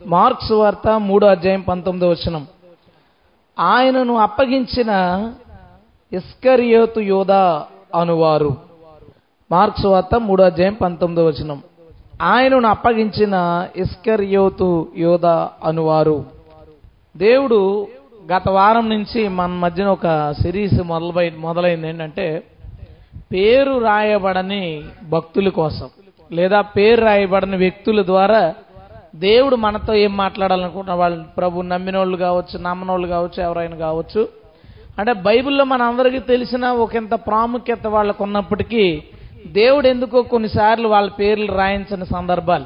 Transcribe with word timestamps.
Marks 0.00 0.52
వార్త 0.52 0.88
మూడో 0.98 1.26
అధ్యాయం 1.26 1.60
పంతొమ్మిదో 1.60 2.08
వచనం. 2.10 2.46
ఆయనను 3.58 4.14
అప్పగించిన 4.16 4.90
ఇస్కరియోతు 6.12 7.00
యోధ 7.00 7.32
అనువారు. 8.00 8.56
మార్క్స్ 9.50 9.86
వార్త 9.86 10.14
మూడో 10.18 10.44
అధ్యాయం 10.44 10.74
పంతొమ్మిదో 10.74 11.26
వచనం. 11.26 11.62
ఆయనను 12.22 12.68
అప్పగించిన 12.68 13.34
ఇస్కరియోతు 13.76 14.88
యోధ 14.96 15.26
అనువారు. 15.64 16.24
దేవుడు 17.16 17.86
గత 18.32 18.48
వారం 18.48 18.88
నుంచి 18.88 19.28
మన 19.28 19.46
మధ్యన 19.46 19.86
ఒక 19.86 20.32
సిరీస్ 20.42 20.82
మొదలై 20.82 21.30
మొదలైంది 21.30 21.88
ఏంటంటే 21.88 22.26
పేరు 23.32 23.78
రాయబడని 23.78 24.84
భక్తుల 25.10 25.48
కోసం 25.48 25.88
లేదా 26.32 26.60
పేరు 26.60 27.00
రాయబడని 27.04 27.56
వ్యక్తుల 27.56 28.02
ద్వారా 28.06 28.54
దేవుడు 29.14 29.56
మనతో 29.56 29.94
ఏం 29.94 30.16
మాట్లాడాలనుకుంటున్న 30.16 30.98
వాళ్ళు 30.98 31.24
ప్రభు 31.36 31.62
నమ్మిన 31.62 31.98
వాళ్ళు 31.98 32.16
కావచ్చు 32.16 32.58
నమ్మనోళ్ళు 32.58 33.08
వాళ్ళు 33.08 33.08
కావచ్చు 33.08 33.42
ఎవరైనా 33.42 33.76
కావచ్చు. 33.76 34.28
అంటే 34.98 35.12
బైబిల్లో 35.12 35.64
మన 35.64 35.82
అందరికీ 35.82 36.18
తెలిసిన 36.18 36.66
ఒకంత 36.66 37.14
ప్రాముఖ్యత 37.14 37.86
వాళ్ళకు 37.86 38.24
ఉన్నప్పటికీ 38.24 39.02
దేవుడు 39.46 39.88
ఎందుకో 39.88 40.22
కొన్నిసార్లు 40.22 40.88
వాళ్ళ 40.88 41.10
పేర్లు 41.10 41.52
రాయించిన 41.52 42.04
సందర్భాలు. 42.04 42.64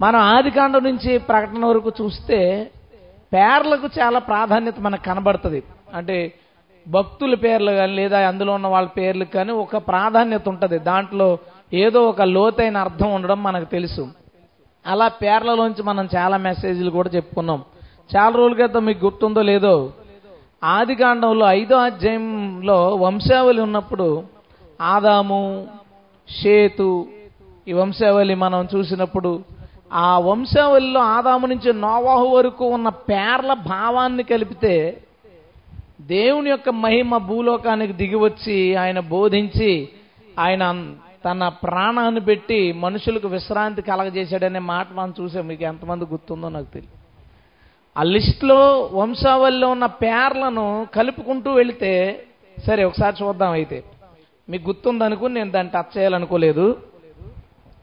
మనం 0.00 0.20
ఆదికాండం 0.20 0.84
నుంచి 0.84 1.18
ప్రకటన 1.18 1.64
వరకు 1.64 1.92
చూస్తే 2.00 2.70
పేర్లకు 3.32 3.88
చాలా 4.00 4.18
ప్రాధాన్యత 4.18 4.74
మనకు 4.80 5.04
కనబడుతుంది. 5.04 5.62
అంటే 5.94 6.32
భక్తుల 6.88 7.34
పేర్లు 7.34 7.72
కానీ 7.72 7.92
లేదా 7.92 8.28
అందులో 8.28 8.52
ఉన్న 8.52 8.66
వాళ్ళ 8.66 8.88
పేర్లకు 8.88 9.32
కానీ 9.32 9.52
ఒక 9.52 9.76
ప్రాధాన్యత 9.76 10.48
ఉంటుంది. 10.48 10.78
దాంట్లో 10.78 11.38
ఏదో 11.74 12.02
ఒక 12.08 12.22
లోతైన 12.22 12.76
అర్థం 12.76 13.14
ఉండడం 13.14 13.42
మనకు 13.42 13.64
తెలుసు. 13.64 14.08
అలా 14.86 15.08
పేర్లలోంచి 15.08 15.82
మనం 15.82 16.08
చాలా 16.16 16.36
మెసేజ్లు 16.36 16.90
కూడా 16.90 17.10
చెప్పుకున్నాం. 17.10 17.60
చాలా 18.10 18.34
రోజుల 18.36 18.54
క్రితం 18.54 18.84
మీకు 18.84 19.06
గుర్తుందో 19.06 19.42
లేదో 19.42 19.74
ఆది 20.62 20.94
కాండంలో 20.94 21.46
ఐదో 21.50 21.76
అధ్యాయంలో 21.76 22.96
వంశావళి 22.96 23.60
ఉన్నప్పుడు 23.60 24.08
ఆదాము 24.80 25.40
షేతు 26.28 26.88
ఈ 27.66 27.72
వంశావళి 27.72 28.34
మనం 28.34 28.68
చూసినప్పుడు 28.74 29.30
ఆ 30.00 30.18
వంశావళిలో 30.18 31.00
ఆదాము 31.14 31.46
నుంచి 31.46 31.72
నోవాహు 31.80 32.28
వరకు 32.36 32.64
ఉన్న 32.66 32.88
పేర్ల 32.88 33.52
భావాన్ని 33.66 34.22
కలిపితే 34.22 34.74
దేవుని 36.06 36.50
యొక్క 36.50 36.70
మహిమ 36.84 37.16
భూలోకానికి 37.16 37.92
దిగివచ్చి 37.92 38.76
ఆయన 38.76 39.00
బోధించి 39.00 39.72
ఆయన 40.38 40.64
తన 41.24 41.48
ప్రాణాన్ని 41.48 42.20
పెట్టి 42.20 42.72
మనుషులకు 42.72 43.28
విశ్రాంతి 43.28 43.82
కలగజేశాడనే 43.82 44.58
మాట 44.58 44.86
మనం 44.92 45.14
చూసాం 45.20 45.46
మీకు 45.46 45.64
ఎంతమంది 45.64 46.04
గుర్తుందో 46.04 46.48
నాకు 46.48 46.66
తెలియదు. 46.66 47.02
ఆ 47.98 48.02
లిస్ట్లో 48.02 48.90
వంశావళిలో 48.92 49.68
ఉన్న 49.68 49.86
పేర్లను 49.86 50.86
కలుపుకుంటూ 50.94 51.52
వెళితే 51.52 52.24
సరే 52.66 52.84
ఒకసారి 52.84 53.24
చూద్దాం 53.24 53.52
అయితే. 53.52 53.84
మీకు 54.48 54.68
గుర్తుందనుకుని 54.68 55.34
నేను 55.34 55.50
దాన్ని 55.50 55.72
టచ్ 55.72 55.98
చేయాలనుకోలేదు. 55.98 56.82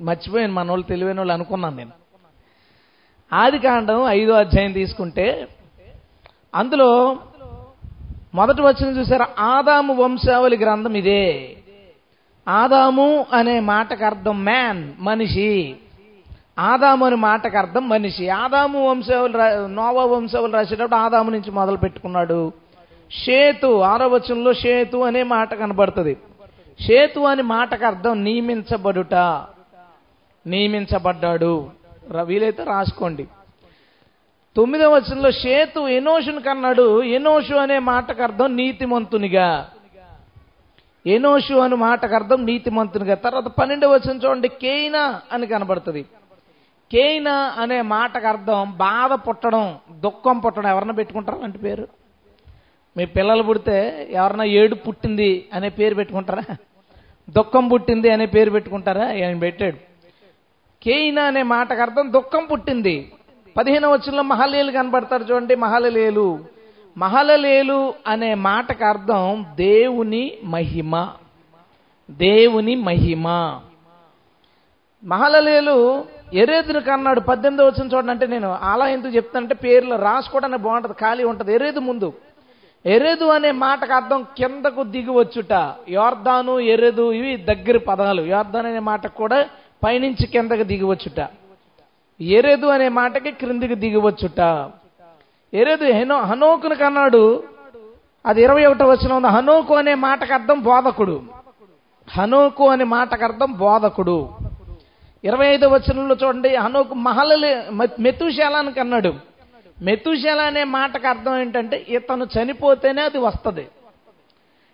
మర్చిపోయాను 0.02 0.54
మన 0.54 0.70
వాళ్ళు 0.70 0.86
తెలివైన 0.86 1.18
వాళ్ళు 1.18 1.34
అనుకున్నాను 1.34 1.76
నేను. 1.76 1.92
ఆది 3.34 3.60
కాండం 3.60 4.08
ఐదో 4.08 4.34
అధ్యాయం 4.34 4.72
తీసుకుంటే 4.72 5.48
అందులో 6.56 7.18
మొదటి 8.36 8.62
వచ్చిన 8.62 8.98
చూసారా? 8.98 9.28
ఆదాము 9.40 10.04
వంశావళి 10.04 10.58
గ్రంథం 10.58 10.94
ఇదే. 10.94 11.58
ఆదాము 12.50 13.26
అనే 13.34 13.60
మాటకు 13.60 14.06
అర్థం 14.06 14.44
మ్యాన్ 14.44 14.94
మనిషి. 15.00 15.76
ఆదాము 16.60 17.06
అనే 17.06 17.16
మాటకు 17.16 17.58
అర్థం 17.58 17.90
మనిషి. 17.90 18.30
ఆదాము 18.30 18.90
వంశవులు 18.90 19.68
నోవా 19.68 20.06
వంశవులు 20.06 20.52
రాసేటప్పుడు 20.52 20.96
ఆదాము 20.96 21.30
నుంచి 21.30 21.52
మొదలు 21.52 21.78
పెట్టుకున్నాడు. 21.78 22.54
షేతు 23.12 23.82
ఆరవచనంలో 23.82 24.54
షేతు 24.54 24.98
అనే 24.98 25.24
మాట 25.24 25.54
కనబడుతుంది. 25.54 26.18
షేతు 26.82 27.20
అనే 27.20 27.42
మాటకు 27.42 27.86
అర్థం 27.86 28.24
నియమించబడుట. 28.24 29.14
నియమించబడ్డాడు. 30.48 31.70
వీలైతే 32.24 32.64
రాసుకోండి. 32.64 33.28
తొమ్మిదవ 34.56 34.96
వచనంలో 34.96 35.32
షేతు 35.32 35.80
ఎనోషును 35.80 36.42
కన్నాడు. 36.42 37.04
ఎనోషు 37.04 37.56
అనే 37.56 37.80
మాటకు 37.80 38.24
అర్థం 38.24 38.56
నీతిమంతునిగా. 38.56 39.70
ఎనోషు 41.06 41.54
అని 41.54 41.76
మాటకు 41.76 42.16
అర్థం 42.16 42.46
నీతిమంతునిగా 42.46 43.16
తర్వాత 43.16 43.44
పన్నెండవ 43.44 43.94
వచ్చిన 43.94 44.18
చూడండి. 44.18 44.48
కేయినా 44.48 45.22
అని 45.32 45.48
కనబడుతుంది. 45.48 46.06
కేయినా 46.92 47.34
అనే 47.34 47.82
మాటకు 47.82 48.28
అర్థం 48.28 48.74
బాధ 48.78 49.14
పుట్టడం 49.14 49.78
దుఃఖం 49.92 50.40
పుట్టడం 50.40 50.70
ఎవరన్నా 50.70 50.94
పెట్టుకుంటారా 50.94 51.40
అంటే 51.44 51.60
పేరు? 51.60 51.88
మీ 52.98 53.06
పిల్లలు 53.06 53.44
పుడితే 53.44 54.08
ఎవరన్నా 54.12 54.44
ఏడు 54.44 54.76
పుట్టింది 54.76 55.46
అనే 55.54 55.70
పేరు 55.70 55.96
పెట్టుకుంటారా? 55.96 56.56
దుఃఖం 57.30 57.68
పుట్టింది 57.68 58.10
అనే 58.10 58.26
పేరు 58.26 58.52
పెట్టుకుంటారా? 58.52 59.08
ఆయన 59.08 59.40
పెట్టాడు. 59.40 59.76
కేయినా 60.84 61.24
అనే 61.24 61.44
మాటకు 61.44 61.82
అర్థం 61.82 62.14
దుఃఖం 62.14 62.46
పుట్టింది. 62.46 63.12
పదిహేను 63.58 63.92
వచ్చిన 63.92 64.22
మహలేలు 64.22 64.72
కనబడతారు 64.72 65.24
చూడండి. 65.24 65.56
మహలలేలు 65.56 66.40
మహలలేలు 67.00 67.94
అనే 68.08 68.34
మాటకు 68.34 68.86
అర్థం 68.86 69.46
దేవుని 69.56 70.24
మహిమ. 70.44 70.94
దేవుని 72.12 72.76
మహిమ. 72.76 73.28
మహలలేలు 75.04 75.76
ఎరేదును 76.34 76.80
కన్నాడు. 76.80 77.20
పద్దెనిమిది 77.20 77.64
వచ్చిన 77.68 77.88
చూడండి 77.94 78.12
అంటే 78.12 78.28
నేను 78.28 78.50
అలా 78.72 78.88
ఎందుకు 78.88 79.16
చెప్తానంటే 79.16 79.56
పేర్లు 79.56 79.96
రాసుకోవడానికి 79.96 80.64
బాగుంటుంది 80.64 80.96
ఖాళీ 81.00 81.24
ఉంటుంది. 81.24 81.54
ఎరేదు 81.54 81.80
ముందు. 81.80 82.14
ఎరేదు 82.86 83.26
అనే 83.26 83.52
మాటకు 83.52 83.94
అర్థం 83.94 84.26
కిందకు 84.38 84.84
దిగివచ్చుట 84.84 85.54
యోర్ధాను 85.90 86.60
ఎరేదు 86.74 87.12
ఇవి 87.12 87.38
దగ్గర 87.38 87.78
పదాలు. 87.78 88.22
యోర్ధాన్ 88.22 88.68
అనే 88.68 88.80
మాటకు 88.80 89.16
కూడా 89.18 89.40
పైనుంచి 89.84 90.28
కిందకు 90.28 90.64
దిగివచ్చుట 90.64 91.20
ఎరేదు 92.22 92.68
అనే 92.68 92.90
మాటకి 92.90 93.32
క్రిందికి 93.32 93.76
దిగివచ్చుట 93.76 94.40
ఎరేదు 95.54 95.86
హెనో 95.86 96.22
హనోకును 96.22 96.76
కన్నాడు. 96.76 97.44
అది 98.26 98.44
ఇరవై 98.44 98.66
ఒకటో 98.66 98.86
వచ్చిన 98.86 99.14
ఉంది. 99.14 99.28
హనోకు 99.28 99.76
అనే 99.76 99.94
మాటకు 99.94 100.34
అర్థం 100.34 100.60
బోధకుడు. 100.60 101.22
హనోకు 102.18 102.70
అనే 102.70 102.84
మాటకు 102.84 103.24
అర్థం 103.24 103.52
బోధకుడు. 103.52 104.30
ఇరవై 105.24 105.48
ఐదో 105.48 105.68
వచనంలో 105.70 106.16
చూడండి 106.24 106.56
హనోకు 106.56 106.94
మహలలే 106.94 107.64
మెతుశాలానికి 108.00 108.76
కన్నాడు. 108.76 109.14
మెతుశాల 109.82 110.40
అనే 110.42 110.64
మాటకు 110.64 111.08
అర్థం 111.08 111.42
ఏంటంటే 111.42 111.86
ఇతను 111.90 112.28
చనిపోతేనే 112.38 113.02
అది 113.02 113.18
వస్తుంది. 113.18 113.68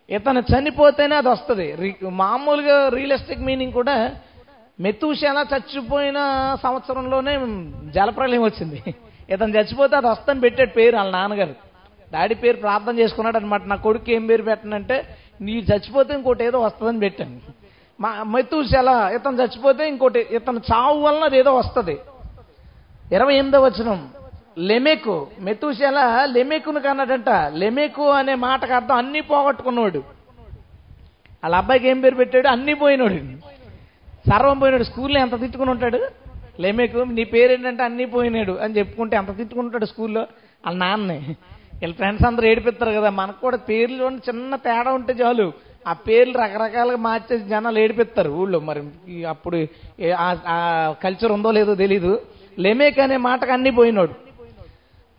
ఇతను 0.10 0.40
చనిపోతేనే 0.40 1.16
అది 1.16 1.30
వస్తుంది. 1.30 1.96
మామూలుగా 2.04 2.90
రియలిస్టిక్ 2.90 3.42
మీనింగ్ 3.42 3.74
కూడా 3.74 4.16
మెతుశాల 4.80 5.46
చచ్చిపోయిన 5.54 6.20
సంవత్సరంలోనే 6.64 7.40
జలప్రలయం 7.92 8.44
వచ్చింది. 8.44 8.84
ఇతను 9.30 9.56
చచ్చిపోతే 9.56 9.96
అది 9.96 10.08
వస్తని 10.08 10.40
పెట్టాడు 10.40 10.70
పేరు 10.70 10.96
వాళ్ళ 10.96 11.12
నాన్నగారు. 11.12 11.56
డాడీ 12.14 12.36
పేరు 12.36 12.58
ప్రార్థన 12.58 13.00
చేసుకున్నాడు 13.00 13.38
అనమాట 13.38 13.64
నా 13.66 13.76
కొడుకు 13.76 14.12
ఏం 14.12 14.28
పేరు 14.28 14.44
పెట్టనంటే 14.44 15.18
నీ 15.42 15.54
చచ్చిపోతే 15.54 16.14
ఇంకోటి 16.14 16.44
ఏదో 16.44 16.60
వస్తుందని 16.60 17.00
పెట్టాను. 17.00 17.40
మా 18.02 18.24
మెతుశాల 18.24 19.12
ఇతను 19.16 19.38
చచ్చిపోతే 19.38 19.88
ఇంకోటి 19.88 20.28
ఇతను 20.32 20.62
చావు 20.74 21.02
వలన 21.02 21.24
అది 21.24 21.38
ఏదో 21.38 21.56
వస్తుంది. 21.56 21.98
ఇరవై 23.12 23.36
ఎనిమిదో 23.36 23.62
వచనం. 23.62 24.10
లెమెకు 24.58 25.28
మెతుశాల 25.40 26.26
లెమెకును 26.26 26.80
కన్నాడంట. 26.80 27.30
లెమెకు 27.30 28.10
అనే 28.10 28.36
మాటకు 28.36 28.74
అర్థం 28.74 28.96
అన్నీ 28.96 29.22
పోగొట్టుకున్నాడు. 29.22 29.98
వాళ్ళ 31.44 31.56
అబ్బాయికి 31.56 31.88
ఏం 31.88 32.02
పేరు 32.02 32.16
పెట్టాడు? 32.16 32.48
అన్నీ 32.48 32.74
పోయినాడు. 32.74 33.14
సర్వం 34.30 34.60
పోయినాడు. 34.60 34.84
స్కూల్లో 34.84 35.20
ఎంత 35.20 35.40
తిట్టుకుని 35.40 35.72
ఉంటాడు? 35.72 36.25
లేమేకు 36.60 36.98
నీ 36.98 37.24
పేరేంటంటే 37.24 37.84
అన్నీ 37.84 38.06
పోయినాడు 38.06 38.52
అని 38.52 38.78
చెప్పుకుంటే 38.78 39.18
ఎంత 39.18 39.38
తిట్టుకుంటాడు 39.38 39.86
స్కూల్లో. 39.86 40.22
వాళ్ళ 40.66 40.78
నాన్నే. 40.80 41.36
వీళ్ళ 41.82 41.94
ఫ్రెండ్స్ 41.94 42.26
అందరూ 42.26 42.48
ఏడిపిస్తారు 42.48 42.92
కదా 42.92 43.10
మనకు 43.10 43.42
కూడా 43.42 43.58
పేర్లు 43.58 44.06
చిన్న 44.06 44.56
తేడా 44.56 44.92
ఉంటే 44.92 45.14
చాలు. 45.14 45.54
ఆ 45.88 45.94
పేర్లు 45.94 46.38
రకరకాలుగా 46.38 46.98
మార్చేసి 46.98 47.46
జనాలు 47.46 47.80
ఏడిపిస్తారు 47.80 48.30
ఊళ్ళో. 48.30 48.60
మరి 48.60 48.82
అప్పుడు 49.26 49.68
ఆ 50.18 50.96
కల్చర్ 51.04 51.32
ఉందో 51.32 51.52
లేదో 51.52 51.76
తెలీదు. 51.76 52.22
లెమేక్ 52.60 53.00
అనే 53.00 53.18
మాటకు 53.18 53.52
అన్నీ 53.52 53.70
పోయినాడు. 53.70 54.14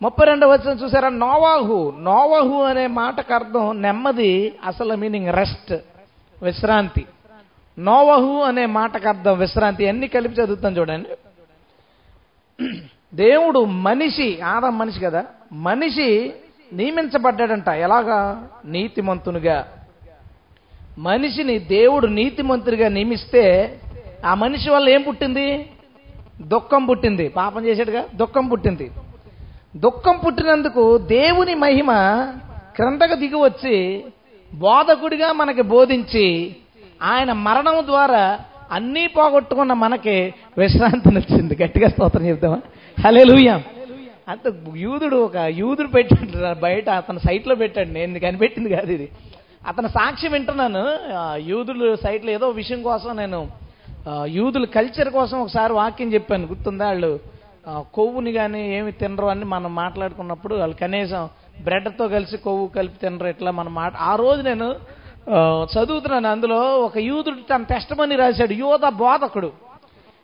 ముప్పై 0.03 0.27
రెండవ 0.27 0.53
వచ్చిన 0.53 0.79
చూసారా? 0.79 1.09
నోవాహు 1.09 1.95
నోవాహు 2.01 2.63
అనే 2.63 2.87
మాటకు 2.87 3.35
అర్థం 3.35 3.83
నెమ్మది 3.83 4.53
అసలు 4.65 4.95
మీనింగ్ 4.95 5.33
రెస్ట్ 5.33 5.75
విశ్రాంతి. 6.43 7.05
నోవహు 7.79 8.41
అనే 8.43 8.67
మాటకు 8.67 9.09
అర్థం 9.09 9.39
విశ్రాంతి. 9.39 9.89
అన్ని 9.89 10.09
కలిపి 10.09 10.35
చదువుతాను 10.35 10.79
చూడండి. 10.79 11.09
దేవుడు 13.15 13.65
మనిషి 13.65 14.41
ఆదాం 14.41 14.79
మనిషి 14.79 15.01
కదా 15.01 15.25
మనిషి 15.53 16.33
నియమించబడ్డాడంట. 16.73 17.69
ఎలాగా? 17.69 18.49
నీతిమంతునిగా. 18.65 19.69
మనిషిని 20.99 21.59
దేవుడు 21.59 22.07
నీతిమంతుడిగా 22.07 22.89
నియమిస్తే 22.89 23.77
ఆ 24.25 24.35
మనిషి 24.35 24.71
వల్ల 24.71 24.89
ఏం 24.89 25.03
పుట్టింది? 25.03 25.71
దుఃఖం 26.41 26.87
పుట్టింది. 26.87 27.29
పాపం 27.29 27.65
చేశాడుగా? 27.65 28.05
దుఃఖం 28.15 28.49
పుట్టింది. 28.49 28.91
దుఃఖం 29.77 30.21
పుట్టినందుకు 30.27 30.99
దేవుని 30.99 31.55
మహిమ 31.55 31.93
క్రిందకు 32.77 33.15
దిగి 33.15 33.35
వచ్చి 33.35 34.05
బోధకుడిగా 34.55 35.33
మనకి 35.33 35.63
బోధించి 35.63 36.57
ఆయన 37.03 37.33
మరణం 37.33 37.87
ద్వారా 37.87 38.39
అన్నీ 38.73 39.07
పోగొట్టుకున్న 39.07 39.73
మనకి 39.73 40.35
విశ్రాంతినిచ్చింది 40.59 41.63
గట్టిగా 41.63 41.89
స్తోత్రం 41.89 42.27
చెప్తామా 42.27 42.61
హలే 43.05 43.49
అంత 44.29 44.53
యూదుడు 44.77 45.17
ఒక 45.17 45.37
యూదుడు 45.37 45.89
పెట్టాడు 45.89 46.61
బయట 46.61 46.91
అతను 46.91 47.19
సైట్లో 47.19 47.55
పెట్టాడు. 47.55 47.89
నేను 47.89 48.21
కనిపెట్టింది 48.21 48.71
కాదు 48.77 48.93
ఇది. 48.93 49.09
అతని 49.67 49.89
సాక్షి 49.89 50.29
వింటున్నాను. 50.29 50.83
యూదులు 51.37 51.97
సైట్లో 51.97 52.31
ఏదో 52.31 52.49
విషయం 52.49 52.83
కోసం 52.83 53.17
నేను 53.17 53.49
యూదుల 54.25 54.65
కల్చర్ 54.65 55.11
కోసం 55.11 55.41
ఒకసారి 55.41 55.73
వాక్యం 55.73 56.15
చెప్పాను. 56.15 56.47
గుర్తుందా 56.47 56.87
వాళ్ళు? 56.87 57.21
కొవ్వుని 57.95 58.33
కానీ 58.33 58.77
ఏమి 58.77 58.93
తినరు 58.93 59.27
అని 59.27 59.45
మనం 59.45 59.75
మాట్లాడుకున్నప్పుడు 59.75 60.55
వాళ్ళు 60.55 60.77
కనీసం 60.77 61.29
బ్రెడ్తో 61.65 62.09
కలిసి 62.09 62.37
కొవ్వు 62.37 62.67
కలిపి 62.67 62.99
తినరు. 63.01 63.27
ఇట్లా 63.27 63.51
మనం 63.51 63.75
మాట? 63.75 63.97
ఆ 63.97 64.17
రోజు 64.17 64.43
నేను 64.43 64.75
చదువుతున్నాను 65.31 66.29
అందులో 66.29 66.81
ఒక 66.81 66.99
యూదుడు 66.99 67.37
తన 67.37 67.63
టెస్టమని 67.63 68.17
రాశాడు 68.17 68.53
యువత 68.53 68.89
బోధకుడు. 68.89 69.53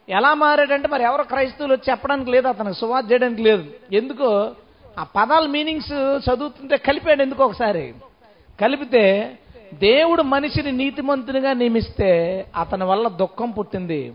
ఎలా 0.08 0.34
మారాడంటే 0.34 0.88
మరి 0.88 1.02
ఎవరు 1.02 1.22
క్రైస్తవులు 1.22 1.74
చెప్పడానికి 1.74 2.30
లేదు 2.30 2.48
అతనికి 2.48 2.80
సువార్త 2.80 3.12
చేయడానికి 3.12 3.42
లేదు. 3.42 3.64
ఎందుకో 3.92 4.50
ఆ 4.98 5.02
పదాల 5.02 5.46
మీనింగ్స్ 5.46 5.92
చదువుతుంటే 6.28 6.76
కలిపాడు 6.76 7.22
ఎందుకు 7.22 7.44
ఒకసారి. 7.44 7.94
కలిపితే 8.60 9.38
దేవుడు 9.74 10.22
మనిషిని 10.22 10.72
నీతిమంతునిగా 10.72 11.52
నియమిస్తే 11.52 12.44
అతని 12.56 12.84
వల్ల 12.84 13.08
దుఃఖం 13.08 13.50
పుట్టింది. 13.50 14.12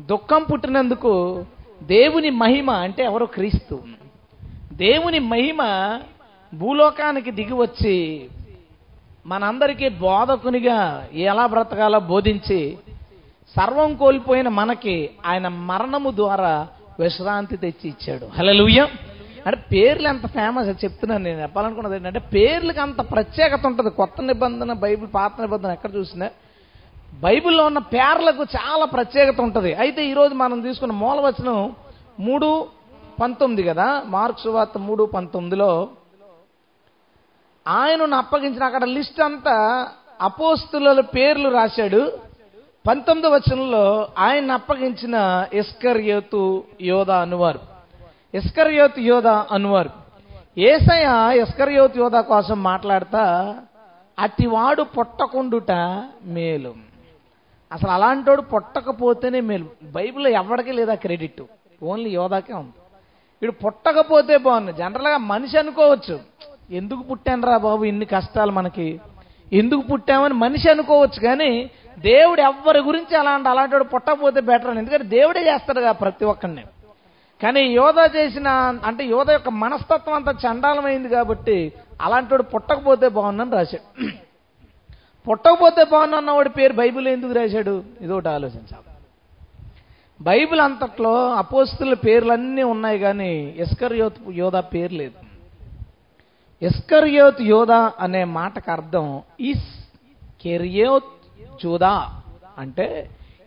దుఃఖం 0.00 0.42
పుట్టినందుకు 0.52 1.44
దేవుని 1.82 2.30
మహిమ 2.30 2.70
అంటే 2.70 3.04
ఎవరో? 3.04 3.26
క్రీస్తు. 3.26 3.80
దేవుని 4.72 5.18
మహిమ 5.18 5.60
భూలోకానికి 6.54 7.30
దిగి 7.30 7.52
వచ్చి 7.52 8.28
మనందరికీ 9.26 9.88
బోధకునిగా 9.88 11.08
ఎలా 11.12 11.46
బ్రతకాలో 11.46 12.00
బోధించి 12.00 12.78
సర్వం 13.56 13.94
కోల్పోయిన 13.94 14.48
మనకి 14.48 15.10
ఆయన 15.26 15.48
మరణము 15.48 16.10
ద్వారా 16.10 16.68
విశ్రాంతి 17.00 17.56
తెచ్చి 17.56 17.90
ఇచ్చాడు. 17.90 18.26
హలోయ 18.26 18.86
అంటే 19.46 19.64
పేర్లు 19.72 20.08
ఎంత 20.08 20.26
ఫేమస్ 20.26 20.84
చెప్తున్నాను 20.84 21.24
నేను. 21.24 21.42
చెప్పాలనుకున్నది 21.42 21.96
ఏంటంటే 21.96 22.18
పేర్లకు 22.18 22.80
అంత 22.80 23.10
ప్రత్యేకత 23.10 23.66
ఉంటుంది. 23.66 23.90
కొత్త 23.90 24.22
నిబంధన 24.22 24.72
బైబిల్ 24.72 25.10
పాత 25.14 25.32
నిబంధన 25.40 25.70
ఎక్కడ 25.70 25.90
చూసినా. 25.96 26.30
బైబిల్లో 27.20 27.66
ఉన్న 27.66 27.78
పేర్లకు 27.78 28.42
చాలా 28.42 28.84
ప్రత్యేకత 28.84 29.40
ఉంటుంది. 29.40 29.74
అయితే 29.74 30.06
ఈరోజు 30.06 30.34
మనం 30.34 30.60
తీసుకున్న 30.60 30.92
మూలవచనం 30.94 31.72
మూడు 32.20 32.66
పంతొమ్మిది 33.22 33.62
కదా? 33.62 34.02
మార్క్స్ 34.06 34.46
వార్త 34.46 34.78
మూడు 34.78 35.04
పంతొమ్మిదిలో 35.04 35.88
ఆయనను 37.66 38.16
అప్పగించిన 38.16 38.64
అక్కడ 38.64 38.84
లిస్ట్ 38.84 39.20
అంతా 39.20 39.88
అపోస్తుల 40.20 41.00
పేర్లు 41.00 41.48
రాశాడు. 41.48 42.18
పంతొమ్మిదో 42.88 43.30
వచనంలో 43.30 44.08
ఆయన 44.18 44.52
అప్పగించిన 44.52 45.46
ఎస్కర్యోతు 45.52 46.64
యోధ 46.82 47.10
అనువారు. 47.10 47.60
ఎస్కర్యోతు 48.34 49.00
యోధ 49.00 49.26
అనువారు. 49.26 49.90
ఏసయ 50.58 51.36
ఎస్కర్యోతు 51.36 51.98
యోధ 51.98 52.16
కోసం 52.16 52.62
మాట్లాడతా 52.62 53.56
అతివాడు 54.18 54.82
పొట్టకుండుట 54.82 55.72
మేలు. 56.24 56.74
అసలు 57.72 57.90
అలాంటోడు 57.90 58.42
పొట్టకపోతేనే 58.42 59.40
మేలు. 59.40 59.66
బైబిల్లో 59.82 60.30
ఎవరికీ 60.30 60.72
లేదా 60.72 60.94
క్రెడిట్. 60.94 61.42
ఓన్లీ 61.82 62.10
యోధాకే 62.10 62.52
ఉంది. 62.52 62.72
వీడు 63.42 63.52
పుట్టకపోతే 63.52 64.36
బాగుంది 64.36 64.72
జనరల్గా 64.72 65.16
మనిషి 65.16 65.58
అనుకోవచ్చు. 65.58 66.20
ఎందుకు 66.70 67.02
పుట్టానరా 67.02 67.56
బాబు 67.56 67.84
ఇన్ని 67.84 68.04
కష్టాలు 68.04 68.52
మనకి? 68.52 69.00
ఎందుకు 69.52 69.80
పుట్టామని 69.80 70.34
మనిషి 70.34 70.70
అనుకోవచ్చు 70.70 71.20
కానీ 71.20 71.70
దేవుడు 71.98 72.40
ఎవ్వరి 72.40 72.78
గురించి 72.78 73.16
అలాంటి 73.16 73.48
అలాంటి 73.48 73.74
వాడు 73.74 73.84
పుట్టకపోతే 73.84 74.40
బెటర్ 74.40 74.70
అని. 74.70 74.78
ఎందుకంటే 74.78 75.04
దేవుడే 75.04 75.40
చేస్తాడు 75.40 75.80
కదా 75.80 75.92
ప్రతి 75.92 76.24
ఒక్కరిని 76.24 76.64
కానీ 77.42 77.60
యోధ 77.60 78.16
చేసిన 78.16 78.48
అంటే 78.84 79.04
యోధ 79.04 79.30
యొక్క 79.30 79.48
మనస్తత్వం 79.48 80.14
అంతా 80.14 80.32
చండాలమైంది 80.32 81.08
కాబట్టి 81.08 81.72
అలాంటి 82.00 82.34
వాడు 82.34 82.42
పుట్టకపోతే 82.42 83.08
బాగుందని 83.08 83.50
రాశాడు. 83.50 84.10
పుట్టకపోతే 85.30 85.84
బాగున్న 85.84 86.30
వాడి 86.30 86.48
పేరు 86.48 86.72
బైబిల్ 86.72 87.08
ఎందుకు 87.08 87.32
రాశాడు? 87.32 87.82
ఇదొకటి 88.00 88.28
ఆలోచించాలి. 88.28 88.86
బైబిల్ 90.20 90.60
అంతట్లో 90.60 91.30
అపోస్తుల 91.30 91.94
పేర్లన్నీ 91.94 92.62
ఉన్నాయి 92.62 92.98
కానీ 92.98 93.54
ఎస్కర్యోత్ 93.58 94.20
యోధ 94.30 94.56
పేరు 94.56 94.94
లేదు. 94.94 95.29
ఎస్కర్యోత్ 96.62 97.42
యోధా 97.42 97.92
అనే 98.00 98.24
మాటకు 98.24 98.70
అర్థం 98.70 99.06
ఈస్. 99.40 99.68
కెరియోత్ 100.42 101.10
జూదా 101.62 101.94
అంటే 102.58 102.86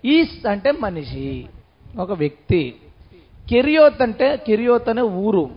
ఈస్ 0.06 0.46
అంటే 0.48 0.72
మనిషి 0.72 1.28
ఒక 2.00 2.12
వ్యక్తి. 2.12 2.76
కెరియోత్ 3.50 4.02
అంటే 4.02 4.38
కెరియోత్ 4.48 4.90
అనే 4.90 5.02
ఊరు. 5.02 5.50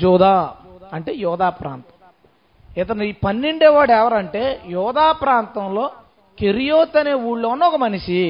జోదా 0.00 0.54
అంటే 0.92 1.12
యోధా 1.14 1.48
ప్రాంతం. 1.50 1.92
ఇతను 2.78 3.02
ఈ 3.02 3.12
పన్నెండేవాడు 3.12 3.92
ఎవరంటే 3.92 4.60
యోధా 4.68 5.12
ప్రాంతంలో 5.12 5.90
కెరియోత్ 6.38 6.96
అనే 6.96 7.14
ఊళ్ళో 7.28 7.48
ఉన్న 7.48 7.64
ఒక 7.64 7.76
మనిషి. 7.76 8.22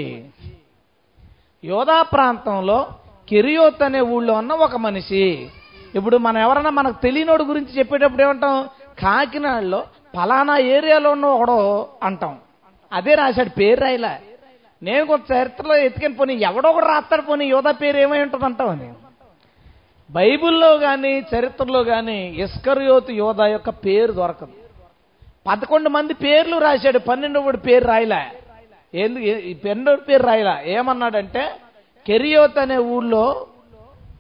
యోధా 1.64 2.02
ప్రాంతంలో 2.02 2.78
కెరియోత్ 3.28 3.82
అనే 3.82 4.00
ఊళ్ళో 4.00 4.34
ఉన్న 4.34 4.52
ఒక 4.52 4.76
మనిషి. 4.76 5.49
ఇప్పుడు 5.96 6.16
మనం 6.16 6.40
ఎవరన్నా 6.40 6.70
మనకు 6.70 7.02
తెలియనోడు 7.02 7.44
గురించి 7.44 7.72
చెప్పేటప్పుడు 7.78 8.22
ఏమంటాం? 8.22 8.69
కాకినాడలో 9.02 9.84
ఫలానా 10.16 10.58
ఏరియాలో 10.58 11.10
ఉన్న 11.10 11.26
ఒకడో 11.26 11.88
అంటాం. 12.02 12.38
అదే 12.93 13.14
రాశాడు 13.14 13.48
పేరు 13.48 13.81
రాయలా. 13.81 14.19
నేను 14.82 15.04
కొంత 15.06 15.32
చరిత్రలో 15.32 15.76
ఎత్తుకొని 15.76 16.14
పోనీ 16.14 16.34
ఎవడో 16.34 16.70
ఒకడు 16.70 16.87
రాస్తాడు 16.87 17.22
పోనీ 17.22 17.44
యోధా 17.46 17.70
పేరు 17.70 17.96
ఏమై 17.96 18.22
ఉంటుంది 18.22 18.44
అంటామని 18.44 18.93
బైబిల్లో 20.10 20.78
కానీ 20.78 21.12
చరిత్రలో 21.34 21.84
కానీ 21.84 22.19
ఇస్కర్యోతు 22.44 23.12
యోధ 23.12 23.40
యొక్క 23.40 23.70
పేరు 23.70 24.12
దొరకదు. 24.12 24.54
పదకొండు 25.46 25.88
మంది 25.88 26.14
పేర్లు 26.14 26.56
రాశాడు 26.58 26.99
పన్నెండవడు 26.99 27.56
పేరు 27.56 27.84
రాయలా. 27.84 28.26
ఎందుకు 28.94 29.25
ఈ 29.25 29.54
పేరు 30.08 30.22
రాయలా. 30.22 30.60
ఏమన్నాడంటే 30.76 31.42
కెరియోత్ 32.06 32.58
అనే 32.58 32.76
ఊళ్ళో 32.78 33.46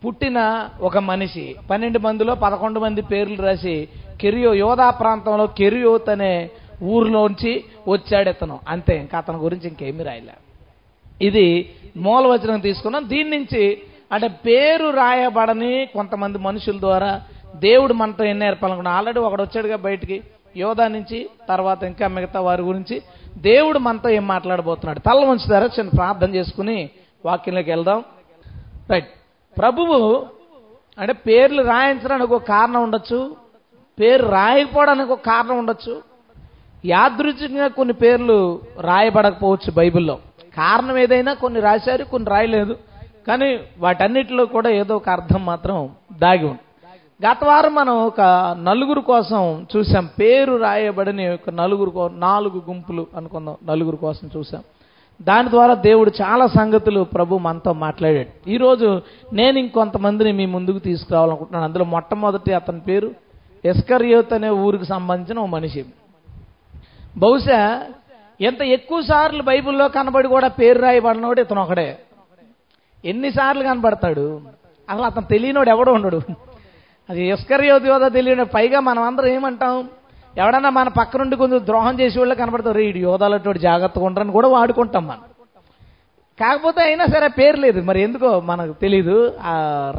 పుట్టిన 0.04 0.68
ఒక 0.80 0.98
మనిషి. 0.98 1.54
పన్నెండు 1.70 1.98
మందిలో 1.98 2.34
పదకొండు 2.34 2.80
మంది 2.80 3.02
పేర్లు 3.02 3.42
రాసి 3.42 3.88
కెరియో 4.20 4.54
యోధా 4.54 4.90
ప్రాంతంలో 4.90 5.46
కెరియోత్ 5.46 6.08
అనే 6.08 6.50
ఊరిలోంచి 6.82 7.64
వచ్చాడు 7.88 8.30
ఇతను. 8.30 8.60
అంతే 8.68 8.96
ఇంకా 8.96 9.18
అతని 9.18 9.36
గురించి 9.36 9.68
ఇంకేమీ 9.68 10.04
రాయలే. 10.04 10.34
ఇది 11.22 11.74
మూలవచనం 11.96 12.60
తీసుకున్నాం. 12.60 13.08
దీని 13.08 13.30
నుంచి 13.30 13.82
అంటే 14.12 14.28
పేరు 14.28 14.90
రాయబడని 14.90 15.88
కొంతమంది 15.94 16.38
మనుషుల 16.38 16.80
ద్వారా 16.80 17.22
దేవుడు 17.56 17.94
మనతో 17.94 18.24
ఎన్ని 18.24 18.44
నేర్పాలనుకున్నా 18.44 18.90
ఆల్రెడీ 18.90 19.20
ఒకడు 19.20 19.42
వచ్చాడుగా 19.42 19.76
బయటికి 19.76 20.22
యోధా 20.56 20.88
నుంచి 20.88 21.28
తర్వాత 21.48 21.82
ఇంకా 21.82 22.08
మిగతా 22.08 22.40
వారి 22.40 22.62
గురించి. 22.62 23.02
దేవుడు 23.36 23.78
మనతో 23.78 24.08
ఏం 24.08 24.26
మాట్లాడబోతున్నాడు? 24.26 24.98
తల్ల 24.98 25.24
వంచుతారా? 25.24 25.66
చిన్న 25.66 25.90
ప్రార్థన 25.90 26.34
చేసుకుని 26.34 26.90
వాక్యంలోకి 27.24 27.70
వెళ్దాం. 27.70 28.04
రైట్. 28.90 29.08
ప్రభువు 29.58 30.26
అంటే 30.98 31.12
పేర్లు 31.12 31.62
రాయించడానికి 31.62 32.34
ఒక 32.34 32.42
కారణం 32.42 32.82
ఉండొచ్చు 32.82 33.36
పేరు 34.00 34.26
రాయకపోవడానికి 34.26 35.12
ఒక 35.12 35.20
కారణం 35.20 35.58
ఉండొచ్చు. 35.58 36.02
యాదృచ్ఛికంగా 36.84 37.68
కొన్ని 37.68 37.94
పేర్లు 37.94 38.60
రాయబడకపోవచ్చు 38.80 39.70
బైబిల్లో. 39.70 40.18
కారణం 40.56 40.96
ఏదైనా 40.98 41.34
కొన్ని 41.34 41.60
రాశారు 41.60 42.04
కొన్ని 42.04 42.30
రాయలేదు. 42.30 42.76
కానీ 43.26 43.60
వాటన్నిటిలో 43.78 44.46
కూడా 44.46 44.70
ఏదో 44.70 44.96
ఒక 44.96 45.08
అర్థం 45.08 45.44
మాత్రం 45.46 45.90
దాగి 46.12 46.44
ఉంది. 46.44 46.58
గత 47.26 47.44
వారం 47.44 47.74
మనం 47.74 47.94
ఒక 47.96 48.20
నలుగురు 48.62 49.00
కోసం 49.00 49.66
చూసాం 49.76 50.08
పేరు 50.20 50.56
రాయబడిన 50.56 51.34
ఒక 51.34 51.50
నలుగురు 51.50 52.08
నాలుగు 52.08 52.62
గుంపులు 52.68 53.06
అనుకుందాం. 53.16 53.56
నలుగురు 53.66 53.96
కోసం 53.96 54.30
చూసాం 54.36 54.62
దాని 55.22 55.50
ద్వారా 55.50 55.74
దేవుడు 55.74 56.12
చాలా 56.22 56.46
సంగతులు 56.46 57.00
ప్రభు 57.04 57.38
మనతో 57.38 57.72
మాట్లాడాడు. 57.72 58.50
ఈరోజు 58.50 59.02
నేను 59.32 59.58
ఇంకొంతమందిని 59.58 60.32
మీ 60.32 60.46
ముందుకు 60.46 60.78
తీసుకురావాలనుకుంటున్నాను. 60.78 61.64
అందులో 61.64 61.84
మొట్టమొదటి 61.84 62.52
అతని 62.52 62.80
పేరు 62.80 63.10
ఎస్కర్యోత్ 63.64 64.32
అనే 64.32 64.48
ఊరికి 64.48 64.84
సంబంధించిన 64.84 65.38
ఓ 65.38 65.46
మనిషి. 65.46 65.84
బహుశా 67.16 67.82
ఎంత 68.40 68.62
ఎక్కువ 68.62 69.02
సార్లు 69.02 69.42
బైబిల్లో 69.42 69.88
కనబడి 69.88 70.28
కూడా 70.28 70.48
పేరు 70.48 70.78
రాయబడినోడు 70.78 71.40
ఇతను 71.40 71.62
ఒకడే. 71.62 71.98
ఎన్నిసార్లు 73.04 73.62
కనబడతాడు? 73.62 74.40
అసలు 74.90 75.02
అతను 75.02 75.26
తెలియనోడు 75.26 75.70
ఎవడో 75.70 75.92
ఉండడు. 75.92 76.20
అది 77.10 77.28
ఎస్కర్యోత్ 77.28 77.86
యోధ 77.86 78.12
తెలియని 78.12 78.44
పైగా 78.44 78.80
మనం 78.80 79.02
అందరం 79.02 79.26
ఏమంటాం? 79.26 79.88
ఎవడన్నా 80.38 80.70
మన 80.70 80.88
పక్క 80.88 81.16
నుండి 81.16 81.36
కొంచెం 81.36 81.66
ద్రోహం 81.66 82.00
చేసే 82.00 82.18
వాళ్ళు 82.18 82.34
కనబడతారు 82.34 82.78
ఈ 82.78 82.98
యోధాలటువంటి 82.98 83.60
జాగ్రత్తగా 83.60 84.04
ఉండరని 84.04 84.32
కూడా 84.32 84.48
వాడుకుంటాం 84.48 85.06
మనం. 85.06 85.20
కాకపోతే 86.40 86.80
అయినా 86.82 87.06
సరే 87.06 87.28
పేరు 87.28 87.56
లేదు. 87.56 87.80
మరి 87.80 88.02
ఎందుకో 88.02 88.40
మనకు 88.40 88.72
తెలీదు. 88.72 89.34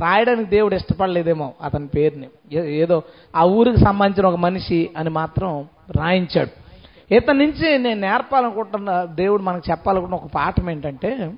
రాయడానికి 0.01 0.49
దేవుడు 0.49 0.75
ఇష్టపడలేదేమో 0.75 1.53
అతని 1.63 1.87
పేరుని. 1.87 2.27
ఏదో 2.57 3.03
ఆ 3.35 3.43
ఊరికి 3.43 3.77
సంబంధించిన 3.77 4.27
ఒక 4.27 4.35
మనిషి 4.35 4.89
అని 4.97 5.09
మాత్రం 5.09 5.65
రాయించాడు. 5.95 6.53
ఇతని 7.13 7.45
నుంచి 7.45 7.77
నేను 7.77 8.01
నేర్పాలనుకుంటున్న 8.01 9.03
దేవుడు 9.03 9.41
మనకు 9.41 9.71
చెప్పాలనుకున్న 9.71 10.15
ఒక 10.15 10.27
పాఠం 10.35 10.69
ఏంటంటే 10.69 11.31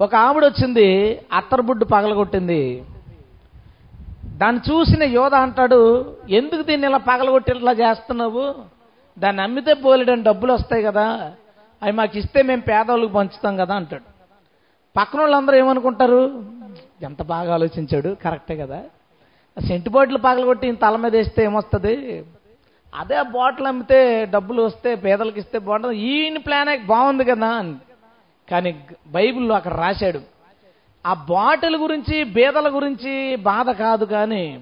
ఒక 0.00 0.14
ఆవిడ 0.14 0.44
వచ్చింది 0.44 0.86
అత్తరబుడ్డు 1.32 1.84
పగలగొట్టింది. 1.84 2.82
దాన్ని 4.38 4.60
చూసిన 4.70 5.02
యోధ 5.02 5.34
అంటాడు 5.34 5.80
ఎందుకు 6.30 6.62
దీన్ని 6.62 6.86
ఇలా 6.88 6.98
పగలగొట్టి 6.98 7.52
ఇలా 7.52 7.72
చేస్తున్నావు? 7.72 8.54
దాన్ని 9.18 9.42
అమ్మితే 9.42 9.74
పోలేడని 9.74 10.22
డబ్బులు 10.22 10.52
వస్తాయి 10.52 10.82
కదా. 10.82 11.32
అవి 11.82 11.92
మాకు 11.92 12.18
ఇస్తే 12.18 12.42
మేము 12.42 12.60
పేదవాళ్ళకి 12.60 13.12
పంచుతాం 13.12 13.56
కదా 13.56 13.74
అంటాడు. 13.74 14.02
పక్కన 14.96 15.20
వాళ్ళందరూ 15.20 15.56
ఏమనుకుంటారు? 15.56 16.44
ఎంత 17.02 17.22
బాగా 17.22 17.54
ఆలోచించాడు. 17.54 18.16
కరెక్టే 18.24 18.56
కదా. 18.56 18.82
ఆ 19.58 19.60
సెంటు 19.66 19.90
బాటిల్ 19.90 20.18
పగలగొట్టి 20.24 20.66
ఈయన 20.66 20.74
తల 20.74 20.96
మీద 20.96 21.16
వేస్తే 21.16 21.44
ఏమొస్తుంది? 21.44 22.24
అదే 22.94 23.22
బాటిల్ 23.22 23.66
అమ్మితే 23.66 24.24
డబ్బులు 24.24 24.62
వస్తే 24.62 24.94
పేదలకు 24.94 25.38
ఇస్తే 25.38 25.58
బాగుంటుంది. 25.58 25.98
ఈయన 25.98 26.38
ప్లాన్ 26.38 26.86
బాగుంది 26.86 27.24
కదా 27.24 27.46
అని. 27.46 27.74
కానీ 28.50 28.84
బైబిల్లో 29.06 29.54
అక్కడ 29.54 29.74
రాశాడు 29.74 30.37
ఆ 31.06 31.14
బాటిల్ 31.14 31.76
గురించి 31.76 32.24
బీదల 32.24 32.74
గురించి 32.74 33.36
బాధ 33.36 33.70
కాదు 33.70 34.04
కానీ 34.04 34.60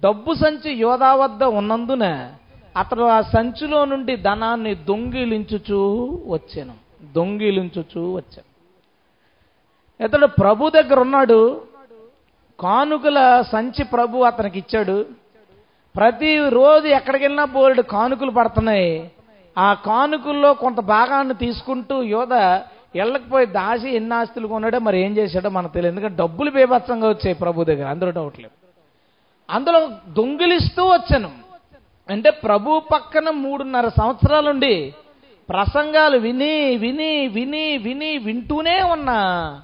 డబ్బు 0.00 0.34
సంచి 0.34 0.72
యోధా 0.72 1.14
వద్ద 1.14 1.44
ఉన్నందున 1.44 2.32
అతడు 2.76 3.02
ఆ 3.02 3.20
సంచిలో 3.20 3.84
నుండి 3.84 4.16
ధనాన్ని 4.16 4.74
దొంగిలించుచూ 4.74 6.08
వచ్చాను. 6.26 6.74
దొంగిలించుచూ 7.12 8.14
వచ్చాను. 8.14 8.54
ఇతడు 10.06 10.26
ప్రభు 10.26 10.70
దగ్గర 10.70 11.00
ఉన్నాడు. 11.00 11.60
కానుకల 12.60 13.42
సంచి 13.52 13.84
ప్రభు 13.84 14.18
అతనికి 14.18 14.58
ఇచ్చాడు. 14.58 15.06
ప్రతిరోజు 15.96 16.86
ఎక్కడికి 16.86 17.24
వెళ్ళినా 17.24 17.44
బోల్డ్ 17.44 17.82
కానుకలు 17.82 18.30
పడుతున్నాయి. 18.30 19.10
ఆ 19.58 19.74
కానుకల్లో 19.74 20.54
కొంత 20.54 20.80
భాగాన్ని 20.80 21.34
తీసుకుంటూ 21.34 22.02
యోధ 22.02 22.32
వెళ్ళకపోయి 22.94 23.46
దాసి 23.46 23.96
ఎన్ని 23.96 24.14
ఆస్తులు 24.14 24.46
కొన్నాడో 24.46 24.78
మరి 24.78 25.00
ఏం 25.00 25.16
చేశాడో 25.16 25.48
మనకు 25.48 25.72
తెలియదు. 25.72 25.96
ఎందుకంటే 25.96 26.16
డబ్బులు 26.16 26.50
బేభత్సంగా 26.50 27.08
వచ్చాయి 27.08 27.34
ప్రభు 27.34 27.64
దగ్గర 27.64 27.86
అందులో 27.86 28.10
డౌట్ 28.10 28.40
లేదు. 28.40 28.64
అందులో 29.50 29.90
దొంగిలిస్తూ 30.08 30.84
వచ్చాను. 30.84 31.30
అంటే 32.10 32.30
ప్రభు 32.30 32.82
పక్కన 32.92 33.30
మూడున్నర 33.30 33.88
సంవత్సరాలుండి 33.88 34.94
ప్రసంగాలు 35.48 36.18
విని 36.18 36.76
విని 36.76 37.28
విని 37.28 37.78
విని 37.78 38.18
వింటూనే 38.18 38.82
ఉన్నా. 38.82 39.60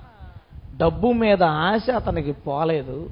డబ్బు 0.77 1.13
మీద 1.13 1.43
ఆశ 1.43 1.91
అతనికి 1.91 2.33
పోలేదు. 2.33 3.11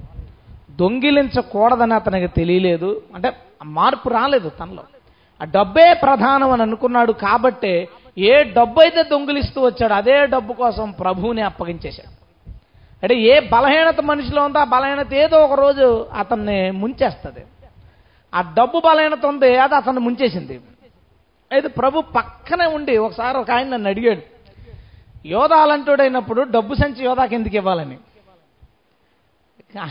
దొంగిలించకూడదని 0.71 1.95
అతనికి 1.95 2.27
తెలియలేదు. 2.27 3.03
అంటే 3.15 3.37
మార్పు 3.65 4.09
రాలేదు 4.09 4.49
తనలో. 4.49 4.83
ఆ 5.43 5.45
డబ్బే 5.45 5.95
ప్రధానం 6.03 6.51
అని 6.51 6.63
అనుకున్నాడు 6.63 7.13
కాబట్టే 7.13 7.89
ఏ 8.19 8.43
డబ్బు 8.43 8.81
అయితే 8.81 9.03
దొంగిలిస్తూ 9.03 9.59
వచ్చాడు 9.67 9.93
అదే 9.93 10.27
డబ్బు 10.27 10.53
కోసం 10.53 10.91
ప్రభువుని 10.91 11.43
అప్పగించేశాడు. 11.43 12.13
అంటే 13.03 13.15
ఏ 13.15 13.35
బలహీనత 13.41 14.01
మనిషిలో 14.01 14.45
ఉందో 14.45 14.59
ఆ 14.59 14.65
బలహీనత 14.65 15.15
ఏదో 15.15 15.37
ఒక 15.45 15.61
రోజు 15.61 16.07
అతన్ని 16.19 16.71
ముంచేస్తుంది. 16.71 17.43
ఆ 18.35 18.41
డబ్బు 18.57 18.79
బలహీనత 18.87 19.27
ఉంది 19.27 19.57
అది 19.57 19.75
అతన్ని 19.75 20.01
ముంచేసింది. 20.01 20.61
అయితే 21.53 21.69
ప్రభు 21.69 22.01
పక్కనే 22.01 22.67
ఉండి 22.67 22.97
ఒకసారి 22.97 23.39
ఒక 23.39 23.51
ఆయన 23.51 23.69
నన్ను 23.69 23.89
అడిగాడు 23.89 24.23
యోధాలంటోడైనప్పుడు 25.29 26.43
డబ్బు 26.43 26.75
సంచి 26.75 27.05
యోధాకి 27.05 27.35
ఎందుకు 27.35 27.57
ఇవ్వాలని? 27.57 27.99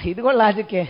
ఇది 0.09 0.21
కూడా 0.21 0.37
లాజికే. 0.37 0.83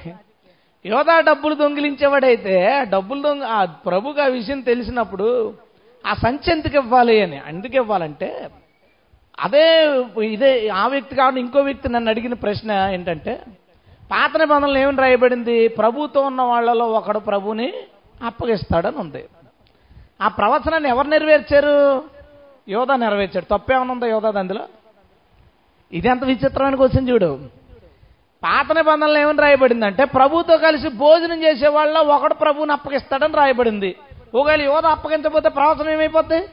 యోధా 0.86 1.20
డబ్బులు 1.20 1.56
దొంగిలించేవాడైతే 1.56 2.86
డబ్బులు 2.90 3.22
దొంగ 3.22 3.44
ఆ 3.44 3.66
ప్రభుగా 3.66 4.24
ఆ 4.24 4.28
విషయం 4.28 4.60
తెలిసినప్పుడు 4.62 5.54
ఆ 6.08 6.14
సంచి 6.14 6.52
ఎందుకు 6.52 6.76
ఇవ్వాలి 6.78 7.22
అని? 7.22 7.42
ఎందుకు 7.48 7.76
ఇవ్వాలంటే 7.76 8.50
అదే 9.40 9.66
ఇదే 10.24 10.70
ఆ 10.70 10.88
వ్యక్తి 10.88 11.16
కాకుండా 11.16 11.40
ఇంకో 11.40 11.60
వ్యక్తి 11.60 11.90
నన్ను 11.90 12.10
అడిగిన 12.10 12.34
ప్రశ్న 12.34 12.72
ఏంటంటే 12.94 13.42
పాత 14.12 14.38
నిబంధనలు 14.38 14.78
ఏమని 14.78 14.98
రాయబడింది? 14.98 15.68
ప్రభుతో 15.68 16.22
ఉన్న 16.22 16.42
వాళ్ళలో 16.42 16.86
ఒకడు 16.86 17.20
ప్రభుని 17.20 17.74
అప్పగిస్తాడని 18.22 18.98
ఉంది. 18.98 19.26
ఆ 20.22 20.28
ప్రవచనాన్ని 20.28 20.90
ఎవరు 20.90 21.08
నెరవేర్చారు? 21.08 22.04
యోధా 22.70 22.96
నెరవేర్చాడు. 22.96 23.46
తప్పేమన్నా 23.46 23.94
ఉందా 23.94 24.08
యోధా 24.08 24.40
అందులో 24.40 24.64
ఇది 25.94 26.08
ఎంత 26.08 26.24
విచిత్రమైన 26.24 26.76
క్వశ్చన్ 26.76 27.10
చూడు. 27.10 27.40
పాత 28.44 28.72
నిబంధనలు 28.72 29.18
ఏమని 29.18 29.42
రాయబడిందంటే 29.42 30.04
ప్రభుతో 30.06 30.58
కలిసి 30.58 30.90
భోజనం 30.90 31.44
చేసే 31.44 31.68
వాళ్ళ 31.68 31.98
ఒకడు 31.98 32.34
ప్రభువుని 32.34 32.72
అప్పగిస్తాడని 32.72 33.34
రాయబడింది. 33.34 33.96
ఒకవేళ 34.36 34.62
యువత 34.62 34.86
అప్పగించకపోతే 34.86 35.50
ప్రవచనం 35.50 35.92
ఏమైపోద్ది? 35.92 36.46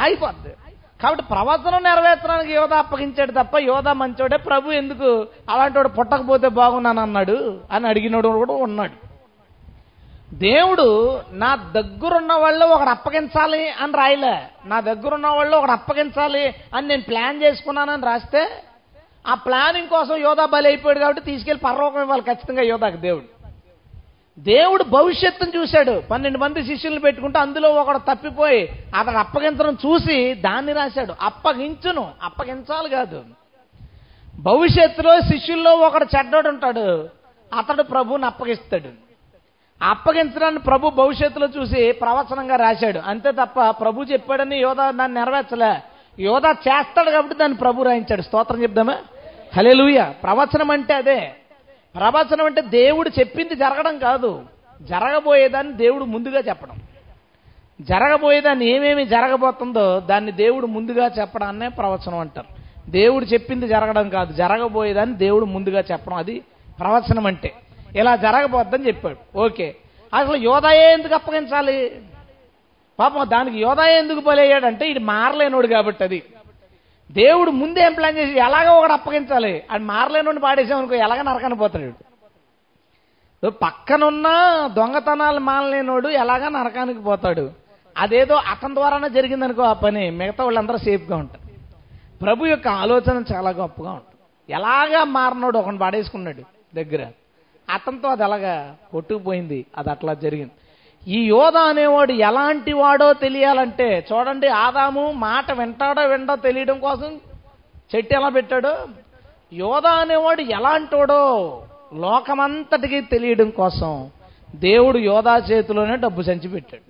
అయిపోద్ది. 0.00 0.54
కాబట్టి 1.02 1.24
ప్రవచనం 1.24 1.82
నెరవేర్చడానికి 1.82 2.52
యువత 2.52 2.72
అప్పగించాడు 2.72 3.32
తప్ప 3.32 3.56
యువత 3.58 3.88
మంచోడే 3.88 4.36
ప్రభు 4.36 4.70
ఎందుకు? 4.70 5.26
అలాంటి 5.50 5.78
వాడు 5.78 5.88
పుట్టకపోతే 5.88 6.48
బాగున్నాను 6.48 7.02
అన్నాడు 7.02 7.60
అని 7.72 7.88
అడిగినోడు 7.88 8.28
కూడా 8.28 8.54
ఉన్నాడు. 8.54 9.08
దేవుడు 10.34 11.20
నా 11.30 11.56
దగ్గరున్న 11.56 12.32
వాళ్ళు 12.32 12.66
ఒకడు 12.66 12.88
అప్పగించాలి 12.88 13.70
అని 13.70 13.92
రాయలే. 13.92 14.42
నా 14.66 14.80
దగ్గరున్న 14.80 15.26
వాళ్ళు 15.26 15.56
ఒకడు 15.56 15.70
అప్పగించాలి 15.70 16.54
అని 16.74 16.88
నేను 16.88 17.02
ప్లాన్ 17.02 17.42
చేసుకున్నానని 17.42 18.02
రాస్తే 18.02 18.62
ఆ 19.26 19.34
ప్లానింగ్ 19.34 19.88
కోసం 19.88 20.16
యోధా 20.16 20.46
బలి 20.46 20.68
అయిపోయాడు 20.68 20.98
కాబట్టి 20.98 21.22
తీసుకెళ్ళి 21.22 21.60
పర్వకం 21.60 22.00
ఇవ్వాలి 22.00 22.22
ఖచ్చితంగా 22.22 22.62
యోధాకి 22.62 22.96
దేవుడు. 22.96 23.37
దేవుడు 24.38 24.84
భవిష్యత్తును 24.84 25.52
చూశాడు. 25.56 26.02
పన్నెండు 26.10 26.38
మంది 26.38 26.66
శిష్యులను 26.66 27.00
పెట్టుకుంటే 27.00 27.38
అందులో 27.38 27.68
ఒకడు 27.68 27.98
తప్పిపోయి 27.98 28.68
అతడు 28.96 29.16
అప్పగించడం 29.16 29.74
చూసి 29.74 30.34
దాన్ని 30.34 30.72
రాశాడు. 30.72 31.14
అప్పగించును. 31.20 32.10
అప్పగించాలి 32.22 32.88
కాదు. 32.88 33.24
భవిష్యత్తులో 34.34 35.20
శిష్యుల్లో 35.20 35.74
ఒకడు 35.74 36.04
చెడ్డోడు 36.04 36.48
ఉంటాడు. 36.48 37.08
అతడు 37.58 37.82
ప్రభువుని 37.82 38.26
అప్పగిస్తాడు. 38.26 38.88
అప్పగించడాన్ని 39.82 40.60
ప్రభు 40.60 40.90
భవిష్యత్తులో 40.90 41.46
చూసి 41.46 41.92
ప్రవచనంగా 41.92 42.56
రాశాడు. 42.56 42.98
అంతే 42.98 43.32
తప్ప 43.32 43.70
ప్రభు 43.70 44.02
చెప్పాడని 44.02 44.56
యోధా 44.56 44.90
దాన్ని 44.90 45.20
నెరవేర్చలే. 45.20 45.80
యోధా 46.22 46.50
చేస్తాడు 46.50 47.10
కాబట్టి 47.10 47.36
దాన్ని 47.36 47.58
ప్రభు 47.58 47.82
రాయించాడు. 47.82 48.22
స్తోత్రం 48.22 48.62
చెప్దామా? 48.62 48.96
హలే 49.56 50.14
ప్రవచనం 50.22 50.70
అంటే 50.70 50.94
అదే. 50.94 51.34
ప్రవచనం 51.94 52.44
అంటే 52.44 52.60
దేవుడు 52.60 53.10
చెప్పింది 53.18 53.54
జరగడం 53.54 53.98
కాదు. 53.98 54.42
జరగబోయేదాన్ని 54.82 55.72
దేవుడు 55.72 56.04
ముందుగా 56.04 56.40
చెప్పడం. 56.40 56.76
జరగబోయేదాన్ని 57.80 58.66
ఏమేమి 58.66 59.04
జరగబోతుందో 59.04 60.00
దాన్ని 60.00 60.32
దేవుడు 60.32 60.66
ముందుగా 60.66 61.10
చెప్పడాన్నే 61.20 61.68
ప్రవచనం 61.68 62.18
అంటారు. 62.18 62.46
దేవుడు 62.90 63.24
చెప్పింది 63.24 63.68
జరగడం 63.68 64.08
కాదు. 64.08 64.32
జరగబోయేదాన్ని 64.32 65.16
దేవుడు 65.16 65.44
ముందుగా 65.44 65.84
చెప్పడం. 65.92 66.16
అది 66.16 66.42
ప్రవచనం 66.80 67.26
అంటే. 67.26 67.54
ఇలా 67.96 68.16
జరగబోద్దని 68.16 68.86
చెప్పాడు. 68.86 69.38
ఓకే. 69.38 69.76
అసలు 70.14 70.36
యోధాయే 70.36 70.92
ఎందుకు 70.92 71.14
అప్పగించాలి? 71.14 72.02
పాపం 72.98 73.30
దానికి 73.30 73.58
యోధాయే 73.58 73.98
ఎందుకు 73.98 74.20
బలయ్యాడంటే 74.20 74.90
ఇది 74.90 74.98
మారలేనోడు 74.98 75.66
కాబట్టి 75.66 76.04
అది. 76.04 76.22
దేవుడు 77.10 77.50
ముందే 77.50 77.80
ఏం 77.80 77.92
ప్లాన్ 77.92 78.18
చేసి 78.18 78.38
ఎలాగో 78.38 78.78
ఒకటి 78.78 78.92
అప్పగించాలి. 78.92 79.62
అది 79.70 79.84
మారలేనోడిని 79.84 80.42
పాడేసామనుకో 80.42 80.94
ఎలాగ 80.94 81.22
నరకని 81.22 81.54
పోతాడు 81.54 81.84
ఇప్పుడు 81.84 83.50
పక్కనున్న 83.50 84.26
దొంగతనాలు 84.72 85.38
మానలేనోడు 85.38 86.08
ఎలాగా 86.08 86.48
నరకానికి 86.48 87.00
పోతాడు. 87.00 87.50
అదేదో 87.98 88.34
అతని 88.34 88.74
ద్వారానే 88.74 89.08
జరిగిందనుకో 89.08 89.62
ఆ 89.62 89.72
పని. 89.72 90.10
మిగతా 90.10 90.44
వాళ్ళందరూ 90.44 90.76
సేఫ్గా 90.76 91.16
ఉంటారు. 91.16 91.48
ప్రభు 92.18 92.46
యొక్క 92.46 92.68
ఆలోచన 92.68 93.24
చాలా 93.34 93.50
గొప్పగా 93.50 93.92
ఉంటుంది. 93.92 94.52
ఎలాగా 94.52 95.04
మారినోడు 95.04 95.58
ఒకని 95.58 95.78
పాడేసుకున్నాడు 95.78 96.42
దగ్గర. 96.74 97.06
అతనితో 97.74 98.08
అది 98.08 98.24
అలాగా 98.24 98.76
కొట్టుకుపోయింది. 98.92 99.66
అది 99.76 99.90
అట్లా 99.90 100.14
జరిగింది. 100.14 100.50
ఈ 101.16 101.18
యోధ 101.26 101.56
అనేవాడు 101.70 102.12
ఎలాంటి 102.28 102.72
వాడో 102.72 103.12
తెలియాలంటే 103.22 104.06
చూడండి 104.08 104.48
ఆదాము 104.64 105.04
మాట 105.26 105.52
వింటాడో 105.52 106.02
విండో 106.08 106.34
తెలియడం 106.36 106.78
కోసం 106.78 107.10
చెట్టు 107.92 108.12
ఎలా 108.14 108.28
పెట్టాడో? 108.28 108.72
యోధ 109.52 109.86
అనేవాడు 109.86 110.42
ఎలాంటోడో 110.58 111.22
లోకమంతటికి 111.94 113.00
తెలియడం 113.00 113.50
కోసం 113.60 113.92
దేవుడు 114.56 114.98
యోధా 114.98 115.36
చేతిలోనే 115.50 115.96
డబ్బు 115.96 116.22
సంచి 116.22 116.48
పెట్టాడు. 116.48 116.84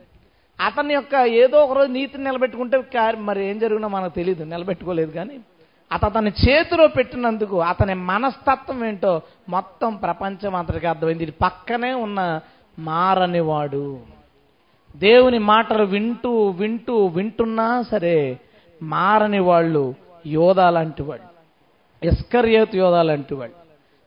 అతని 0.58 0.92
యొక్క 0.94 1.14
ఏదో 1.42 1.56
ఒక 1.64 1.72
రోజు 1.78 1.90
నీతిని 1.92 2.24
నిలబెట్టుకుంటే 2.24 2.78
మరి 3.28 3.40
ఏం 3.50 3.58
జరిగినా 3.58 3.88
మనకు 3.88 4.14
తెలియదు 4.14 4.44
నిలబెట్టుకోలేదు 4.44 5.10
కానీ 5.10 5.36
అత 5.90 6.04
అతని 6.04 6.30
చేతిలో 6.44 6.86
పెట్టినందుకు 6.86 7.56
అతని 7.62 7.94
మనస్తత్వం 7.94 8.80
ఏంటో 8.84 9.12
మొత్తం 9.48 9.96
ప్రపంచం 9.96 10.54
అంతటికి 10.54 10.86
అర్థమైంది. 10.86 11.22
ఇది 11.22 11.34
పక్కనే 11.44 11.92
ఉన్న 12.06 12.20
మారనివాడు. 12.78 14.00
దేవుని 14.96 15.38
మాటలు 15.38 15.82
వింటూ 15.82 16.48
వింటూ 16.48 17.06
వింటున్నా 17.06 17.82
సరే 17.82 18.40
మారని 18.82 19.38
వాళ్ళు 19.38 19.94
యోధా 20.26 20.70
లాంటి 20.70 21.02
వాళ్ళు 21.02 21.28
ఇస్కర్యోతు 22.06 22.76
యోధా 22.76 23.02
లాంటి 23.02 23.34
వాళ్ళు 23.34 23.56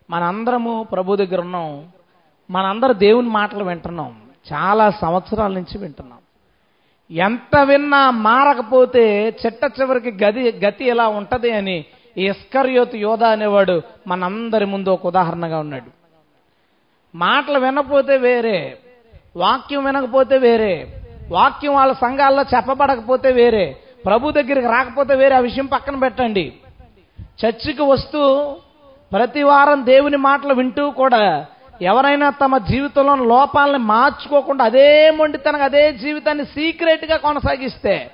మనందరము 0.09 0.83
ప్రభు 0.83 1.15
దగ్గర 1.15 1.41
ఉన్నాం. 1.41 1.87
మనందరం 2.51 2.99
దేవుని 2.99 3.29
మాటలు 3.29 3.63
వింటున్నాం. 3.63 4.15
చాలా 4.53 4.89
సంవత్సరాల 4.89 5.51
నుంచి 5.51 5.77
వింటున్నాం. 5.77 6.19
ఎంత 7.11 7.59
విన్నా 7.59 8.11
మారకపోతే 8.11 9.35
చిట్ట 9.45 9.81
చివరికి 9.81 10.25
గది 10.25 10.51
గతి 10.65 10.85
ఎలా 10.85 11.07
ఉంటది 11.07 11.51
అని 11.51 11.85
ఈ 12.17 12.27
ఇస్కర్యోతు 12.27 12.97
యోధ 12.97 13.23
అనేవాడు 13.23 13.81
మనందరి 14.07 14.65
ముందు 14.65 14.89
ఒక 14.89 15.07
ఉదాహరణగా 15.07 15.59
ఉన్నాడు. 15.59 16.00
మాటలు 17.15 17.59
వినకపోతే 17.59 18.17
వేరే 18.17 18.77
వాక్యం 19.35 19.83
వినకపోతే 19.85 20.37
వేరే 20.37 21.01
వాక్యం 21.31 21.73
వాళ్ళ 21.73 21.93
సంఘాల్లో 21.93 22.43
చెప్పబడకపోతే 22.43 23.31
వేరే 23.31 23.77
ప్రభు 24.05 24.31
దగ్గరికి 24.31 24.67
రాకపోతే 24.67 25.15
వేరే 25.15 25.35
ఆ 25.35 25.39
విషయం 25.39 25.65
పక్కన 25.65 25.95
పెట్టండి. 25.95 26.53
చర్చికి 27.45 27.81
వస్తూ 27.81 28.55
ప్రతి 29.11 29.43
వారం 29.43 29.85
దేవుని 29.85 30.17
మాటలు 30.17 30.53
వింటూ 30.53 30.91
కూడా 30.91 31.47
ఎవరైనా 31.81 32.29
తమ 32.29 32.57
జీవితంలో 32.57 33.15
లోపాలని 33.15 33.83
మార్చుకోకుండా 33.83 34.63
అదే 34.63 35.11
మొండితనంగా 35.11 35.65
అదే 35.65 35.91
జీవితాన్ని 35.91 36.45
సీక్రెట్గా 36.45 37.17
కొనసాగిస్తే 37.17 38.11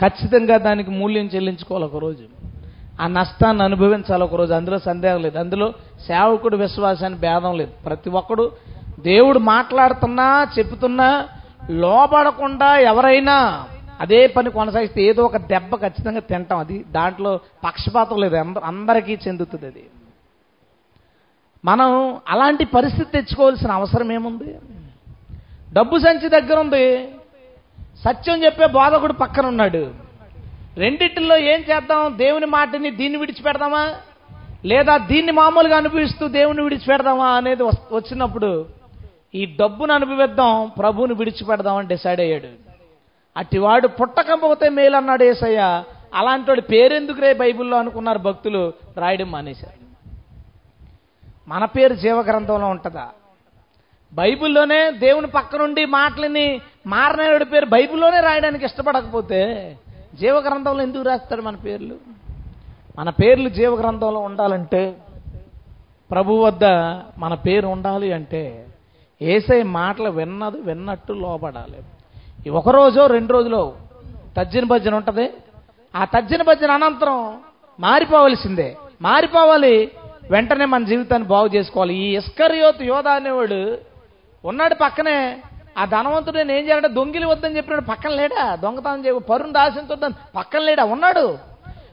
ఖచ్చితంగా 0.00 0.58
దానికి 0.58 0.90
మూల్యం 0.90 1.26
చెల్లించుకోవాలి 1.26 1.84
ఒకరోజు 1.84 2.24
ఆ 3.00 3.06
నష్టాన్ని 3.06 3.62
అనుభవించాలి 3.62 4.22
ఒకరోజు. 4.22 4.54
అందులో 4.54 4.78
సందేహం 4.78 5.22
లేదు. 5.22 5.38
అందులో 5.38 5.72
సేవకుడు 6.06 6.56
విశ్వాసాన్ని 6.56 7.18
భేదం 7.18 7.56
లేదు. 7.56 7.70
ప్రతి 7.84 8.10
ఒక్కడు 8.10 8.52
దేవుడు 9.00 9.38
మాట్లాడుతున్నా 9.38 10.46
చెప్తున్నా 10.58 11.28
లోబడకుండా 11.70 12.76
ఎవరైనా 12.76 13.66
అదే 14.00 14.26
పని 14.26 14.50
కొనసాగిస్తే 14.50 15.02
ఏదో 15.02 15.24
ఒక 15.24 15.36
దెబ్బ 15.36 15.76
ఖచ్చితంగా 15.76 16.20
తింటాం. 16.20 16.58
అది 16.58 16.84
దాంట్లో 16.90 17.40
పక్షపాతం 17.64 18.20
లేదు. 18.20 18.36
అంద- 18.36 18.62
అందరికీ 18.64 19.18
చెందుతుంది 19.28 19.66
అది. 19.66 19.86
మనం 21.64 22.16
అలాంటి 22.28 22.64
పరిస్థితి 22.64 23.12
తెచ్చుకోవాల్సిన 23.12 23.70
అవసరం 23.70 24.12
ఏముంది? 24.12 24.56
డబ్బు 25.72 25.98
సంచి 25.98 26.28
దగ్గర 26.28 26.58
ఉంది. 26.60 27.08
సత్యం 28.04 28.44
చెప్పే 28.44 28.66
బోధకుడు 28.66 29.12
పక్కన 29.12 29.46
ఉన్నాడు. 29.46 30.07
రెండిటిల్లో 30.78 31.36
ఏం 31.36 31.60
చేద్దాం? 31.60 32.18
దేవుని 32.18 32.46
మాటని 32.46 32.90
దీన్ని 32.90 33.18
విడిచిపెడదామా? 33.18 33.94
లేదా 34.64 34.96
దీన్ని 34.96 35.32
మామూలుగా 35.32 35.76
అనుభవిస్తూ 35.76 36.28
దేవుని 36.28 36.62
విడిచిపెడదామా 36.62 37.26
అనేది 37.26 37.62
వచ్చినప్పుడు 37.62 38.66
ఈ 39.34 39.56
డబ్బును 39.60 39.94
అనుభవిద్దాం 39.94 40.70
ప్రభువుని 40.78 41.14
విడిచిపెడదామని 41.14 41.88
డిసైడ్ 41.88 42.20
అయ్యాడు. 42.20 42.48
అట్టివాడు 43.36 43.88
పుట్టకపోతే 43.88 44.68
మేలు 44.68 44.96
అన్నాడు 44.96 45.24
ఏసయ్య. 45.24 45.82
అలాంటి 46.14 46.50
వాడి 46.50 46.60
పేరెందుకు 46.60 47.20
రే 47.20 47.32
బైబిల్లో 47.32 47.78
అనుకున్నారు 47.78 48.18
భక్తులు? 48.18 48.72
రాయడం 48.96 49.30
మానేశారు. 49.30 49.88
మన 51.48 51.64
పేరు 51.64 51.94
జీవగ్రంథంలో 51.94 52.66
ఉంటుందా? 52.66 53.08
బైబిల్లోనే 54.12 54.90
దేవుని 54.90 55.26
పక్కనుండి 55.26 55.84
మాటలని 55.84 56.60
మారనేవాడి 56.86 57.44
పేరు 57.44 57.66
బైబిల్లోనే 57.66 58.20
రాయడానికి 58.20 58.64
ఇష్టపడకపోతే 58.64 59.76
జీవగ్రంథంలో 60.14 60.82
ఎందుకు 60.82 61.02
రాస్తాడు 61.02 61.42
మన 61.42 61.56
పేర్లు? 61.56 61.94
మన 62.98 63.10
పేర్లు 63.10 63.48
జీవగ్రంథంలో 63.48 64.20
ఉండాలంటే 64.20 64.96
ప్రభు 66.10 66.32
వద్ద 66.32 66.64
మన 67.18 67.34
పేరు 67.34 67.66
ఉండాలి 67.66 68.12
అంటే 68.12 68.66
ఏసై 69.22 69.62
మాటలు 69.62 70.10
విన్నది 70.10 70.60
విన్నట్టు 70.60 71.12
లోపడాలి 71.12 71.78
ఒకరోజో 72.50 72.52
ఒక 72.52 72.68
రోజో 72.68 73.06
రెండు 73.06 73.32
రోజులో 73.32 73.74
తజ్జిన 74.36 74.64
భజన 74.64 74.94
ఉంటుంది. 74.94 75.30
ఆ 75.96 76.04
తజ్జిన 76.04 76.42
భజన 76.42 76.70
అనంతరం 76.70 77.38
మారిపోవలసిందే. 77.80 78.76
మారిపోవాలి 79.02 79.90
వెంటనే 80.30 80.64
మన 80.64 80.84
జీవితాన్ని 80.84 81.28
బాగు 81.28 81.46
చేసుకోవాలి. 81.46 81.94
ఈ 81.94 82.16
ఇస్కరియోతు 82.16 82.84
యోధ 82.84 83.08
అనేవాడు 83.08 83.78
ఉన్నాడు 84.44 84.74
పక్కనే 84.74 85.42
ఆ 85.78 85.84
ధనవంతుడు 85.84 86.36
నేను 86.36 86.52
ఏం 86.52 86.64
చేయాలంటే 86.64 86.88
దొంగిలి 86.88 87.26
వద్దని 87.26 87.56
చెప్పినాడు. 87.56 87.80
పక్కన 87.80 88.10
లేడా? 88.10 88.54
దొంగతనం 88.54 89.06
చేయకు. 89.06 89.18
పరుని 89.18 89.52
దాసించొద్దని 89.52 90.14
పక్కన 90.36 90.60
లేడా? 90.60 90.84
ఉన్నాడు. 90.84 91.38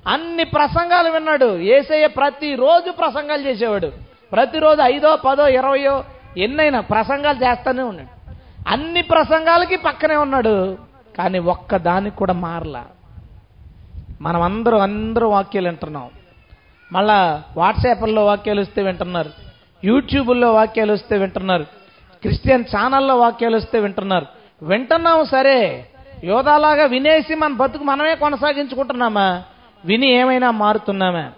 అన్ని 0.08 0.44
ప్రసంగాలు 0.44 1.10
విన్నాడు. 1.10 1.58
ఏసయ్య 1.58 2.08
ప్రతిరోజు 2.08 2.92
ప్రసంగాలు 2.92 3.42
చేసేవాడు. 3.42 3.92
ప్రతిరోజు 4.32 4.82
ఐదో 4.82 5.16
పదో 5.16 5.48
ఇరవయో 5.48 6.04
ఎన్నైనా 6.38 6.80
ప్రసంగాలు 6.80 7.50
చేస్తానే 7.50 7.84
ఉన్నాడు. 7.84 8.34
అన్ని 8.70 9.02
ప్రసంగాలకి 9.02 9.76
పక్కనే 9.76 10.16
ఉన్నాడు. 10.16 10.78
కానీ 11.18 11.40
ఒక్క 11.40 11.76
దానికి 11.76 12.16
కూడా 12.16 12.34
మారలా. 12.34 12.86
మనం 14.22 14.42
అందరూ 14.42 14.78
అందరూ 14.78 15.30
వాక్యాలు 15.30 15.68
వింటున్నాం. 15.68 16.10
మళ్ళా 16.92 17.44
వాట్సాప్ల్లో 17.58 18.26
వాక్యాలు 18.26 18.62
వస్తే 18.62 18.84
వింటున్నారు. 18.84 19.30
యూట్యూబ్లో 19.84 20.54
వాక్యాలు 20.54 20.94
వస్తే 20.94 21.18
వింటున్నారు. 21.18 21.66
క్రిస్టియన్ 22.26 22.64
ఛానల్లో 22.64 23.20
వాక్యాలు 23.20 23.56
వస్తే 23.56 23.80
వింటున్నారు. 23.80 24.26
వింటున్నాము 24.62 25.24
సరే. 25.24 25.86
యోధాలాగా 26.24 26.86
వినేసి 26.86 27.36
మన 27.36 27.54
బతుకు 27.54 27.84
మనమే 27.84 28.16
కొనసాగించుకుంటున్నామా? 28.16 29.44
విని 29.86 30.08
ఏమైనా 30.08 30.52
మారుతున్నామా? 30.52 31.32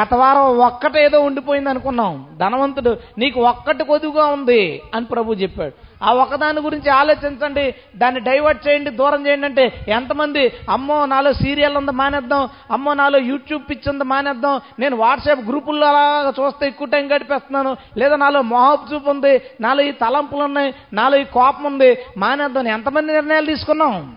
గత 0.00 0.14
వారం 0.14 0.58
ఒక్కటేదో 0.58 1.20
ఉండిపోయింది 1.20 1.70
అనుకున్నాం 1.70 2.26
ధనవంతుడు 2.40 2.96
నీకు 3.18 3.40
ఒక్కటి 3.40 3.84
కొద్దుగా 3.84 4.26
ఉంది 4.26 4.82
అని 4.94 5.04
ప్రభు 5.06 5.32
చెప్పాడు. 5.32 5.72
ఆ 6.02 6.12
ఒక్కదాని 6.12 6.60
గురించి 6.60 6.90
ఆలోచించండి. 6.90 7.74
దాన్ని 7.96 8.20
డైవర్ట్ 8.20 8.68
చేయండి 8.68 8.90
దూరం 8.90 9.26
చేయండి 9.26 9.46
అంటే 9.46 9.84
ఎంతమంది 9.88 10.42
అమ్మో 10.68 11.06
నాలో 11.06 11.32
సీరియల్ 11.32 11.76
ఉంది 11.76 11.92
మానేద్దాం 11.92 12.48
అమ్మో 12.70 12.94
నాలో 12.94 13.18
యూట్యూబ్ 13.18 13.70
పిచ్ 13.70 13.88
ఉంది 13.88 14.04
మానేద్దాం 14.04 14.60
నేను 14.78 14.96
వాట్సాప్ 14.96 15.40
గ్రూపుల్లో 15.40 15.86
అలాగా 15.86 16.32
చూస్తే 16.40 16.66
ఎక్కువ 16.66 16.86
టైం 16.86 17.06
గడిపేస్తున్నాను 17.14 17.76
లేదా 17.98 18.16
నాలో 18.16 18.42
మొహబ్ 18.42 18.94
చూపు 18.94 19.10
ఉంది 19.10 19.42
నాలో 19.60 19.82
ఈ 19.82 19.90
తలంపులు 19.90 20.42
ఉన్నాయి 20.42 20.74
నాలో 20.92 21.16
ఈ 21.16 21.24
కోపం 21.24 21.64
ఉంది 21.64 21.98
మానేద్దాం 22.16 22.68
ఎంతమంది 22.68 23.12
నిర్ణయాలు 23.12 23.46
తీసుకున్నాం? 23.46 24.16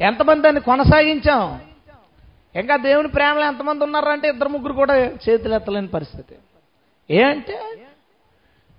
ఎంతమంది 0.00 0.42
దాన్ని 0.42 0.60
కొనసాగించాం? 0.60 1.60
ఇంకా 2.54 2.76
దేవుని 2.76 3.08
ప్రేమలో 3.08 3.46
ఎంతమంది 3.46 3.84
ఉన్నారంటే 3.84 4.28
ఇద్దరు 4.28 4.48
ముగ్గురు 4.48 4.72
కూడా 4.72 4.94
చేతులు 4.94 5.54
ఎత్తలేని 5.54 5.88
పరిస్థితి. 5.88 6.34
ఏంటే? 7.10 7.58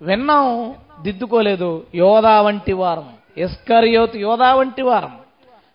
విన్నాం 0.02 0.76
దిద్దుకోలేదు. 1.02 1.86
యోధా 1.96 2.42
వంటి 2.42 2.74
వారం. 2.74 3.10
ఎస్కరియోత్ 3.38 4.16
యోధా 4.16 4.56
వంటి 4.56 4.82
వారం. 4.82 5.18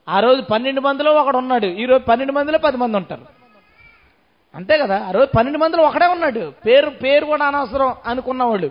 ఆ 0.09 0.21
రోజు 0.21 0.43
పన్నెండు 0.43 0.81
మందిలో 0.81 1.13
ఒకడు 1.13 1.37
ఉన్నాడు. 1.37 1.67
ఈ 1.67 1.85
రోజు 1.85 2.05
పన్నెండు 2.05 2.33
మందిలో 2.33 2.59
పది 2.59 2.77
మంది 2.77 2.97
ఉంటారు. 2.97 3.21
అంతే 4.55 4.79
కదా? 4.79 5.05
ఆ 5.09 5.11
రోజు 5.11 5.27
పన్నెండు 5.37 5.59
మందిలో 5.59 5.83
ఒకడే 5.83 6.07
ఉన్నాడు. 6.07 6.53
పేరు 6.67 6.91
పేరు 6.91 7.25
కూడా 7.25 7.47
అనవసరం 7.47 7.95
అనుకున్నవాడు. 8.07 8.71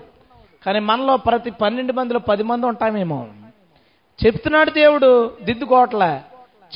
కానీ 0.66 0.80
మనలో 0.80 1.18
ప్రతి 1.18 1.52
పన్నెండు 1.52 1.94
మందిలో 1.94 2.20
పది 2.20 2.44
మంది 2.44 2.66
ఉంటామేమో. 2.66 3.28
చెప్తున్నాడు 4.26 4.70
దేవుడు 4.70 5.38
దిద్దుకోవట్లే. 5.44 6.22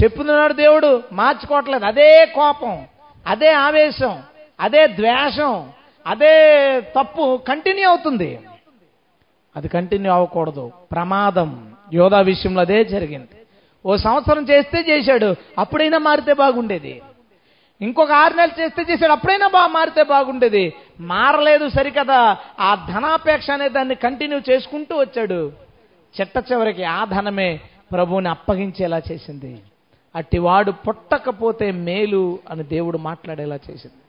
చెప్తున్నాడు 0.04 0.54
దేవుడు 0.54 1.04
మార్చుకోవట్లేదు. 1.12 1.86
అదే 1.86 2.26
కోపం 2.26 2.86
అదే 3.28 3.50
ఆవేశం 3.50 4.22
అదే 4.60 4.88
ద్వేషం 4.88 5.70
అదే 6.08 6.80
తప్పు 6.82 7.39
కంటిన్యూ 7.48 7.89
అవుతుంది. 7.89 8.39
అది 9.56 9.68
కంటిన్యూ 9.68 10.12
అవ్వకూడదు. 10.12 10.72
ప్రమాదం. 10.92 11.72
యోధా 11.94 12.20
విషయంలో 12.20 12.62
అదే 12.62 12.84
జరిగింది. 12.84 13.28
ఓ 13.86 13.96
సంవత్సరం 13.96 14.44
చేస్తే 14.50 14.86
చేశాడు 14.90 15.36
అప్పుడైనా 15.60 15.98
మారితే 15.98 16.34
బాగుండేది. 16.34 17.02
ఇంకొక 17.82 18.12
ఆరు 18.12 18.34
నెలలు 18.34 18.62
చేస్తే 18.62 18.86
చేశాడు 18.94 19.12
అప్పుడైనా 19.12 19.48
బాగా 19.48 19.68
మారితే 19.68 20.04
బాగుండేది. 20.04 20.74
మారలేదు 21.00 21.70
సరికదా. 21.70 22.38
ఆ 22.60 22.88
ధనాపేక్ష 22.94 23.52
అనే 23.52 23.70
దాన్ని 23.70 23.96
కంటిన్యూ 23.96 24.42
చేసుకుంటూ 24.50 24.98
వచ్చాడు. 24.98 25.52
చెట్ట 26.22 26.52
చివరికి 26.52 26.84
ఆ 26.84 27.06
ధనమే 27.06 27.60
ప్రభువుని 27.92 28.30
అప్పగించేలా 28.30 29.02
చేసింది. 29.12 29.62
అట్టివాడు 30.16 30.72
పుట్టకపోతే 30.72 31.72
మేలు 31.72 32.40
అని 32.50 32.64
దేవుడు 32.64 32.98
మాట్లాడేలా 32.98 33.56
చేసింది. 33.56 34.02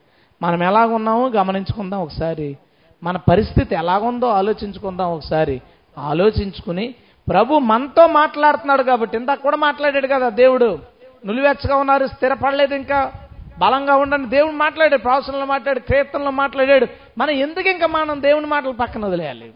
మనం 0.42 0.62
ఎలాగున్నామో 0.62 1.29
గమనించుకుందాం 1.29 2.03
ఒకసారి. 2.03 2.59
మన 3.02 3.16
పరిస్థితి 3.16 3.74
ఎలాగుందో 3.74 4.28
ఆలోచించుకుందాం 4.28 5.12
ఒకసారి. 5.12 5.62
ఆలోచించుకుని 5.98 6.94
ప్రభు 7.28 7.58
మనతో 7.58 8.06
మాట్లాడుతున్నాడు 8.06 8.82
కాబట్టి 8.82 9.16
ఇందాక 9.16 9.40
కూడా 9.40 9.56
మాట్లాడాడు 9.56 10.06
కదా 10.06 10.28
దేవుడు. 10.28 10.78
నులివెచ్చగా 11.26 11.76
ఉన్నారు 11.76 12.06
స్థిరపడలేదు 12.06 12.74
ఇంకా. 12.74 13.12
బలంగా 13.58 13.96
ఉండని 13.96 14.26
దేవుడు 14.26 14.52
మాట్లాడాడు 14.52 15.02
ప్రవచనలో 15.02 15.44
మాట్లాడు 15.44 15.78
కీర్తనలో 15.78 16.30
మాట్లాడాడు. 16.30 16.86
మనం 17.18 17.30
ఎందుకు 17.30 17.68
ఇంకా 17.68 17.86
మనం 17.86 18.22
దేవుని 18.22 18.46
మాటలు 18.46 18.72
పక్కన 18.72 19.06
వదిలేయాలి? 19.06 19.52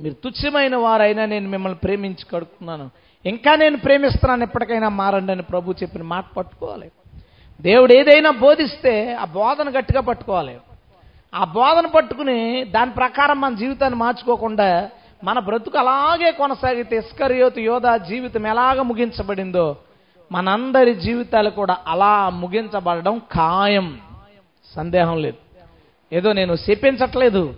మీరు 0.00 0.14
తుచ్చమైన 0.14 0.76
వారైనా 0.76 1.24
నేను 1.24 1.48
మిమ్మల్ని 1.48 1.78
ప్రేమించి 1.78 2.26
కడుక్కున్నాను. 2.32 2.90
ఇంకా 3.26 3.54
నేను 3.54 3.78
ప్రేమిస్తున్నాను 3.78 4.42
ఎప్పటికైనా 4.42 4.88
మారండి 4.88 5.32
అని 5.32 5.42
ప్రభు 5.42 5.74
చెప్పిన 5.82 6.02
మాట 6.02 6.24
పట్టుకోవాలి. 6.36 6.90
దేవుడు 7.60 7.92
ఏదైనా 7.92 8.30
బోధిస్తే 8.30 9.14
ఆ 9.14 9.24
బోధన 9.24 9.78
గట్టిగా 9.78 10.00
పట్టుకోవాలి. 10.00 10.58
ఆ 11.34 11.44
బోధన 11.44 11.86
పట్టుకుని 11.86 12.64
దాని 12.64 12.90
ప్రకారం 12.90 13.40
మన 13.40 13.54
జీవితాన్ని 13.54 13.98
మార్చుకోకుండా 13.98 14.90
మన 15.24 15.38
బ్రతుకు 15.38 15.78
అలాగే 15.78 16.30
కొనసాగితే 16.30 16.96
ఇస్కరియోతు 16.96 17.60
యోధ 17.60 17.86
జీవితం 17.86 18.46
ఎలాగ 18.46 18.82
ముగించబడిందో 18.82 19.76
మనందరి 20.32 20.94
జీవితాలు 20.94 21.50
కూడా 21.50 21.76
అలా 21.86 22.28
ముగించబడడం 22.28 23.18
ఖాయం. 23.18 24.00
సందేహం 24.74 25.22
లేదు. 25.22 25.36
ఏదో 26.12 26.32
నేను 26.32 26.52
చెప్పించట్లేదు. 26.52 27.54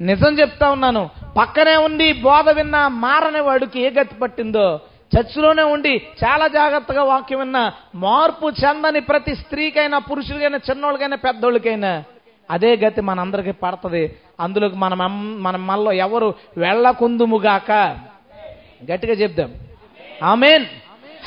నిజం 0.00 0.34
చెప్తా 0.34 0.70
ఉన్నాను. 0.70 1.10
పక్కనే 1.36 1.76
ఉండి 1.76 2.12
బోధ 2.12 2.50
విన్న 2.50 2.86
మారని 2.86 3.40
వాడికి 3.40 3.80
ఏ 3.80 3.90
గతి 3.90 4.14
పట్టిందో 4.14 4.80
చర్చిలోనే 5.18 5.62
ఉండి 5.62 5.96
చాలా 5.96 6.46
జాగ్రత్తగా 6.46 7.02
వాక్యం 7.02 7.38
విన్న 7.38 7.72
మార్పు 7.94 8.48
చెందని 8.48 9.00
ప్రతి 9.00 9.36
స్త్రీకైనా 9.36 9.98
పురుషులకైనా 9.98 10.58
చిన్నోళ్ళకైనా 10.70 11.16
పెద్దోళ్ళకైనా 11.16 12.04
అదే 12.50 12.76
గతి 12.76 13.00
మనందరికీ 13.00 13.50
పడుతుంది. 13.50 14.16
అందులోకి 14.40 14.76
మనం 14.76 15.42
మన 15.42 15.56
మనలో 15.56 15.92
ఎవరు 15.92 16.34
వెళ్ళకుందుముగాక 16.56 17.70
గట్టిగా 18.92 19.12
చెప్దాం. 19.12 19.54
ఆమెన్. 20.22 20.66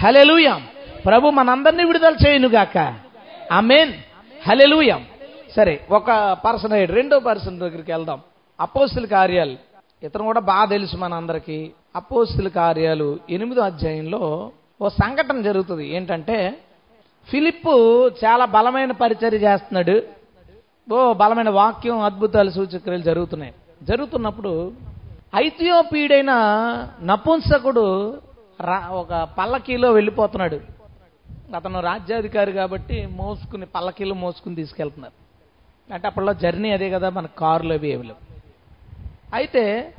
హలెలుయాం 0.01 0.67
ప్రభు 1.05 1.29
మనందరినీ 1.29 1.83
విడుదల 1.83 2.15
చేయనుగాక. 2.27 2.95
ఆమెన్. 3.51 3.93
హలెలుయాం 4.47 5.05
సరే 5.55 5.85
ఒక 5.89 6.37
పర్సన్ 6.45 6.71
అయ్యాడు. 6.71 6.93
రెండో 6.93 7.19
పర్సన్ 7.19 7.59
దగ్గరికి 7.59 7.91
వెళ్దాం. 7.91 8.21
అపోస్తుల 8.59 9.05
కార్యాలు. 9.05 9.55
ఇతను 10.03 10.23
కూడా 10.23 10.39
బాగా 10.39 10.65
తెలుసు 10.65 10.97
మనందరికీ. 10.97 11.71
అపోస్తుల 11.95 12.47
కార్యాలు 12.47 13.19
ఎనిమిదో 13.29 13.61
అధ్యాయంలో 13.61 14.51
ఓ 14.81 14.87
సంఘటన 14.87 15.41
జరుగుతుంది. 15.41 15.95
ఏంటంటే 15.95 16.57
ఫిలిప్పు 17.31 18.07
చాలా 18.07 18.45
బలమైన 18.45 18.91
పరిచర్య 18.91 19.37
చేస్తున్నాడు. 19.37 20.16
ఓ 20.91 21.13
బలమైన 21.13 21.49
వాక్యం 21.49 21.99
అద్భుతాలు 21.99 22.49
సూచక్రియలు 22.49 23.01
జరుగుతున్నాయి. 23.01 23.53
జరుగుతున్నప్పుడు 23.83 24.73
ఐథియోపీడైన 25.35 26.31
నపుంసకుడు 27.01 28.17
రా 28.61 28.87
ఒక 28.91 29.27
పల్లకీలో 29.37 29.91
వెళ్ళిపోతున్నాడు. 29.91 30.59
అతను 31.55 31.79
రాజ్యాధికారి 31.79 32.51
కాబట్టి 32.51 33.07
మోసుకుని 33.11 33.65
పల్లకీలో 33.65 34.15
మోసుకుని 34.15 34.55
తీసుకెళ్తున్నారు. 34.55 35.13
అంటే 35.93 36.07
అప్పట్లో 36.07 36.33
జర్నీ 36.33 36.71
అదే 36.71 36.89
కదా 36.89 37.09
మన 37.09 37.25
కారులో 37.25 37.75
అవి 37.75 37.89
ఏమి 37.89 38.03
లేవు. 38.03 38.21
అయితే 39.33 39.93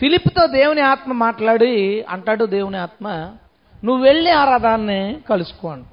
ఫిలిప్తో 0.00 0.46
దేవుని 0.46 0.80
ఆత్మ 0.80 1.12
మాట్లాడి 1.12 2.02
అంటాడు 2.02 2.44
దేవుని 2.44 2.76
ఆత్మ 2.76 3.08
నువ్వు 3.84 4.02
వెళ్ళి 4.04 4.30
ఆ 4.30 4.54
రథాన్ని 4.54 5.20
కలుసుకో 5.30 5.68
అంట 5.68 5.84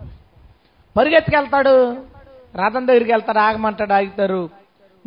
పరిగెత్తుకెళ్తాడు. 0.98 2.17
రథం 2.66 2.88
దగ్గరికి 2.88 3.12
వెళ్తాడు 3.12 3.38
ఆగమంటాడు 3.38 3.94
ఆగుతారు. 3.94 4.50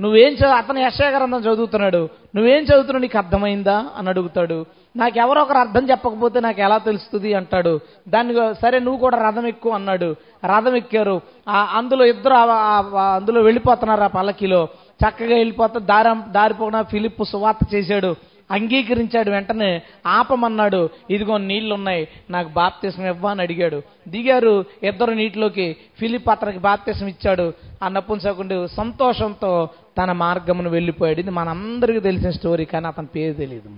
నువ్వేం 0.01 0.33
చదువు 0.33 0.53
అతను 0.53 0.79
యశాగ్రంథం 0.79 1.41
చదువుతున్నాడు. 1.41 2.09
నువ్వేం 2.37 2.63
చదువుతున్నావు? 2.63 3.03
నీకు 3.03 3.19
అర్థమైందా? 3.19 3.87
అని 3.97 4.09
అడుగుతాడు. 4.09 4.67
నాకు 4.97 5.19
ఎవరో 5.19 5.43
ఒకరు 5.43 5.59
అర్థం 5.59 5.91
చెప్పకపోతే 5.91 6.41
నాకు 6.41 6.61
ఎలా 6.61 6.79
తెలుస్తుంది? 6.79 7.35
అంటాడు. 7.35 7.81
దాన్ని 8.09 8.55
సరే 8.55 8.79
నువ్వు 8.79 9.01
కూడా 9.01 9.29
రథం 9.29 9.47
ఎక్కువ 9.47 9.73
అన్నాడు. 9.73 10.17
రథం 10.57 10.77
ఎక్కారు. 10.77 11.21
ఆ 11.49 11.75
అందులో 11.75 12.05
ఇద్దరు 12.05 12.35
అందులో 12.35 13.43
వెళ్ళిపోతున్నారు 13.43 14.01
ఆ 14.01 14.07
పల్లకిలో. 14.07 14.69
చక్కగా 15.09 15.35
వెళ్ళిపోతే 15.35 15.79
దారి 15.79 16.33
దారిపోకుండా 16.33 16.83
ఫిలిప్ 16.83 17.25
సువార్త 17.25 17.75
చేశాడు. 17.75 18.17
అంగీకరించాడు 18.51 19.31
వెంటనే 19.31 19.83
ఆపమన్నాడు 20.07 20.89
ఇదిగో 21.11 21.39
నీళ్ళున్నాయి 21.39 22.09
నాకు 22.31 22.49
బాప్తీసం 22.49 23.07
ఇవ్వా 23.07 23.31
అని 23.31 23.43
అడిగాడు. 23.43 23.83
దిగారు 24.09 24.65
ఇద్దరు 24.83 25.13
నీటిలోకి 25.13 25.77
ఫిలిప్ 25.99 26.29
అతనికి 26.29 26.59
బాప్తీసం 26.59 27.07
ఇచ్చాడు 27.07 27.53
ఆ 27.83 27.89
నపుంసకుడు 27.89 28.67
సంతోషంతో 28.67 29.69
తన 29.99 30.13
మార్గమును 30.13 30.71
వెళ్ళిపోయాడు. 30.71 31.21
ఇది 31.21 31.31
మనందరికీ 31.31 32.01
తెలిసిన 32.01 32.31
స్టోరీ 32.31 32.65
కానీ 32.65 32.87
అతని 32.87 33.07
పేరు 33.07 33.35
తెలియదు 33.35 33.71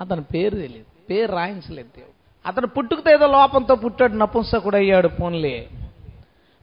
అతని 0.00 0.22
పేరు 0.22 0.54
తెలియదు 0.54 1.06
పేరు 1.10 1.32
రాయించలేదు 1.32 1.88
దేవుడు. 1.96 2.14
అతను 2.48 2.66
పుట్టుకతో 2.66 3.10
ఏదో 3.14 3.26
లోపంతో 3.26 3.74
పుట్టాడు 3.74 4.12
నపుంసకుడు 4.12 4.76
అయ్యాడు 4.76 5.08
పోన్లే. 5.08 5.68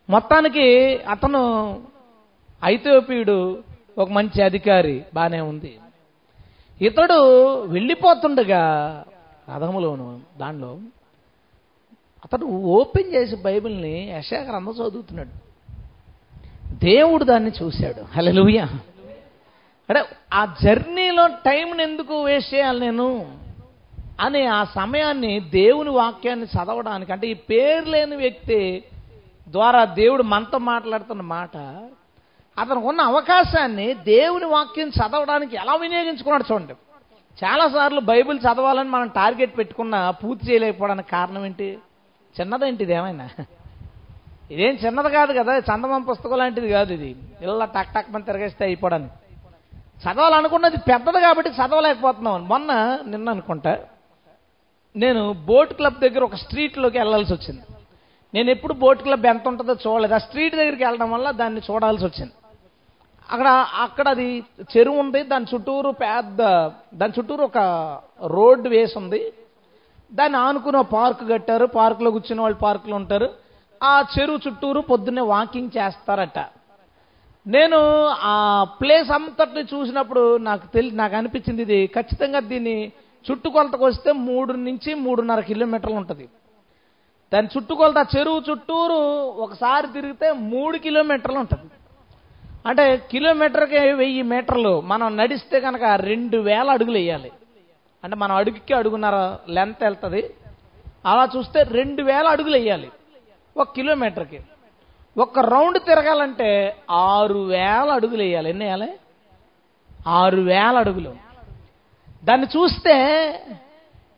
మొత్తానికి 0.10 0.67
అతను 1.10 1.41
ఐథియోపియుడు 2.65 3.58
ఒక 3.97 4.10
మంచి 4.12 4.41
అధికారి 4.43 5.01
బాగానే 5.13 5.41
ఉంది. 5.41 5.73
ఇతడు 6.81 7.61
వెళ్ళిపోతుండగా 7.61 8.61
రథములోను 9.55 10.21
దానిలో 10.38 10.77
అతడు 12.25 12.45
ఓపెన్ 12.45 13.13
చేసి 13.13 13.35
బైబిల్ని 13.35 14.11
యశాగ్రంథం 14.11 14.71
చదువుతున్నాడు. 14.71 15.29
దేవుడు 16.73 17.23
దాన్ని 17.23 17.51
చూశాడు. 17.63 18.01
హలలుయ 18.01 18.59
అంటే 19.89 20.03
ఆ 20.33 20.55
జర్నీలో 20.63 21.27
టైంని 21.27 21.83
ఎందుకు 21.83 22.23
వేస్ట్ 22.23 22.53
చేయాలి 22.53 22.79
నేను? 22.79 23.38
అనే 24.19 24.45
ఆ 24.45 24.63
సమయాన్ని 24.63 25.39
దేవుని 25.39 25.89
వాక్యాన్ని 25.89 26.45
చదవడానికి 26.45 27.11
అంటే 27.11 27.27
ఈ 27.27 27.33
పేరు 27.33 27.89
లేని 27.89 28.15
వ్యక్తి 28.15 28.83
ద్వారా 29.49 29.85
దేవుడు 29.85 30.23
మనతో 30.23 30.57
మాట్లాడుతున్న 30.57 31.21
మాట 31.21 31.57
అతనికి 32.59 32.87
ఉన్న 32.87 33.01
అవకాశాన్ని 33.01 33.93
దేవుని 33.93 34.45
వాక్యం 34.45 34.89
చదవడానికి 34.89 35.55
ఎలా 35.55 35.75
వినియోగించుకున్నాడు 35.75 36.53
చూడండి. 36.53 36.73
చాలాసార్లు 37.43 37.99
బైబిల్ 37.99 38.39
చదవాలని 38.39 38.89
మనం 38.89 39.07
టార్గెట్ 39.07 39.57
పెట్టుకున్న 39.57 40.09
పూర్తి 40.09 40.51
చేయలేకపోవడానికి 40.51 41.09
కారణం 41.09 41.45
ఏంటి? 41.45 41.77
చిన్నదేంటి 42.39 42.83
ఇదేమైనా 42.83 43.29
ఇదేం 44.51 44.75
చిన్నది 44.75 45.09
కాదు 45.09 45.33
కదా 45.33 45.57
చందమం 45.57 46.01
పుస్తకం 46.01 46.37
లాంటిది 46.37 46.69
కాదు 46.69 46.93
ఇది. 46.93 47.15
ఇలా 47.41 47.65
టక్ 47.65 47.93
టక్ 47.95 48.11
మన 48.11 48.21
తిరగేస్తే 48.21 48.65
అయిపోవడానికి. 48.65 49.13
చదవాలనుకున్నది 50.03 50.77
పెద్దది 50.77 51.21
కాబట్టి 51.21 51.51
చదవలేకపోతున్నాం. 51.51 52.47
మొన్న 52.47 52.99
నిన్న 53.05 53.29
అనుకుంటా 53.29 53.77
నేను 54.95 55.33
బోట్ 55.33 55.73
క్లబ్ 55.73 55.99
దగ్గర 55.99 56.23
ఒక 56.23 56.35
స్ట్రీట్లోకి 56.35 56.97
వెళ్ళాల్సి 56.97 57.33
వచ్చింది. 57.33 57.61
నేను 58.33 58.49
ఎప్పుడు 58.49 58.73
బోట్ 58.73 59.01
క్లబ్ 59.01 59.25
ఎంత 59.25 59.47
ఉంటుందో 59.47 59.75
చూడలేదు. 59.87 60.13
ఆ 60.13 60.17
స్ట్రీట్ 60.17 60.55
దగ్గరికి 60.55 60.83
వెళ్ళడం 60.83 61.11
వల్ల 61.11 61.31
దాన్ని 61.31 61.61
చూడాల్సి 61.71 62.05
వచ్చింది. 62.05 62.33
అక్కడ 63.31 63.47
అక్కడ 63.75 64.07
అది 64.07 64.43
చెరువు 64.77 64.97
ఉంది 64.97 65.23
దాని 65.23 65.45
చుట్టూరు 65.53 65.91
పెద్ద 65.91 66.38
దాని 66.97 67.13
చుట్టూరు 67.19 67.43
ఒక 67.43 67.57
రోడ్డు 68.25 68.69
వేసి 68.69 68.97
ఉంది. 68.97 69.33
దాన్ని 70.13 70.38
ఆనుకున్న 70.38 70.81
పార్క్ 70.81 71.29
కట్టారు. 71.29 71.65
పార్కులో 71.65 72.11
కూర్చున్న 72.11 72.41
వాళ్ళు 72.41 72.59
పార్కులో 72.59 72.95
ఉంటారు. 72.95 73.29
ఆ 73.83 74.05
చెరువు 74.19 74.39
చుట్టూరు 74.47 74.81
పొద్దున్నే 74.81 75.21
వాకింగ్ 75.21 75.77
చేస్తారట. 75.77 76.39
నేను 77.47 78.07
ఆ 78.07 78.63
ప్లేస్ 78.81 79.11
అంతటిని 79.11 79.63
చూసినప్పుడు 79.73 80.38
నాకు 80.38 80.67
తెలి 80.67 80.91
నాకు 80.91 81.15
అనిపించింది 81.15 81.61
ఇది. 81.61 81.88
ఖచ్చితంగా 81.88 82.39
దీన్ని 82.39 82.91
చుట్టుకొలతకు 83.31 83.85
వస్తే 83.85 84.11
మూడు 84.11 84.53
నుంచి 84.53 84.93
మూడున్నర 84.93 85.39
కిలోమీటర్లు 85.39 85.95
ఉంటుంది. 85.95 86.29
దాని 87.33 87.47
చుట్టుకొలత 87.57 88.07
చెరువు 88.17 88.41
చుట్టూరు 88.49 88.99
ఒకసారి 89.43 89.88
తిరిగితే 89.88 90.31
మూడు 90.31 90.77
కిలోమీటర్లు 90.77 91.39
ఉంటుంది. 91.39 91.71
అంటే 92.65 93.01
కిలోమీటర్కి 93.12 93.91
వెయ్యి 93.91 94.21
మీటర్లు 94.21 94.82
మనం 94.82 95.17
నడిస్తే 95.17 95.60
కనుక 95.60 95.84
రెండు 95.84 96.38
వేల 96.38 96.69
అడుగులు 96.69 96.97
వేయాలి. 96.97 97.32
అంటే 98.04 98.15
మనం 98.15 98.36
అడుగుకి 98.36 98.73
అడుగున్నర 98.73 99.38
లెంత్ 99.49 99.84
వెళ్తుంది. 99.84 100.34
అలా 101.06 101.30
చూస్తే 101.38 101.63
రెండు 101.63 102.04
వేల 102.04 102.28
అడుగులు 102.28 102.58
వేయాలి 102.58 102.91
ఒక 103.58 103.69
కిలోమీటర్కి. 103.75 104.39
ఒక 105.17 105.39
రౌండ్ 105.39 105.80
తిరగాలంటే 105.80 106.75
ఆరు 106.91 107.39
వేల 107.39 107.89
అడుగులు 107.91 108.21
వేయాలి. 108.21 108.49
ఎన్ని 108.49 108.65
వేయాలి? 108.65 108.93
ఆరు 110.08 110.41
వేల 110.41 110.78
అడుగులు. 110.78 111.15
దాన్ని 112.23 112.47
చూస్తే 112.58 112.95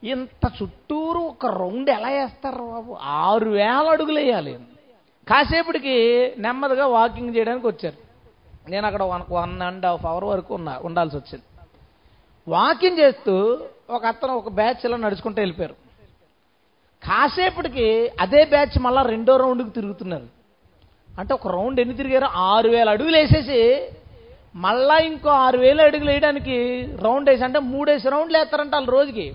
ఇంత 0.03 0.51
చుట్టూరు 0.63 1.19
ఒక 1.19 1.45
రౌండ్ 1.45 1.89
ఎలా 1.89 2.09
వేస్తారు 2.09 2.55
బాబు? 2.55 2.97
ఆరు 3.01 3.49
వేల 3.49 3.87
అడుగులు 3.91 4.19
వేయాలి. 4.19 4.59
కాసేపటికి 5.29 6.33
నెమ్మదిగా 6.37 6.85
వాకింగ్ 6.85 7.35
చేయడానికి 7.35 7.67
వచ్చారు. 7.67 8.06
నేను 8.69 8.87
అక్కడ 8.87 9.03
one 9.03 9.21
one 9.29 9.61
and 9.61 9.85
half 9.85 10.05
hour 10.05 10.23
వరకు 10.23 10.55
ఉన్నా 10.55 10.79
ఉండాల్సి 10.83 11.17
వచ్చింది 11.17 11.43
వాకింగ్ 12.47 12.99
చేస్తూ 12.99 13.59
ఒక 13.89 14.05
అతను 14.05 14.33
ఒక 14.33 14.49
బ్యాచ్లో 14.49 14.97
నడుచుకుంటూ 14.97 15.41
వెళ్ళిపోయారు. 15.41 15.73
కాసేపటికి 17.03 18.11
అదే 18.21 18.45
బ్యాచ్ 18.45 18.81
మళ్ళా 18.81 19.01
రెండో 19.01 19.37
రౌండ్కి 19.37 19.69
తిరుగుతున్నారు. 19.69 20.27
అంటే 21.19 21.33
ఒక 21.33 21.47
రౌండ్ 21.47 21.79
ఎన్ని 21.79 21.95
తిరిగారు? 21.95 22.25
ఆరు 22.25 22.69
వేల 22.69 22.89
అడుగులు 22.89 23.17
వేసేసి 23.17 23.89
మళ్ళా 24.55 24.97
ఇంకో 24.97 25.29
ఆరు 25.29 25.57
వేల 25.57 25.81
అడుగులు 25.81 26.09
వేయడానికి 26.09 26.87
రౌండ్ 27.01 27.29
వేసి 27.29 27.43
అంటే 27.43 27.59
మూడేసి 27.59 28.09
రౌండ్లు 28.09 28.37
వేస్తారంట 28.37 28.73
వాళ్ళు 28.73 28.91
రోజుకి. 28.91 29.33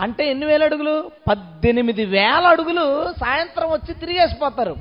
అంటే 0.00 0.30
ఎన్ని 0.30 0.46
వేల 0.46 0.64
అడుగులు? 0.64 1.10
పద్దెనిమిది 1.28 2.04
వేల 2.04 2.46
అడుగులు 2.46 3.12
సాయంత్రం 3.12 3.70
వచ్చి 3.70 3.94
తిరిగేసిపోతారు. 3.94 4.76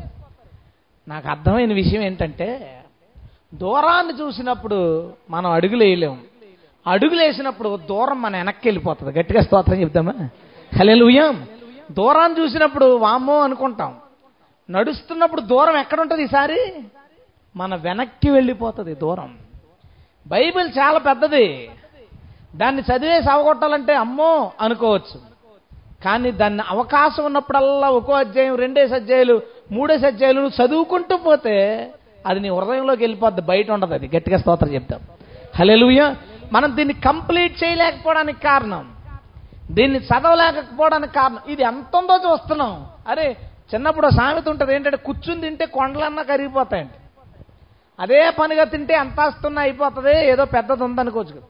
నాకు 1.08 1.30
అర్థమైన 1.30 1.74
విషయం 1.74 2.02
ఏంటంటే 2.02 2.81
దూరాన్ని 3.54 4.14
చూసినప్పుడు 4.14 5.12
మనం 5.30 5.52
అడుగులు 5.52 5.84
వేయలేము 5.84 6.18
అడుగులు 6.88 7.20
వేసినప్పుడు 7.20 7.80
దూరం 7.90 8.22
మన 8.22 8.38
వెనక్కి 8.38 8.68
వెళ్ళిపోతుంది. 8.68 9.20
గట్టిగా 9.20 9.42
స్తోత్రం 9.42 9.82
చెప్తామా? 9.82 10.14
హలెలుయాం 10.80 11.48
దూరాన్ని 11.92 12.40
చూసినప్పుడు 12.40 12.98
వామ్మో 12.98 13.40
అనుకుంటాం. 13.40 13.96
నడుస్తున్నప్పుడు 14.70 15.42
దూరం 15.42 15.78
ఎక్కడుంటుంది 15.78 16.24
ఈసారి? 16.24 16.84
మన 17.56 17.76
వెనక్కి 17.76 18.30
వెళ్ళిపోతుంది 18.30 18.96
దూరం. 18.96 19.38
బైబిల్ 20.28 20.70
చాలా 20.70 20.98
పెద్దది. 20.98 21.70
దాన్ని 22.56 22.82
చదివేసి 22.82 23.32
అవగొట్టాలంటే 23.32 23.94
అమ్మో 23.94 24.52
అనుకోవచ్చు. 24.62 25.32
కానీ 26.06 26.32
దాన్ని 26.32 26.64
అవకాశం 26.70 27.26
ఉన్నప్పుడల్లా 27.26 27.90
ఒక్కో 27.90 28.14
అధ్యాయం 28.14 28.56
రెండేసి 28.56 28.96
అధ్యాయులు 28.96 29.42
మూడేసి 29.72 30.06
అధ్యాయులు 30.06 30.52
చదువుకుంటూ 30.64 31.18
పోతే 31.18 31.92
అది 32.26 32.40
నీ 32.40 32.50
హృదయంలోకి 32.50 33.02
వెళ్ళిపోద్ది 33.04 33.42
బయట 33.42 33.72
ఉండదు 33.72 33.94
అది. 33.94 34.08
గట్టిగా 34.16 34.38
స్తోత్రం 34.38 34.74
చెప్తాం. 34.74 35.00
హలెలుయ 35.60 36.16
మనం 36.54 36.76
దీన్ని 36.76 36.94
కంప్లీట్ 36.94 37.64
చేయలేకపోవడానికి 37.64 38.42
కారణం 38.42 38.86
దీన్ని 39.72 40.00
చదవలేకపోవడానికి 40.00 41.14
కారణం. 41.14 41.40
ఇది 41.48 41.64
ఎంత 41.64 41.96
ఉందో 41.96 42.16
చూస్తున్నాం. 42.18 42.74
అరే 43.08 43.38
చిన్నప్పుడు 43.74 44.10
సామెత 44.10 44.50
ఉంటుంది 44.50 44.76
ఏంటంటే 44.76 44.98
కూర్చుని 44.98 45.42
తింటే 45.42 45.66
కొండలన్నా 45.66 46.24
కరిగిపోతాయండి 46.24 46.98
అదే 48.00 48.30
పనిగా 48.30 48.64
తింటే 48.64 48.94
ఎంత 48.94 49.20
వస్తున్నా 49.20 49.62
అయిపోతుంది 49.62 50.14
ఏదో 50.28 50.46
పెద్దది 50.46 50.84
ఉందనుకోవచ్చు 50.84 51.32
కదా. 51.32 51.48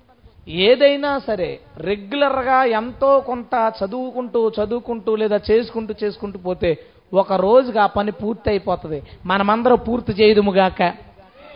ఏదైనా 0.48 1.20
సరే 1.28 1.60
రెగ్యులర్గా 1.78 2.64
ఎంతో 2.64 3.20
కొంత 3.20 3.74
చదువుకుంటూ 3.80 4.40
చదువుకుంటూ 4.50 5.16
లేదా 5.16 5.40
చేసుకుంటూ 5.52 5.94
చేసుకుంటూ 6.04 6.40
పోతే 6.40 6.72
ఒక 7.14 7.34
రోజుకి 7.34 7.80
ఆ 7.80 7.86
పని 7.86 8.12
పూర్తి 8.12 8.50
అయిపోతుంది 8.50 9.00
మనమందరం 9.26 9.80
పూర్తి 9.88 10.12
చేయదుముగాక 10.12 10.82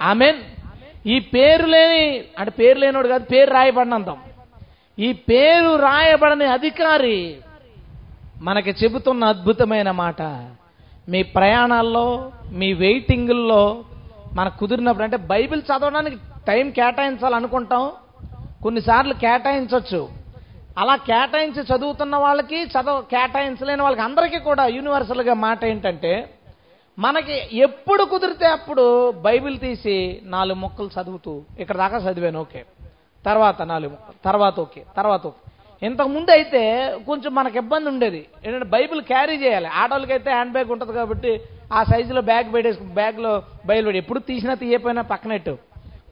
ఆమెన్. 0.01 0.39
ఈ 1.07 1.19
పేరు 1.19 1.65
లేని 1.65 2.03
అంటే 2.39 2.51
పేరు 2.51 2.79
లేనోడు 2.79 3.07
కాదు 3.07 3.23
పేరు 3.23 3.51
రాయబడినంతం 3.53 4.17
ఈ 4.99 5.13
పేరు 5.13 5.75
రాయబడని 5.75 6.45
అధికారి 6.45 7.37
మనకి 8.41 8.71
చెబుతున్న 8.71 9.23
అద్భుతమైన 9.25 9.91
మాట. 9.91 10.21
మీ 11.09 11.23
ప్రయాణాల్లో 11.23 12.31
మీ 12.51 12.73
వెయిటింగుల్లో 12.73 13.83
మనకు 14.33 14.57
కుదిరినప్పుడు 14.57 15.03
అంటే 15.03 15.17
బైబిల్ 15.17 15.61
చదవడానికి 15.61 16.17
టైం 16.47 16.69
కేటాయించాలనుకుంటాం. 16.69 17.91
కొన్నిసార్లు 18.63 19.13
కేటాయించవచ్చు 19.13 20.01
అలా 20.77 20.95
కేటాయించి 21.09 21.61
చదువుతున్న 21.71 22.15
వాళ్ళకి 22.23 22.57
చదవ 22.73 22.95
కేటాయించలేని 23.11 23.83
వాళ్ళకి 23.85 24.03
అందరికీ 24.07 24.39
కూడా 24.47 24.63
యూనివర్సల్గా 24.77 25.33
మాట 25.45 25.61
ఏంటంటే 25.65 26.13
మనకి 26.97 27.35
ఎప్పుడు 27.67 28.03
కుదిరితే 28.03 28.47
అప్పుడు 28.57 28.83
బైబిల్ 29.27 29.55
తీసి 29.59 29.95
నాలుగు 30.35 30.59
మొక్కలు 30.59 30.89
చదువుతూ 30.97 31.33
ఇక్కడ 31.61 31.77
దాకా 31.83 31.97
చదివాను 32.05 32.39
ఓకే. 32.39 32.61
తర్వాత 33.25 33.61
నాలుగు 33.71 33.91
మొక్కలు 33.93 34.19
తర్వాత 34.29 34.55
ఓకే 34.65 34.81
తర్వాత 34.99 35.23
ఓకే. 35.31 35.41
ఇంతకు 35.81 36.09
ముందు 36.15 36.31
అయితే 36.31 36.61
కొంచెం 37.07 37.31
మనకు 37.35 37.57
ఇబ్బంది 37.57 37.87
ఉండేది. 37.89 38.21
ఏంటంటే 38.45 38.67
బైబిల్ 38.75 39.01
క్యారీ 39.11 39.35
చేయాలి. 39.43 39.67
ఆడవాళ్ళకైతే 39.81 40.29
హ్యాండ్ 40.35 40.53
బ్యాగ్ 40.55 40.71
ఉంటుంది 40.75 40.93
కాబట్టి 40.93 41.31
ఆ 41.73 41.81
సైజులో 41.91 42.21
బ్యాగ్ 42.31 42.49
పెట్టేసి 42.53 42.83
బ్యాగ్లో 42.99 43.31
బైబిల్ 43.69 43.87
పెట్టి 43.87 44.01
ఎప్పుడు 44.03 44.19
తీసినా 44.31 44.53
తీయపోయినా 44.63 45.03
పక్కనెట్టు. 45.13 45.53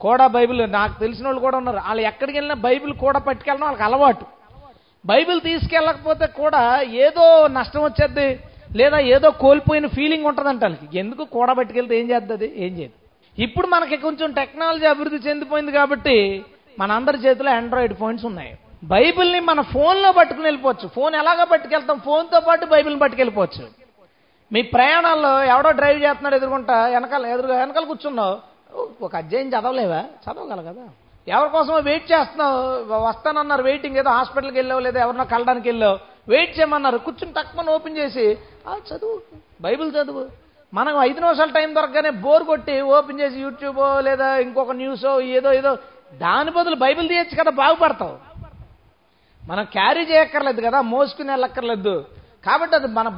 కూడా 0.04 0.24
బైబిల్ 0.36 0.60
నాకు 0.78 0.94
తెలిసిన 1.00 1.26
వాళ్ళు 1.26 1.42
కూడా 1.46 1.56
ఉన్నారు. 1.58 1.80
వాళ్ళు 1.88 2.02
ఎక్కడికి 2.10 2.36
వెళ్ళినా 2.38 2.56
బైబిల్ 2.68 2.92
కూడా 3.04 3.18
పట్టుకెళ్ళడం 3.28 3.66
వాళ్ళకి 3.66 3.86
అలవాటు. 3.88 4.26
బైబిల్ 5.06 5.40
తీసుకెళ్ళకపోతే 5.40 6.26
కూడా 6.26 6.80
ఏదో 6.80 7.48
నష్టం 7.48 7.84
వచ్చేది 7.84 8.40
లేదా 8.76 8.98
ఏదో 8.98 9.30
కోల్పోయిన 9.30 9.86
ఫీలింగ్ 9.86 10.26
ఉంటుందంట 10.26 10.62
వాళ్ళకి. 10.62 10.98
ఎందుకు 10.98 11.24
కూడా 11.24 11.52
పట్టుకెళ్తే 11.52 12.00
ఏం 12.00 12.10
చేస్తుంది 12.10 12.52
ఏం 12.56 12.78
చేయదు. 12.78 12.92
ఇప్పుడు 13.42 13.66
మనకి 13.66 13.96
కొంచెం 13.96 14.32
టెక్నాలజీ 14.32 14.86
అభివృద్ధి 14.86 15.28
చెందిపోయింది 15.28 15.72
కాబట్టి 15.72 16.44
మన 16.78 16.92
అందరి 16.92 17.18
చేతిలో 17.18 17.50
ఆండ్రాయిడ్ 17.50 17.94
ఫోన్స్ 17.94 18.24
ఉన్నాయి. 18.24 18.58
బైబిల్ని 18.84 19.40
మన 19.40 19.60
ఫోన్లో 19.60 20.12
పట్టుకుని 20.12 20.46
వెళ్ళిపోవచ్చు. 20.46 20.88
ఫోన్ 20.88 21.14
ఎలాగ 21.14 21.44
పట్టుకెళ్తాం? 21.44 22.00
ఫోన్తో 22.04 22.40
పాటు 22.40 22.66
బైబిల్ని 22.66 23.00
పట్టుకెళ్ళిపోవచ్చు. 23.00 23.68
మీ 24.52 24.62
ప్రయాణాల్లో 24.62 25.44
ఎవడో 25.44 25.70
డ్రైవ్ 25.70 26.02
చేస్తున్నాడు 26.02 26.34
ఎదుర్కొంటా 26.34 26.86
వెనకాల 26.86 27.26
ఎదురుగా 27.26 27.58
వెనకాల 27.58 27.84
కూర్చున్నావు. 27.84 28.38
ఒక 29.02 29.16
అధ్యాయం 29.16 29.48
చదవలేవా? 29.48 30.00
చదవగల 30.00 30.60
కదా. 30.60 30.88
ఎవరికోసమో 31.28 31.78
వెయిట్ 31.78 32.12
చేస్తున్నావు? 32.12 32.94
వస్తానన్నారు 33.06 33.62
వెయిటింగ్. 33.62 33.96
ఏదో 33.96 34.10
హాస్పిటల్కి 34.10 34.58
వెళ్ళావు 34.58 34.80
లేదా 34.80 35.00
ఎవరినో 35.00 35.24
కలడానికి 35.24 35.68
వెళ్ళావు. 35.68 35.98
వెయిట్ 36.28 36.58
చేయమన్నారు. 36.58 36.98
కూర్చుని 36.98 37.32
తక్కువని 37.32 37.70
ఓపెన్ 37.70 37.96
చేసి 37.96 38.38
"ఆ, 38.68 38.76
చదువు. 38.76 39.20
బైబిల్ 39.60 39.92
చదువు. 39.94 40.28
మనం 40.74 41.00
ఐదు 41.00 41.20
నిమిషాల 41.20 41.50
టైం 41.50 41.74
దొరకగానే 41.74 42.10
బోర్ 42.10 42.42
కొట్టి 42.42 42.80
ఓపెన్ 42.80 43.20
చేసి 43.20 43.40
యూట్యూబ్ 43.40 43.76
లేదా 44.00 44.36
ఇంకొక 44.36 44.70
న్యూస్ 44.70 45.20
ఏదో 45.20 45.52
ఏదో. 45.52 45.74
దాని 46.14 46.50
బదులు 46.50 46.74
బైబిల్ 46.74 47.08
తీయచ్చు 47.08 47.42
కదా 47.42 47.50
బాగుపడతావు. 47.50 48.18
మనం 49.46 49.64
క్యారీ 49.64 50.02
చేయక్కర్లేదు 50.02 50.60
కదా 50.60 50.80
మోసుకుని 50.80 51.30
వెళ్ళక్కర్లేదు. 51.30 52.04
కాబట్టి 52.46 52.76
అది 52.76 52.86
మన 52.86 53.08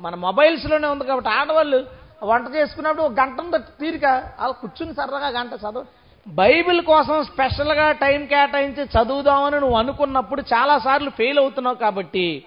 మన 0.00 0.14
మొబైల్స్లోనే 0.14 0.88
ఉంది 0.88 1.04
కాబట్టి 1.04 1.30
ఆడవాళ్ళు 1.30 1.86
వంట 2.22 2.54
చేసుకున్నప్పుడు 2.54 3.02
ఒక 3.02 3.12
గంట 3.12 3.56
తీరిక. 3.56 4.04
అలా 4.40 4.52
కూర్చుని 4.52 4.94
సరదాగా 4.94 5.28
గంట 5.28 5.52
చదువు. 5.52 6.05
బైబిల్ 6.28 6.82
కోసం 6.82 7.24
స్పెషల్గా 7.24 7.92
టైం 7.92 8.26
కేటాయించి 8.26 8.84
చదువుదామని 8.84 9.60
నువ్వు 9.60 9.76
అనుకున్నప్పుడు 9.76 10.40
చాలాసార్లు 10.40 11.10
ఫెయిల్ 11.10 11.38
అవుతున్నావు 11.38 11.76
కాబట్టి 11.76 12.44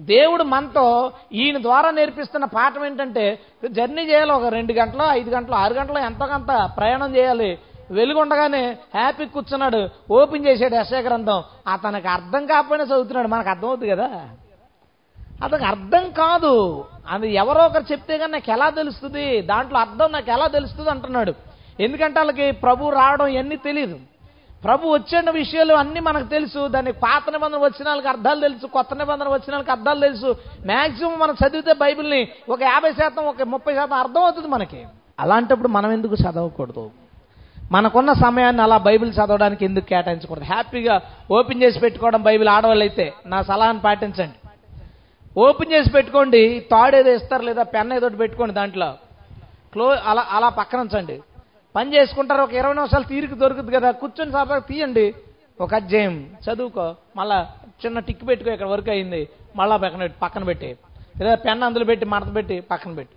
దేవుడు 0.00 0.42
మనతో 0.42 1.12
ఈయన 1.32 1.62
ద్వారా 1.62 1.90
నేర్పిస్తున్న 1.90 2.44
పాఠం 2.44 2.86
ఏంటంటే 2.86 3.38
జర్నీ 3.70 4.02
చేయాలి 4.02 4.32
ఒక 4.32 4.44
రెండు 4.44 4.72
గంటలు 4.72 5.02
ఐదు 5.02 5.30
గంటలు 5.30 5.54
ఆరు 5.54 5.74
గంటలు 5.74 5.98
ఎంతో 5.98 6.26
కొంత 6.26 6.70
ప్రయాణం 6.76 7.16
చేయాలి. 7.16 7.58
వెలుగుండగానే 7.90 8.78
హ్యాపీ 8.94 9.26
కూర్చున్నాడు 9.26 9.88
ఓపెన్ 10.10 10.46
చేసాడు 10.46 10.74
యశ 10.74 10.92
గ్రంథం. 10.94 11.42
అతనికి 11.72 12.08
అర్థం 12.08 12.46
కాకపోయినా 12.46 12.84
చదువుతున్నాడు. 12.84 13.28
మనకు 13.28 13.48
అర్థమవుతుంది 13.48 13.90
కదా? 13.90 14.28
అతనికి 15.42 15.64
అర్థం 15.64 16.10
కాదు. 16.10 16.84
అది 17.08 17.34
ఎవరో 17.34 17.64
ఒకరు 17.64 17.84
చెప్తే 17.92 18.18
కానీ 18.18 18.32
నాకు 18.32 18.50
ఎలా 18.50 18.70
తెలుస్తుంది? 18.70 19.40
దాంట్లో 19.40 19.78
అర్థం 19.78 20.12
నాకు 20.12 20.30
ఎలా 20.30 20.46
తెలుస్తుంది 20.46 20.90
అంటున్నాడు. 20.90 21.51
ఎందుకంటే 21.80 22.18
వాళ్ళకి 22.20 22.50
ప్రభు 22.52 22.90
రావడం 22.90 23.26
ఇవన్నీ 23.26 23.56
తెలియదు 23.56 23.98
ప్రభు 24.64 24.88
వచ్చిన 24.88 25.30
విషయాలు 25.30 25.74
అన్నీ 25.74 26.00
మనకు 26.00 26.24
తెలుసు. 26.24 26.68
దానికి 26.68 26.98
పాత 26.98 27.30
నిబంధన 27.32 27.58
వచ్చిన 27.58 27.88
వాళ్ళకి 27.88 28.08
అర్థాలు 28.08 28.40
తెలుసు 28.40 28.66
కొత్త 28.66 28.94
నిబంధన 28.94 29.28
వచ్చిన 29.28 29.52
వాళ్ళకి 29.52 29.70
అర్థాలు 29.70 30.00
తెలుసు. 30.00 30.36
మ్యాక్సిమం 30.66 31.18
మనం 31.18 31.34
చదివితే 31.34 31.72
బైబిల్ని 31.72 32.28
ఒక 32.48 32.62
యాభై 32.62 32.92
శాతం 32.92 33.24
ఒక 33.24 33.42
ముప్పై 33.42 33.74
శాతం 33.74 33.96
అర్థం 33.96 34.22
అవుతుంది 34.22 34.48
మనకి. 34.48 34.86
అలాంటప్పుడు 35.20 35.68
మనం 35.68 35.92
ఎందుకు 35.92 36.14
చదవకూడదు? 36.14 36.90
మనకున్న 37.72 38.12
సమయాన్ని 38.12 38.62
అలా 38.62 38.76
బైబిల్ 38.76 39.12
చదవడానికి 39.12 39.64
ఎందుకు 39.64 39.84
కేటాయించకూడదు? 39.84 40.44
హ్యాపీగా 40.44 41.00
ఓపెన్ 41.30 41.62
చేసి 41.62 41.78
పెట్టుకోవడం 41.78 42.22
బైబిల్ 42.22 42.48
ఆడవాళ్ళు 42.48 42.84
అయితే 42.84 43.12
నా 43.26 43.42
సలహాను 43.42 43.80
పాటించండి. 43.80 44.38
ఓపెన్ 45.40 45.72
చేసి 45.72 45.90
పెట్టుకోండి 45.90 46.66
తాడు 46.70 46.96
ఏదో 46.96 47.12
ఇస్తారు 47.12 47.42
లేదా 47.42 47.62
పెన్ 47.62 47.92
ఏదో 47.92 48.08
పెట్టుకోండి 48.08 48.54
దాంట్లో. 48.54 48.94
క్లో 49.72 49.88
అలా 49.88 50.26
అలా 50.30 50.48
పక్కన 50.48 50.80
ఉంచండి. 50.80 51.20
పని 51.76 51.94
చేసుకుంటారు 51.94 52.42
ఒక 52.42 52.52
ఇరవై 52.52 52.74
నిమిషాలు 52.74 53.04
తీరిక 53.04 53.34
దొరుకుతుంది 53.34 53.72
కదా 53.76 53.90
కూర్చొని 53.90 54.32
సరదాగా 54.32 54.58
తీయండి. 54.70 55.14
ఒక 55.60 55.74
అధ్యాయం 55.74 56.14
చదువుకో 56.46 56.94
మళ్ళా 57.16 57.38
చిన్న 57.84 57.98
టిక్ 57.98 58.28
పెట్టుకో 58.28 58.50
ఇక్కడ 58.50 58.66
వరకు 58.66 58.90
అయింది. 58.90 59.28
మళ్ళా 59.56 59.76
పక్కన 59.76 59.98
పెట్టి 59.98 60.18
పక్కన 60.22 60.44
పెట్టి. 60.44 60.76
లేదా 61.20 61.34
పెన్ 61.34 61.62
అందులో 61.62 61.84
పెట్టి 61.84 62.06
మడత 62.06 62.34
పెట్టి 62.34 62.60
పక్కన 62.60 62.92
పెట్టి. 62.92 63.16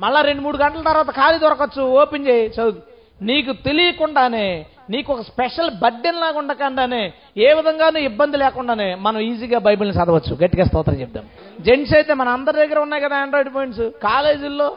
మళ్ళా 0.00 0.20
రెండు 0.20 0.42
మూడు 0.42 0.56
గంటల 0.56 0.82
తర్వాత 0.82 1.10
ఖాళీ 1.10 1.38
దొరకచ్చు 1.38 1.82
ఓపెన్ 1.82 2.26
చేయి 2.28 2.46
చదువు. 2.48 2.92
నీకు 3.22 3.52
తెలియకుండానే 3.66 4.66
నీకు 4.90 5.12
ఒక 5.12 5.20
స్పెషల్ 5.20 5.70
బర్డెన్ 5.82 6.20
లాగా 6.20 6.38
ఉండకుండానే 6.38 7.02
ఏ 7.36 7.52
విధంగానూ 7.58 7.98
ఇబ్బంది 7.98 8.36
లేకుండానే 8.36 8.94
మనం 8.94 9.20
ఈజీగా 9.20 9.58
బైబిల్ని 9.58 9.96
చదవచ్చు. 9.98 10.32
గట్టిగా 10.42 10.64
స్తోత్రం 10.64 11.00
చెప్దాం. 11.00 11.24
జెంట్స్ 11.60 11.94
అయితే 11.94 12.14
మన 12.14 12.28
అందరి 12.28 12.56
దగ్గర 12.62 12.78
ఉన్నాయి 12.86 13.02
కదా 13.04 13.16
ఆండ్రాయిడ్ 13.16 13.54
పాయింట్స్ 13.54 13.84
కాలేజీల్లో 14.02 14.68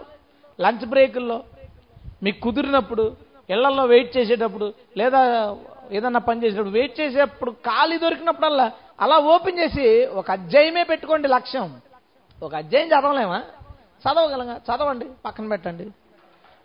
లంచ్ 0.61 0.85
బ్రేకుల్లో 0.93 1.37
మీకు 2.23 2.39
కుదిరినప్పుడు 2.39 3.17
ఇళ్ళలో 3.49 3.85
వెయిట్ 3.85 4.17
చేసేటప్పుడు 4.17 4.73
లేదా 4.97 5.55
ఏదన్నా 5.91 6.19
పని 6.19 6.43
చేసేటప్పుడు 6.43 6.69
వెయిట్ 6.69 6.99
చేసేటప్పుడు 6.99 7.51
ఖాళీ 7.51 7.97
దొరికినప్పుడల్లా 7.97 8.71
అలా 9.01 9.17
ఓపెన్ 9.17 9.59
చేసి 9.59 10.05
ఒక 10.05 10.31
అధ్యాయమే 10.31 10.83
పెట్టుకోండి 10.83 11.27
లక్ష్యం. 11.27 11.81
ఒక 12.43 12.55
అధ్యాయం 12.55 12.87
చదవలేమా? 12.87 13.43
చదవగలంగా 14.01 14.55
చదవండి 14.55 15.05
పక్కన 15.25 15.47
పెట్టండి. 15.47 15.87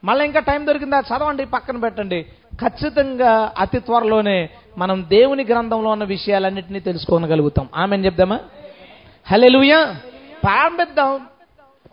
మళ్ళీ 0.05 0.25
ఇంకా 0.25 0.41
టైం 0.41 0.67
దొరికిందా? 0.67 1.01
చదవండి 1.01 1.45
పక్కన 1.45 1.77
పెట్టండి. 1.77 2.27
ఖచ్చితంగా 2.55 3.53
అతి 3.59 3.81
త్వరలోనే 3.81 4.51
మనం 4.79 5.05
దేవుని 5.09 5.45
గ్రంథంలో 5.45 5.91
ఉన్న 5.91 6.05
విషయాలన్నింటినీ 6.05 6.81
తెలుసుకోగలుగుతాం 6.81 7.69
ఆమెను 7.75 8.05
చెప్దామా? 8.05 8.41
హలెలుయా 9.27 9.97
ప్రారంభిద్దాం. 10.43 11.27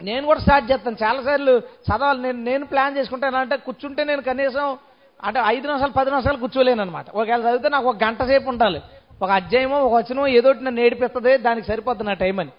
నేను 0.02 0.26
కూడా 0.26 0.40
స్టార్ట్ 0.40 0.72
చేస్తాను. 0.72 0.98
చాలాసార్లు 1.04 1.52
చదవాలి. 1.60 2.22
నేను 2.22 2.44
నేను 2.44 2.66
ప్లాన్ 2.66 2.98
చేసుకుంటాను 2.98 3.38
అంటే 3.38 3.58
కూర్చుంటే 3.58 4.04
నేను 4.04 4.22
కనీసం 4.22 4.78
అంటే 5.24 5.42
ఐదు 5.46 5.68
నిమిషాలు 5.68 5.92
పది 5.92 6.10
నిమిషాలు 6.10 6.38
కూర్చోలేను 6.38 6.82
అనమాట 6.82 7.10
ఒకవేళ 7.10 7.42
చదివితే 7.42 7.70
నాకు 7.70 7.90
ఒక 7.90 8.04
గంట 8.04 8.24
సేపు 8.24 8.50
ఉండాలి. 8.50 8.82
ఒక 9.22 9.32
అధ్యాయమో 9.32 9.80
ఒక 9.80 9.94
వచనమో 9.94 10.28
ఏదో 10.28 10.50
ఒకటి 10.50 10.64
నన్ను 10.64 10.82
ఏడిపిస్తుంది 10.82 11.38
దానికి 11.38 11.68
సరిపోద్ది 11.68 12.04
నా 12.04 12.14
టైం 12.14 12.40
అని. 12.40 12.50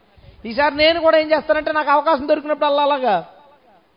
ఈసారి 0.48 0.76
నేను 0.76 1.00
కూడా 1.00 1.18
ఏం 1.18 1.32
చేస్తానంటే 1.32 1.72
నాకు 1.72 1.90
అవకాశం 1.90 2.28
దొరికినప్పుడు 2.28 2.66
అలా 2.66 2.82
అలాగా 2.82 3.26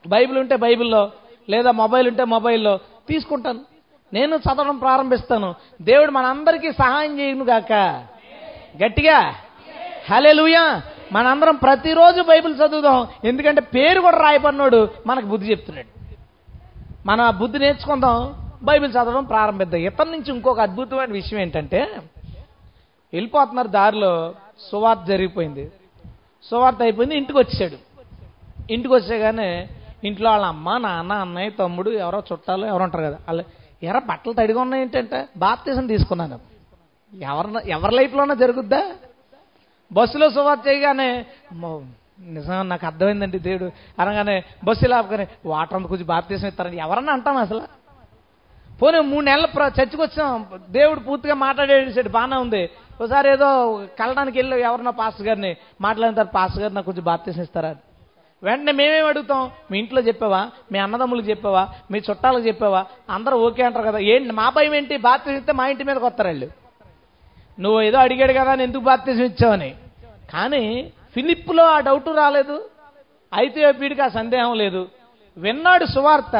బైబిల్ 0.07 0.37
ఉంటే 0.37 0.55
బైబిల్లో 0.55 1.11
లేదా 1.49 1.71
మొబైల్ 1.71 2.07
ఉంటే 2.07 2.23
మొబైల్లో 2.23 2.77
తీసుకుంటాను. 3.09 3.59
నేను 4.13 4.35
చదవడం 4.35 4.77
ప్రారంభిస్తాను. 4.77 5.55
దేవుడు 5.81 6.11
మనందరికీ 6.11 6.71
సహాయం 6.71 7.19
చేయను 7.19 7.45
గాక. 7.45 7.71
గట్టిగా. 8.85 9.35
హలే 10.09 10.33
లూయా 10.33 10.81
మనందరం 11.11 11.55
ప్రతిరోజు 11.55 12.21
బైబిల్ 12.21 12.55
చదువుదాం. 12.55 13.07
ఎందుకంటే 13.23 13.61
పేరు 13.61 14.01
కూడా 14.01 14.17
రాయబడినోడు 14.17 14.89
మనకు 15.07 15.25
బుద్ధి 15.25 15.51
చెప్తున్నాడు. 15.51 15.87
మన 17.05 17.29
బుద్ధి 17.29 17.59
నేర్చుకుందాం 17.59 18.33
బైబిల్ 18.63 18.91
చదవడం 18.91 19.23
ప్రారంభిద్దాం. 19.23 19.81
ఇతని 19.81 20.11
నుంచి 20.11 20.31
ఇంకొక 20.31 20.59
అద్భుతమైన 20.59 21.11
విషయం 21.11 21.39
ఏంటంటే 21.39 21.79
వెళ్ళిపోతున్నారు 23.13 23.67
దారిలో 23.67 24.33
సువార్త 24.71 25.01
జరిగిపోయింది. 25.07 25.71
సువార్త 26.43 26.77
అయిపోయింది 26.81 27.15
ఇంటికి 27.15 27.39
వచ్చాడు. 27.39 27.77
ఇంటికి 28.73 28.93
వచ్చేగానే 28.93 29.69
ఇంట్లో 30.03 30.29
వాళ్ళ 30.29 30.45
అమ్మ 30.45 30.77
నాన్న 30.77 31.13
అన్నయ్య 31.13 31.49
తమ్ముడు 31.49 31.89
ఎవరో 31.89 32.23
చుట్టాలు 32.31 32.65
ఎవరు 32.65 32.83
ఉంటారు 32.83 33.03
కదా. 33.03 33.17
వాళ్ళు 33.27 33.43
ఎర 33.83 33.97
బట్టలు 33.97 34.33
తడిగా 34.33 34.61
ఉన్నాయి 34.61 34.83
ఏంటంటే? 34.83 35.25
బాప్తీసం 35.37 35.87
తీసుకున్నాను. 35.87 36.39
ఎవరి 37.21 37.69
ఎవరి 37.69 37.95
లైఫ్లోనే 37.95 38.35
జరుగుద్దా? 38.35 38.91
బస్సులో 39.93 40.29
సువార్త 40.29 40.67
చేయగానే 40.67 41.25
నిజంగా 42.19 42.63
నాకు 42.63 42.85
అర్థమైందండి 42.85 43.39
దేవుడు 43.39 43.71
అనగానే 43.99 44.43
బస్సు 44.63 44.93
ఆపుకొని 44.93 45.27
వాటర్ 45.45 45.75
అంత 45.75 45.87
కొంచెం 45.87 46.05
బాప్తీసం 46.05 46.47
ఇస్తారని 46.47 46.77
ఎవరన్నా 46.77 47.13
అంటాం 47.13 47.37
అసలు? 47.37 47.61
పోనీ 48.81 48.99
మూడు 48.99 49.25
నెలలు 49.25 49.47
ప్ర- 49.47 49.67
చర్చికి 49.67 50.01
వచ్చాం 50.01 50.45
దేవుడు 50.69 50.99
పూర్తిగా 50.99 51.33
మాట్లాడేసాడు 51.33 52.09
బాగానే 52.09 52.35
ఉంది. 52.35 52.69
ఒకసారి 53.01 53.29
ఏదో 53.29 53.77
కలడానికి 53.99 54.37
వెళ్ళి 54.39 54.61
ఎవరన్నా 54.61 54.91
పాస్టర్ 54.91 55.27
గారిని 55.27 55.55
మాట్లాడిన 55.81 56.15
తర్వాత 56.15 56.33
పాస్టర్ 56.33 56.61
గారు 56.61 56.73
నాకు 56.73 56.85
కొంచెం 56.85 57.03
బాప్తీసం 57.03 57.41
ఇస్తారా 57.41 57.75
వెంటనే 58.43 58.71
మేమేం 58.71 59.07
అడుగుతాం? 59.07 59.51
మీ 59.71 59.79
ఇంట్లో 59.79 60.01
చెప్పావా? 60.01 60.49
మీ 60.71 60.79
అన్నదమ్ములకు 60.79 61.29
చెప్పావా? 61.29 61.69
మీ 61.91 62.01
చుట్టాలకు 62.11 62.47
చెప్పావా? 62.47 62.85
అందరూ 63.09 63.37
ఓకే 63.37 63.63
అంటారు 63.63 63.87
కదా. 63.87 63.97
ఏంటి 63.97 64.31
మా 64.31 64.49
భయం 64.49 64.75
ఏంటి? 64.75 64.97
బాప్తీసం 64.97 65.37
ఇస్తే 65.37 65.51
మా 65.51 65.67
ఇంటి 65.67 65.83
మీదకి 65.83 66.05
వస్తారు 66.05 66.27
వాళ్ళు. 66.27 66.47
నువ్వు 67.59 67.81
ఏదో 67.81 67.97
అడిగాడు 67.97 68.33
కదా 68.33 68.51
అని 68.51 68.63
ఎందుకు 68.63 68.83
బాప్తీసం 68.83 69.23
ఇచ్చావని 69.23 69.75
కానీ 70.33 70.91
ఫిలిప్పులో 71.13 71.63
ఆ 71.65 71.79
డౌట్ 71.79 72.09
రాలేదు. 72.09 72.65
అయితే 73.33 73.71
వీడికి 73.71 74.01
ఆ 74.01 74.07
సందేహం 74.07 74.53
లేదు. 74.53 74.87
విన్నాడు 75.37 75.85
సువార్త 75.85 76.35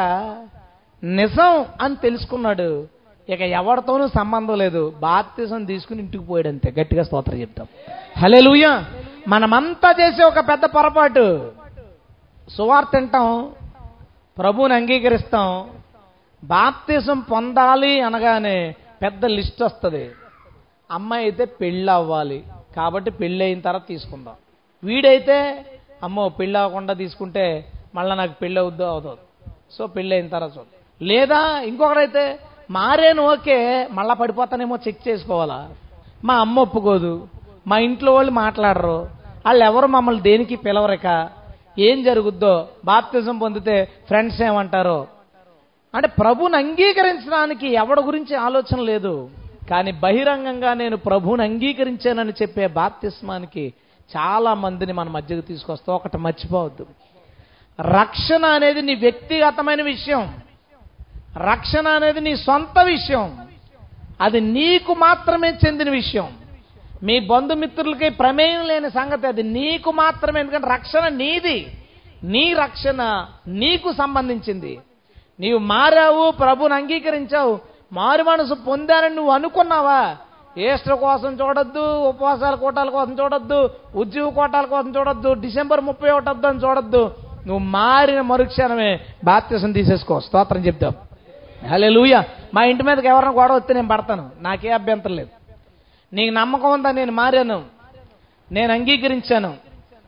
నిజం 1.03 1.65
అని 1.81 1.95
తెలుసుకున్నాడు. 1.95 2.87
ఇక 3.29 3.41
ఎవరితోనూ 3.41 4.07
సంబంధం 4.07 4.57
లేదు. 4.57 4.93
బాప్తిజం 4.99 5.65
తీసుకుని 5.65 5.99
ఇంటికి 5.99 6.23
పోయాడు 6.23 6.47
అంతే 6.47 6.73
గట్టిగా 6.79 7.03
స్తోత్రం 7.03 7.41
చెప్తాం. 7.41 7.67
హలే 8.17 8.39
లూయ 8.39 8.81
మనమంతా 9.27 9.95
చేసే 10.01 10.23
ఒక 10.23 10.39
పెద్ద 10.39 10.65
పొరపాటు. 10.65 11.51
సువార్త 12.49 12.95
వింటాం 12.95 13.51
ప్రభువుని 14.37 14.73
అంగీకరిస్తాం 14.73 15.69
బాప్తిజం 16.43 17.19
పొందాలి 17.19 18.01
అనగానే 18.01 18.75
పెద్ద 19.01 19.25
లిస్ట్ 19.25 19.63
వస్తుంది. 19.63 20.11
అమ్మాయి 20.91 21.23
అయితే 21.23 21.45
పెళ్ళి 21.45 21.91
అవ్వాలి. 21.91 22.43
కాబట్టి 22.75 23.11
పెళ్ళి 23.11 23.45
అయిన 23.45 23.59
తర్వాత 23.59 23.87
తీసుకుందాం. 23.87 24.35
వీడైతే 24.83 25.65
అమ్మో 26.03 26.29
పెళ్ళి 26.29 26.59
అవ్వకుండా 26.59 26.93
తీసుకుంటే 26.93 27.65
మళ్ళీ 27.95 28.15
నాకు 28.15 28.31
పెళ్ళి 28.31 28.59
అవుద్దో 28.59 28.87
అవుతుంది 28.87 29.19
సో 29.77 29.87
పెళ్ళి 29.87 30.15
అయిన 30.15 30.27
తర్వాత 30.27 30.49
చూద్దాం. 30.49 31.07
లేదా 31.07 31.59
ఇంకొకరైతే 31.59 32.39
మారేను 32.71 33.23
ఓకే 33.23 33.87
మళ్ళా 33.91 34.13
పడిపోతానేమో 34.13 34.79
చెక్ 34.87 35.07
చేసుకోవాలా? 35.07 35.69
మా 36.25 36.35
అమ్మ 36.35 36.59
ఒప్పుకోదు. 36.59 37.27
మా 37.67 37.77
ఇంట్లో 37.77 38.13
వాళ్ళు 38.13 38.31
మాట్లాడరు. 38.31 39.07
వాళ్ళు 39.45 39.65
ఎవరు 39.65 39.87
మమ్మల్ని 39.87 40.21
దేనికి 40.21 40.55
పిలవరక? 40.55 41.29
ఏం 41.79 42.03
జరుగుద్దో? 42.03 42.67
బాప్తిజం 42.85 43.37
పొందితే 43.37 43.87
ఫ్రెండ్స్ 44.07 44.41
ఏమంటారో? 44.41 45.07
అంటే 45.95 46.07
ప్రభుని 46.07 46.55
అంగీకరించడానికి 46.55 47.73
ఎవడి 47.73 48.01
గురించి 48.01 48.35
ఆలోచన 48.35 48.79
లేదు. 48.81 49.29
కానీ 49.71 49.91
బహిరంగంగా 49.91 50.73
నేను 50.73 50.97
ప్రభువుని 50.97 51.43
అంగీకరించానని 51.43 52.33
చెప్పే 52.41 52.67
బాప్తిస్మానికి 52.67 53.73
చాలా 54.17 54.53
మందిని 54.53 54.93
మన 54.93 55.09
మధ్యకు 55.09 55.41
తీసుకొస్తాం 55.41 55.95
ఒకటి 55.95 56.17
మర్చిపోవద్దు. 56.17 56.87
రక్షణ 57.81 58.45
అనేది 58.45 58.81
నీ 58.81 58.95
వ్యక్తిగతమైన 58.95 59.81
విషయం. 59.81 60.33
రక్షణ 61.37 61.87
అనేది 61.87 62.21
నీ 62.21 62.35
సొంత 62.35 62.79
విషయం. 62.79 63.47
అది 64.21 64.41
నీకు 64.41 64.93
మాత్రమే 64.93 65.57
చెందిన 65.67 65.89
విషయం. 65.89 66.29
మీ 67.03 67.19
బంధుమిత్రులకి 67.19 68.09
ప్రమేయం 68.09 68.67
లేని 68.67 68.89
సంగతి 68.89 69.27
అది 69.27 69.43
నీకు 69.43 69.91
మాత్రమే. 69.91 70.39
ఎందుకంటే 70.39 70.67
రక్షణ 70.73 71.07
నీది. 71.07 71.67
నీ 72.23 72.53
రక్షణ 72.53 73.25
నీకు 73.47 73.93
సంబంధించింది. 73.93 74.79
నీవు 75.39 75.57
మారావు 75.57 76.31
ప్రభుని 76.31 76.73
అంగీకరించావు. 76.73 77.70
మారు 77.93 78.23
మనసు 78.23 78.53
పొందానని 78.53 79.15
నువ్వు 79.15 79.31
అనుకున్నావా? 79.31 80.17
ఈస్టర్ 80.57 80.99
కోసం 80.99 81.37
చూడొద్దు 81.41 82.03
ఉపవాసాల 82.03 82.55
కోటాల 82.55 82.89
కోసం 82.89 83.17
చూడొద్దు 83.21 83.69
ఉద్యోగ 83.95 84.29
కోటాల 84.29 84.65
కోసం 84.65 84.93
చూడొద్దు 84.97 85.33
డిసెంబర్ 85.33 85.81
ముప్పై 85.81 86.09
ఒకటి 86.09 86.47
అని 86.47 86.59
చూడొద్దు. 86.59 87.15
నువ్వు 87.47 87.59
మారిన 87.59 88.21
మరుక్షణమే 88.21 88.99
బాప్తిసం 89.23 89.71
తీసేసుకో. 89.71 90.19
స్తోత్రం 90.19 90.65
చెప్తాం 90.65 90.93
హలే 91.67 91.89
మా 92.53 92.63
ఇంటి 92.63 92.83
మీదకి 92.83 93.07
ఎవరైనా 93.07 93.31
గొడవ 93.31 93.55
వస్తే 93.55 93.73
నేను 93.73 93.87
పడతాను. 93.87 94.29
నాకే 94.39 94.69
అభ్యంతరం 94.69 95.15
లేదు. 95.15 95.29
నీకు 96.13 96.33
నమ్మకం 96.33 96.71
ఉందా 96.71 96.91
నేను 96.91 97.11
మారాను? 97.11 97.63
నేను 98.51 98.73
అంగీకరించాను. 98.73 99.53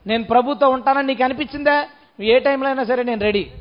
నేను 0.08 0.24
ప్రభుత్వం 0.24 0.74
ఉంటానని 0.74 1.08
నీకు 1.08 1.24
అనిపించిందా? 1.24 1.80
నువ్వు 1.80 2.26
ఏ 2.26 2.40
టైంలో 2.40 2.68
అయినా 2.68 2.84
సరే 2.84 3.04
నేను 3.04 3.22
రెడీ. 3.22 3.52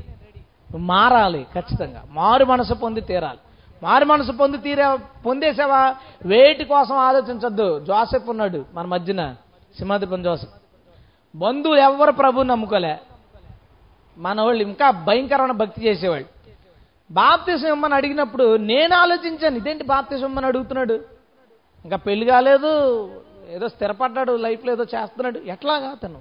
నువ్వు 0.73 0.87
మారాలి 0.87 1.47
ఖచ్చితంగా. 1.55 2.03
మారు 2.11 2.45
మనసు 2.45 2.75
పొంది 2.75 3.01
తీరాలి. 3.01 3.39
మారు 3.83 4.05
మనసు 4.05 4.33
పొంది 4.33 4.59
తీరే 4.59 4.99
పొందేసావా 5.27 5.95
వేటి 6.27 6.65
కోసం 6.65 6.97
ఆలోచించద్దు. 6.97 7.81
జోసెఫ్ 7.81 8.29
ఉన్నాడు 8.29 8.65
మన 8.75 8.87
మధ్యన. 8.87 9.35
సింహాద్రిపం 9.79 10.23
జోసెఫ్. 10.23 10.53
బంధువులు 11.37 11.81
ఎవరు 11.81 12.13
ప్రభు 12.13 12.43
నమ్ముకోలే. 12.43 12.99
మన 14.19 14.41
వాళ్ళు 14.41 14.63
ఇంకా 14.63 14.91
భయంకరమైన 14.91 15.53
భక్తి 15.53 15.85
చేసేవాళ్ళు. 15.85 16.29
బాప్తిసం 17.11 17.69
ఇమ్మని 17.69 17.95
అడిగినప్పుడు 17.95 18.57
నేను 18.57 18.95
ఆలోచించాను 18.95 19.57
ఇదేంటి 19.57 19.85
బాప్తిసం 19.85 20.25
ఇమ్మని 20.25 20.47
అడుగుతున్నాడు? 20.47 20.95
ఇంకా 21.85 21.97
పెళ్ళి 21.97 22.27
కాలేదు 22.27 23.11
ఏదో 23.49 23.69
స్థిరపడ్డాడు 23.69 24.33
లైఫ్లో 24.37 24.73
ఏదో 24.73 24.83
చేస్తున్నాడు. 24.83 25.39
ఎట్లాగా 25.39 25.89
అతను? 25.89 26.21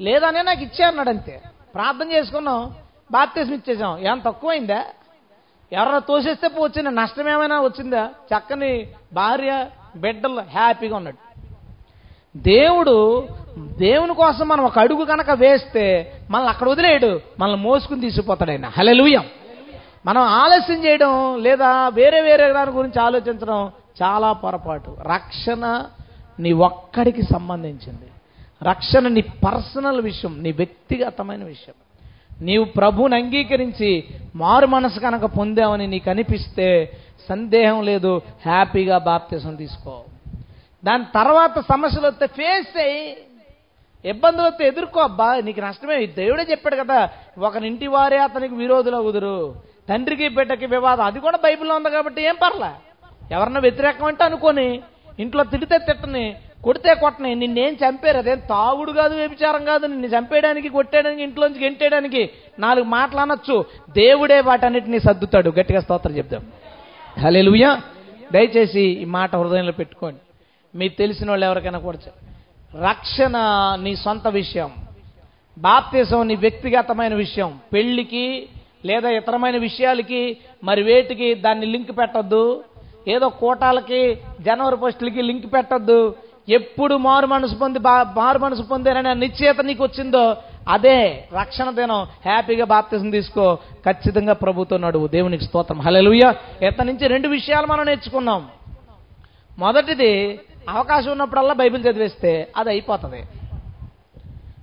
లేదనే 0.00 0.42
నాకు 0.42 0.60
ఇచ్చే 0.60 0.84
అన్నాడు 0.84 1.08
అంతే. 1.08 1.42
ప్రార్థన 1.74 2.12
చేసుకున్నాం 2.12 2.74
బాప్తిసం 3.12 3.54
ఇచ్చేసాం. 3.54 3.98
ఏం 3.98 4.18
తక్కువైందా? 4.18 4.84
ఎవరైనా 5.72 5.98
తోసేస్తే 5.98 6.48
వచ్చిన 6.48 6.90
నష్టం 6.90 7.28
ఏమైనా 7.28 7.60
వచ్చిందా? 7.60 8.04
చక్కని 8.04 8.88
భార్య 9.12 9.66
బిడ్డలు 9.96 10.40
హ్యాపీగా 10.40 10.96
ఉన్నాడు. 10.96 11.30
దేవుడు 12.36 13.28
దేవుని 13.56 14.14
కోసం 14.14 14.48
మనం 14.48 14.64
ఒక 14.64 14.78
అడుగు 14.78 15.04
కనుక 15.04 15.30
వేస్తే 15.30 16.14
మనల్ని 16.30 16.50
అక్కడ 16.50 16.68
వదిలేయడు 16.68 17.20
మనల్ని 17.40 17.62
మోసుకుని 17.62 18.00
తీసుకుపోతాడు 18.00 18.50
ఆయన. 18.50 18.66
హలెలుయం 18.66 19.24
మనం 20.06 20.22
ఆలస్యం 20.22 20.84
చేయడం 20.84 21.42
లేదా 21.42 21.88
వేరే 21.88 22.20
వేరే 22.20 22.52
దాని 22.52 22.70
గురించి 22.70 23.02
ఆలోచించడం 23.02 23.72
చాలా 24.02 24.32
పొరపాటు. 24.32 24.96
రక్షణ 25.02 25.84
నీ 26.38 26.52
ఒక్కడికి 26.52 27.22
సంబంధించింది. 27.22 28.08
రక్షణ 28.62 29.08
నీ 29.08 29.20
పర్సనల్ 29.20 30.00
విషయం 30.00 30.42
నీ 30.42 30.52
వ్యక్తిగతమైన 30.52 31.44
విషయం. 31.44 31.74
నీవు 32.40 32.64
ప్రభుని 32.64 33.14
అంగీకరించి 33.14 34.04
మారు 34.36 34.66
మనసు 34.66 35.00
కనుక 35.00 35.24
పొందావని 35.24 35.86
నీకు 35.86 36.10
అనిపిస్తే 36.10 36.98
సందేహం 37.28 37.82
లేదు 37.82 38.22
హ్యాపీగా 38.44 38.98
బాప్తీసం 38.98 39.54
తీసుకో. 39.54 40.04
దాని 40.84 41.04
తర్వాత 41.14 41.58
సమస్యలు 41.58 42.06
వస్తే 42.06 42.26
ఫేస్ 42.26 42.78
అయ్యి 42.78 43.16
ఇబ్బందులు 44.04 44.42
వస్తే 44.42 44.66
ఎదుర్కో 44.66 45.00
అబ్బా 45.00 45.40
నీకు 45.40 45.60
నష్టమే. 45.60 46.06
దేవుడే 46.06 46.46
చెప్పాడు 46.50 46.76
కదా 46.76 47.08
ఒకరింటి 47.38 47.86
వారే 47.86 48.18
అతనికి 48.18 48.54
విరోధులు 48.54 48.96
అవుదురు. 48.96 49.54
తండ్రికి 49.88 50.28
బిడ్డకి 50.28 50.66
వివాదం. 50.66 51.04
అది 51.04 51.20
కూడా 51.20 51.38
బైబిల్లో 51.44 51.76
ఉంది 51.76 51.90
కాబట్టి 51.90 52.22
ఏం 52.22 52.34
పర్లే. 52.42 52.70
ఎవరన్నా 53.34 53.60
వ్యతిరేకం 53.60 54.04
అంటే 54.04 54.24
అనుకోని 54.24 54.80
ఇంట్లో 55.18 55.44
తిడితే 55.44 55.78
తిట్టని 55.78 56.36
కొడితే 56.64 56.94
కొట్టని 56.94 57.34
నిన్నేం 57.34 57.74
చంపారు? 57.74 58.18
అదేం 58.18 58.38
తాగుడు 58.38 58.92
కాదు 58.92 59.14
వ్యభిచారం 59.14 59.64
కాదు 59.64 59.86
నిన్ను 59.86 60.06
చంపేయడానికి 60.06 60.68
కొట్టేయడానికి 60.68 61.22
ఇంట్లోంచి 61.22 61.62
గెంటేయడానికి 61.62 62.30
నాలుగు 62.58 62.84
మాటలు 62.84 63.20
అనొచ్చు. 63.20 63.64
దేవుడే 63.90 64.40
వాటన్నిటిని 64.40 65.00
సర్దుతాడు. 65.00 65.50
గట్టిగా 65.50 65.80
స్తోత్రం 65.80 66.16
చెప్దాం. 66.16 66.46
హలే 67.20 67.42
దయచేసి 68.32 68.80
ఈ 68.80 69.04
మాట 69.04 69.36
హృదయంలో 69.36 69.72
పెట్టుకోండి. 69.72 70.18
మీకు 70.78 70.98
తెలిసిన 70.98 71.30
వాళ్ళు 71.30 71.46
ఎవరికైనా 71.46 71.78
కూడా 71.78 71.98
రక్షణ 72.88 73.32
నీ 73.82 73.96
సొంత 73.96 74.28
విషయం. 74.28 74.70
బాప్తీసం 75.58 76.28
నీ 76.28 76.34
వ్యక్తిగతమైన 76.34 77.14
విషయం. 77.14 77.58
పెళ్ళికి 77.72 78.48
లేదా 78.84 79.08
ఇతరమైన 79.08 79.56
విషయాలకి 79.56 80.36
మరి 80.64 80.82
వేటికి 80.82 81.34
దాన్ని 81.34 81.66
లింక్ 81.66 81.98
పెట్టొద్దు. 81.98 82.64
ఏదో 83.08 83.28
కోటాలకి 83.28 84.14
జనవరి 84.40 84.76
పోస్టులకి 84.76 85.22
లింక్ 85.22 85.52
పెట్టొద్దు. 85.54 86.14
ఎప్పుడు 86.48 86.94
మారు 86.94 87.26
మనసు 87.26 87.54
పొంది 87.54 87.78
మారు 88.16 88.38
మనసు 88.38 88.62
పొందారనే 88.62 89.14
నిశ్చేత 89.14 89.60
నీకు 89.60 89.84
వచ్చిందో 89.84 90.36
అదే 90.68 91.28
రక్షణ 91.40 91.70
దినం. 91.70 92.02
హ్యాపీగా 92.02 92.64
బాప్తిజం 92.64 93.10
తీసుకో. 93.10 93.54
ఖచ్చితంగా 93.54 94.32
ప్రభుతో 94.32 94.76
నడువు. 94.76 95.06
దేవునికి 95.06 95.44
స్తోత్రం. 95.44 95.80
హల్లెలూయా. 95.80 96.34
ఇతని 96.66 96.92
నుంచి 96.92 97.06
రెండు 97.06 97.28
విషయాలు 97.28 97.66
మనం 97.66 97.84
నేర్చుకున్నాం. 97.84 98.48
మొదటిది 99.58 100.40
అవకాశం 100.68 101.10
ఉన్నప్పుడల్లా 101.10 101.54
బైబిల్ 101.54 101.84
చదివేస్తే 101.84 102.52
అది 102.56 102.70
అయిపోతుంది. 102.70 103.24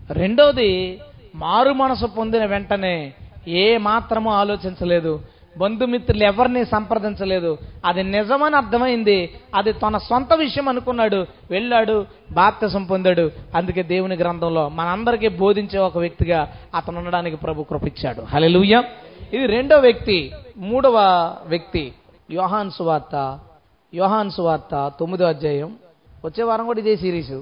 రెండోది 0.10 1.00
మారు 1.36 1.70
మనసు 1.70 2.06
పొందిన 2.06 2.46
వెంటనే 2.46 3.14
ఏ 3.48 3.78
మాత్రమూ 3.78 4.32
ఆలోచించలేదు. 4.32 5.20
బంధుమిత్రులు 5.58 6.24
ఎవరిని 6.24 6.66
సంప్రదించలేదు. 6.66 7.58
అది 7.86 8.03
నిజమని 8.03 8.55
అర్థమైంది. 8.55 9.30
అది 9.55 9.74
తన 9.74 9.97
సొంత 9.97 10.34
విషయం 10.34 10.70
అనుకున్నాడు. 10.70 11.26
వెళ్ళాడు 11.51 12.05
బాప్తిసం 12.32 12.84
పొందాడు. 12.84 13.32
అందుకే 13.55 13.84
దేవుని 13.84 14.16
గ్రంథంలో 14.16 14.70
మనందరికీ 14.70 15.28
బోధించే 15.28 15.80
ఒక 15.80 15.97
వ్యక్తిగా 15.97 16.53
అతను 16.76 16.97
ఉండడానికి 16.97 17.38
ప్రభు 17.38 17.64
కృపించాడు. 17.64 18.22
హలెలుయ్య 18.22 18.84
ఇది 19.34 19.45
రెండో 19.45 19.78
వ్యక్తి. 19.78 20.32
మూడవ 20.58 20.97
వ్యక్తి. 21.45 21.93
యోహాన్ 22.32 22.72
సువార్త. 22.72 23.39
యోహాన్ 23.93 24.32
సువార్త 24.32 24.91
తొమ్మిదో 24.99 25.26
అధ్యాయం. 25.26 25.76
వచ్చే 26.26 26.43
వారం 26.43 26.66
కూడా 26.66 26.80
ఇదే 26.80 26.95
సిరీస్. 26.95 27.41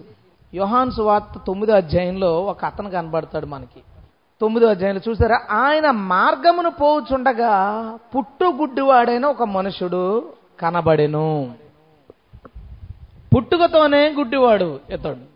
యోహాన్ 0.53 0.91
సువార్త 0.91 1.41
తొమ్మిదో 1.47 1.73
అధ్యాయంలో 1.73 2.41
ఒక 2.41 2.65
అతను 2.65 2.89
కనబడతాడు 2.89 3.45
మనకి. 3.45 3.94
తొమ్మిదో 4.41 4.67
అధ్యాయంలో 4.67 5.01
చూసారా? 5.09 5.39
ఆయన 5.51 5.91
మార్గమును 5.91 6.69
పోవుచుండగా 6.69 7.53
పుట్టుగుడ్డివాడైన 8.17 9.25
ఒక 9.25 9.43
మనుషుడు 9.43 10.33
కనబడెను. 10.59 11.53
పుట్టుకతోనే 13.35 14.09
గుడ్డివాడు 14.09 14.79
ఇతడు. 14.89 15.35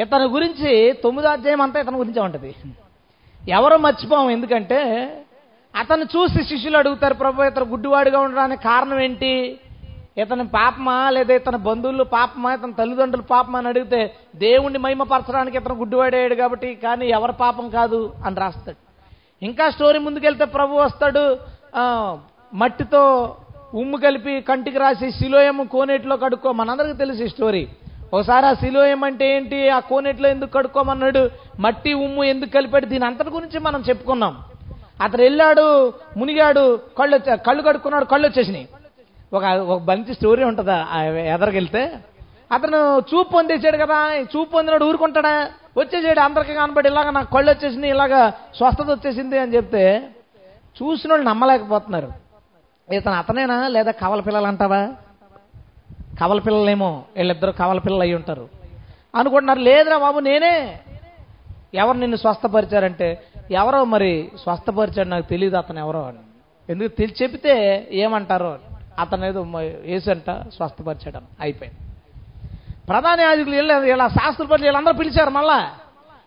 ఇతని 0.00 0.24
గురించి 0.24 0.92
తొమ్మిదో 0.92 1.28
అధ్యాయం 1.28 1.60
అంతా 1.60 1.80
ఇతని 1.80 1.96
గురించే 1.96 2.20
ఉంటుంది. 2.20 2.54
ఎవరో 3.48 3.76
మర్చిపోము 3.76 4.30
ఎందుకంటే 4.30 4.80
అతను 5.76 6.04
చూసి 6.04 6.44
శిష్యులు 6.44 6.78
అడుగుతారు 6.78 7.14
ప్రభు 7.14 7.42
ఇతను 7.42 7.64
గుడ్డివాడిగా 7.64 8.18
ఉండడానికి 8.20 8.62
కారణం 8.62 9.00
ఏంటి? 9.00 9.60
ఇతని 10.18 10.44
పాపమా 10.56 10.96
లేదా 11.14 11.34
ఇతని 11.34 11.58
బంధువులు 11.68 12.04
పాపమా 12.16 12.50
ఇతని 12.54 12.74
తల్లిదండ్రులు 12.78 13.26
పాపమా 13.30 13.58
అని 13.58 13.68
అడిగితే 13.68 14.00
దేవుణ్ణి 14.42 14.80
మహిమపరచడానికి 14.84 15.56
ఇతను 15.60 15.74
గుడ్డివాడాడు 15.80 16.34
కాబట్టి 16.42 16.68
కానీ 16.84 17.06
ఎవరి 17.16 17.34
పాపం 17.40 17.66
కాదు 17.68 18.00
అని 18.26 18.36
రాస్తాడు. 18.42 18.78
ఇంకా 19.48 19.64
స్టోరీ 19.70 19.98
ముందుకెళ్తే 20.04 20.44
ప్రభు 20.56 20.82
వస్తాడు 20.82 21.24
మట్టితో 22.60 23.02
ఉమ్ము 23.80 23.96
కలిపి 24.04 24.34
కంటికి 24.48 24.78
రాసి 24.78 25.06
శిలోయము 25.10 25.62
కోనేటిలో 25.72 26.16
కడుక్కో. 26.24 26.50
మనందరికీ 26.60 26.96
తెలుసు 27.02 27.22
ఈ 27.26 27.30
స్టోరీ. 27.34 27.62
ఒకసారి 28.14 28.46
ఆ 28.46 28.52
శిలోయం 28.62 29.00
అంటే 29.04 29.26
ఏంటి? 29.36 29.58
ఆ 29.76 29.78
కోనేటిలో 29.90 30.28
ఎందుకు 30.34 30.52
కడుక్కోమన్నాడు? 30.56 31.22
మట్టి 31.64 31.92
ఉమ్ము 32.04 32.24
ఎందుకు 32.32 32.52
కలిపాడు? 32.56 32.86
దీని 32.92 33.06
అంతటి 33.06 33.30
గురించి 33.36 33.58
మనం 33.66 33.80
చెప్పుకున్నాం. 33.88 34.34
అతను 35.04 35.22
వెళ్ళాడు 35.22 35.66
మునిగాడు 36.16 36.64
కళ్ళు 36.98 37.18
కళ్ళు 37.48 37.62
కడుక్కున్నాడు 37.68 38.06
కళ్ళు 38.12 38.26
వచ్చేసినాయి. 38.28 38.68
ఒక 39.32 39.44
ఒక 39.44 39.82
మంచి 39.82 40.14
స్టోరీ 40.14 40.44
ఉంటుందా? 40.44 40.88
ఎదరికెళ్తే 41.34 41.92
అతను 42.52 42.98
చూపు 42.98 43.30
పొందేసాడు 43.30 43.76
కదా 43.76 44.20
చూపు 44.22 44.50
పొందినాడు 44.50 44.84
ఊరుకుంటాడా? 44.84 45.50
వచ్చేసాడు 45.76 46.20
అందరికీ 46.20 46.54
కనబడి 46.54 46.88
ఇలాగ 46.88 47.10
నాకు 47.10 47.32
కళ్ళు 47.32 47.50
వచ్చేసింది 47.50 47.88
ఇలాగ 47.88 48.30
స్వస్థత 48.56 48.90
వచ్చేసింది 48.90 49.38
అని 49.38 49.54
చెప్తే 49.54 50.02
చూసిన 50.82 51.10
వాళ్ళు 51.10 51.28
నమ్మలేకపోతున్నారు. 51.28 52.12
ఇతను 52.92 53.14
అతనేనా 53.14 53.68
లేదా 53.68 53.90
కవల 53.90 54.20
పిల్లలు 54.20 54.46
అంటావా? 54.46 54.88
కవల 56.20 56.38
పిల్లలేమో 56.38 57.02
వీళ్ళిద్దరు 57.16 57.52
కవల 57.52 57.78
పిల్లలు 57.78 58.02
అయి 58.02 58.14
ఉంటారు. 58.14 58.48
అనుకుంటున్నారు 59.14 59.58
లేదురా 59.58 59.98
బాబు 59.98 60.20
నేనే. 60.20 60.80
ఎవరు 61.74 61.96
నిన్ను 61.96 62.16
స్వస్థపరిచారంటే 62.16 63.22
ఎవరో 63.50 63.84
మరి 63.84 64.30
స్వస్థపరిచాడు 64.42 65.08
నాకు 65.08 65.28
తెలియదు 65.28 65.56
అతను 65.56 65.78
ఎవరో 65.78 66.02
అని. 66.02 66.18
ఎందుకు 66.68 66.88
తెలిసి 66.88 67.24
చెప్తే 67.24 67.88
ఏమంటారో 67.92 68.50
అని. 68.50 68.73
అతను 68.98 69.24
ఏదో 69.24 69.42
వేసంట 69.80 70.30
స్వస్థపరిచడం 70.30 71.24
అయిపోయింది. 71.40 71.78
ప్రధాన 72.88 73.20
యాజకులు 73.20 73.54
వెళ్ళారు 73.54 73.84
ఇలా 73.84 74.08
శాస్త్రపతి 74.08 74.62
వీళ్ళందరూ 74.62 74.92
పిలిచారు 74.92 75.30
మళ్ళా. 75.30 75.72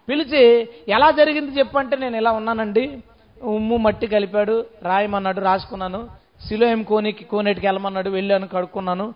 పిలిచి 0.10 0.70
ఎలా 0.88 1.12
జరిగింది 1.12 1.60
చెప్పంటే 1.60 1.98
నేను 1.98 2.18
ఇలా 2.18 2.32
ఉన్నానండి. 2.32 3.04
ఉమ్ము 3.44 3.78
మట్టి 3.78 4.08
కలిపాడు 4.08 4.66
రాయమన్నాడు 4.84 5.40
రాసుకున్నాను. 5.42 6.08
సిలోయం 6.48 6.84
కోనికి 6.84 7.24
కోనేటికి 7.24 7.68
వెళ్ళమన్నాడు 7.68 8.10
వెళ్ళాను 8.10 8.48
కడుక్కున్నాను. 8.48 9.14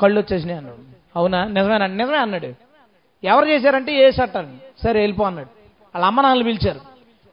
కళ్ళు 0.00 0.20
వచ్చేసినాయి 0.20 0.58
అన్నాడు. 0.58 0.78
అవునా? 1.16 1.44
నిజమేనా 1.44 1.86
నిజమే 1.86 2.16
అన్నాడు. 2.16 2.54
ఎవరు 3.24 3.44
చేశారంటే 3.44 3.92
ఏ 3.94 4.10
సట్టాను 4.10 4.56
సరే 4.82 5.00
వెళ్ళిపో 5.00 5.24
అన్నాడు. 5.24 5.48
వాళ్ళ 5.94 6.06
అమ్మ 6.06 6.20
నాన్నలు 6.20 6.44
పిలిచారు. 6.44 6.80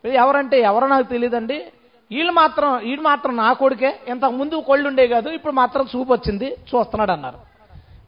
ఎవరంటే 0.08 0.62
ఎవరో 0.62 0.88
నాకు 0.88 1.04
తెలియదండి. 1.04 1.66
వీళ్ళు 2.12 2.32
మాత్రం 2.32 2.78
వీడు 2.78 3.02
మాత్రం 3.02 3.38
నా 3.38 3.54
కొడుకే. 3.54 4.00
ఇంతకు 4.08 4.32
ముందు 4.32 4.56
కొళ్ళుండే 4.56 5.08
కాదు 5.08 5.30
ఇప్పుడు 5.30 5.54
మాత్రం 5.54 5.88
చూపు 5.96 6.14
వచ్చింది. 6.14 6.46
చూస్తున్నాడు 6.46 7.12
అన్నారు 7.12 7.38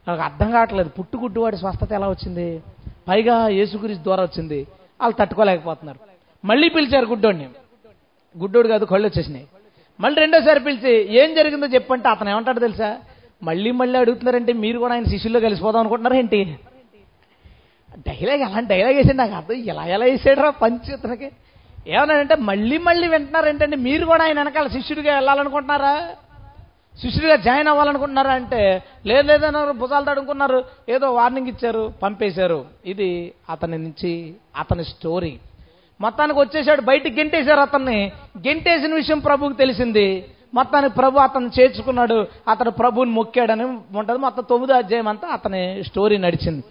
నాకు 0.08 0.22
అర్థం 0.22 0.50
కావట్లేదు. 0.50 0.88
పుట్టుగుడ్డువాడి 0.88 1.56
స్వస్థత 1.56 1.92
ఎలా 1.92 2.08
వచ్చింది? 2.08 2.62
పైగా 3.08 3.48
యేసుగురించి 3.48 4.02
ద్వారా 4.02 4.22
వచ్చింది. 4.22 4.66
వాళ్ళు 5.00 5.16
తట్టుకోలేకపోతున్నారు. 5.16 5.98
మళ్ళీ 6.46 6.68
పిలిచారు 6.68 7.06
గుడ్డోడిని. 7.06 7.48
గుడ్డోడు 8.38 8.68
కాదు 8.68 8.84
కళ్ళు 8.84 9.06
వచ్చేసినాయి. 9.06 9.46
మళ్ళీ 10.00 10.20
రెండోసారి 10.20 10.60
పిలిచి 10.60 11.14
ఏం 11.22 11.34
జరిగిందో 11.34 11.66
చెప్పంటే 11.66 12.08
అతను 12.08 12.30
ఏమంటాడు 12.30 12.60
తెలుసా? 12.60 12.96
మళ్ళీ 13.42 13.70
మళ్ళీ 13.70 13.98
అడుగుతున్నారంటే 13.98 14.52
మీరు 14.52 14.78
కూడా 14.78 14.94
ఆయన 14.94 15.04
శిష్యుల్లో 15.04 15.40
కలిసిపోదాం 15.40 15.80
అనుకుంటున్నారు 15.80 16.14
ఏంటి? 16.14 16.58
డైలాగ్ 18.08 18.42
అలాంటి 18.42 18.68
డైలాగ్ 18.68 18.94
వేసాడు 18.94 19.16
నాకు 19.16 19.34
అర్థం 19.34 19.54
ఎలా 19.54 19.84
ఎలా 19.86 20.04
వేసాడు 20.04 20.40
రా 20.40 20.50
పంచి 20.50 20.94
ఇతనికి? 20.94 21.30
ఏమన్నాడంటే 21.86 22.34
మళ్ళీ 22.34 22.78
మళ్ళీ 22.78 23.08
వింటున్నారేంటండి? 23.08 23.76
మీరు 23.76 24.06
కూడా 24.06 24.24
ఆయన 24.24 24.38
వెనకాల 24.38 24.66
శిష్యుడిగా 24.66 25.14
వెళ్ళాలనుకుంటున్నారా? 25.14 26.10
శిష్యుడిగా 27.00 27.36
జాయిన్ 27.36 27.68
అవ్వాలనుకుంటున్నారా 27.68 28.32
అంటే 28.32 28.82
లేదు 29.06 29.26
లేదన్నారు 29.26 29.72
భుజాలు 29.72 30.04
తడుకున్నారు 30.04 30.64
ఏదో 30.88 31.14
వార్నింగ్ 31.14 31.48
ఇచ్చారు 31.48 31.92
పంపేశారు. 32.02 32.64
ఇది 32.86 33.32
అతని 33.50 33.78
నుంచి 33.78 34.34
అతని 34.58 34.84
స్టోరీ. 34.84 35.38
మొత్తానికి 36.00 36.38
వచ్చేసాడు 36.38 36.80
బయటికి 36.80 37.16
గెంటేశారు 37.20 37.60
అతన్ని. 37.60 38.12
గెంటేసిన 38.38 38.94
విషయం 38.94 39.18
ప్రభువుకి 39.18 39.56
తెలిసింది. 39.56 40.24
మొత్తానికి 40.54 40.94
ప్రభు 40.94 41.18
అతను 41.18 41.50
చేర్చుకున్నాడు. 41.60 42.26
అతను 42.48 42.70
ప్రభువుని 42.70 43.10
మొక్కాడని 43.10 43.64
ఉంటుంది. 43.64 44.18
మొత్తం 44.18 44.42
తొమ్మిదో 44.50 44.74
అధ్యాయం 44.74 45.08
అంతా 45.08 45.28
అతని 45.28 45.84
స్టోరీ 45.84 46.16
నడిచింది. 46.16 46.64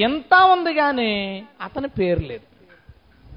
ఎంత 0.00 0.34
ఉంది 0.52 0.74
కానీ 0.74 1.42
అతని 1.62 1.88
పేరు 1.88 2.20
లేదు. 2.20 2.50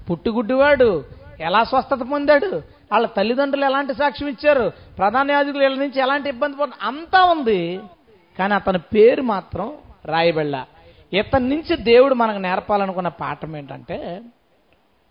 పుట్టుగుడ్డివాడు 0.09 1.03
ఎలా 1.39 1.63
స్వస్థత 1.63 1.99
పొందాడు? 2.11 2.61
వాళ్ళ 2.91 3.07
తల్లిదండ్రులు 3.07 3.65
ఎలాంటి 3.65 3.93
సాక్ష్యం 3.93 4.29
ఇచ్చారు? 4.29 4.71
ప్రధాన 4.97 5.31
యాజకులు 5.31 5.59
వీళ్ళ 5.59 5.79
నుంచి 5.79 6.01
ఎలాంటి 6.01 6.29
ఇబ్బంది 6.29 6.57
పడు 6.57 6.71
అంతా 6.81 7.23
ఉంది. 7.23 7.79
కానీ 8.39 8.53
అతని 8.53 8.79
పేరు 8.79 9.21
మాత్రం 9.21 9.73
రాయబెళ్ళ 10.05 10.65
ఇతని 11.13 11.49
నుంచి 11.49 11.77
దేవుడు 11.77 12.13
మనకు 12.13 12.37
నేర్పాలనుకున్న 12.37 13.07
పాఠం 13.07 13.57
ఏంటంటే 13.57 14.21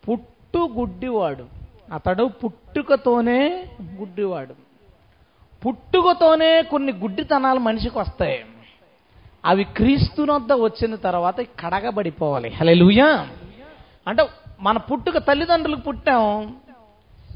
పుట్టు 0.08 0.68
గుడ్డివాడు 0.78 1.46
అతడు 1.92 2.24
పుట్టుకతోనే 2.24 3.64
గుడ్డివాడు. 3.82 4.54
పుట్టుకతోనే 5.66 6.62
కొన్ని 6.62 6.92
గుడ్డితనాలు 6.92 7.58
మనిషికి 7.58 7.98
వస్తాయి. 7.98 8.44
అవి 9.44 9.64
క్రీస్తునొద్ద 9.64 10.52
వచ్చిన 10.52 10.94
తర్వాత 10.94 11.40
కడగబడిపోవాలి. 11.40 12.48
హలెలుయా 12.48 13.28
అంటే 14.06 14.22
మన 14.62 14.76
పుట్టుక 14.76 15.18
తల్లిదండ్రులకు 15.18 15.80
పుట్టాం. 15.80 16.56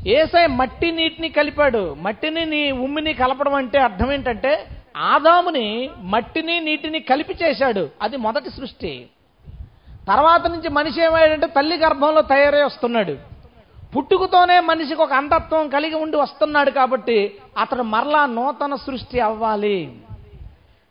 ఏసై 0.07 0.47
మట్టి 0.47 0.93
నీటిని 0.93 1.29
కలిపాడు. 1.29 1.97
మట్టిని 2.01 2.47
నీ 2.47 2.71
ఉమ్మిని 2.71 3.15
కలపడం 3.15 3.55
అంటే 3.55 3.79
అర్థం 3.79 4.13
ఏంటంటే 4.13 4.69
ఆదాముని 4.97 5.91
మట్టిని 6.01 6.61
నీటిని 6.61 7.01
కలిపి 7.01 7.35
చేశాడు. 7.43 7.91
అది 8.03 8.17
మొదటి 8.17 8.51
సృష్టి. 8.51 9.07
తర్వాత 10.09 10.47
నుంచి 10.47 10.69
మనిషి 10.69 11.03
ఏమయ్యాడంటే 11.03 11.47
తల్లి 11.47 11.77
గర్భంలో 11.77 12.23
తయారై 12.23 12.63
వస్తున్నాడు. 12.63 13.17
పుట్టుకతోనే 13.97 14.61
మనిషికి 14.61 15.03
ఒక 15.03 15.13
అంధత్వం 15.13 15.69
కలిగి 15.69 15.95
ఉండి 15.95 16.17
వస్తున్నాడు 16.17 16.71
కాబట్టి 16.71 17.35
అతడు 17.59 17.83
మరలా 17.83 18.27
నూతన 18.27 18.75
సృష్టి 18.75 19.21
అవ్వాలి. 19.21 19.93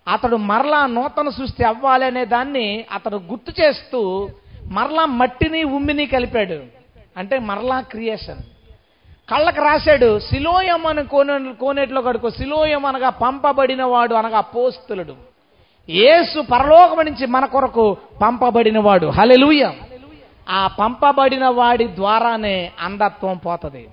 అతడు 0.07 0.36
మరలా 0.36 0.86
నూతన 0.86 1.29
సృష్టి 1.29 1.63
అవ్వాలి 1.63 2.05
అనే 2.05 2.25
దాన్ని 2.25 2.86
అతడు 2.91 3.15
గుర్తు 3.15 3.61
చేస్తూ 3.61 4.29
మరలా 4.72 5.05
మట్టిని 5.05 5.63
ఉమ్మిని 5.63 6.05
కలిపాడు. 6.05 6.63
అంటే 7.18 7.39
మరలా 7.39 7.82
క్రియేషన్. 7.82 8.38
కళ్ళకు 9.30 9.61
రాశాడు 9.61 10.20
శిలోయం 10.20 10.86
అని 10.86 11.03
కోనే 11.03 11.53
కోనేట్లో 11.59 12.01
కడుకో 12.01 12.30
శిలోయం 12.30 12.86
అనగా 12.86 13.09
పంపబడిన 13.09 13.84
వాడు 13.84 14.16
అనగా 14.16 14.39
పోస్తులుడు 14.41 15.16
ఏసు 15.89 16.41
పరలోకం 16.41 17.05
నుంచి 17.05 17.26
మన 17.26 17.45
కొరకు 17.45 17.97
పంపబడినవాడు. 18.22 19.07
హలెలుయ 19.07 19.72
ఆ 20.49 20.68
పంపబడిన 20.68 21.47
వాడి 21.47 21.95
ద్వారానే 21.95 22.72
అంధత్వం 22.80 23.38
పోతుంది. 23.38 23.88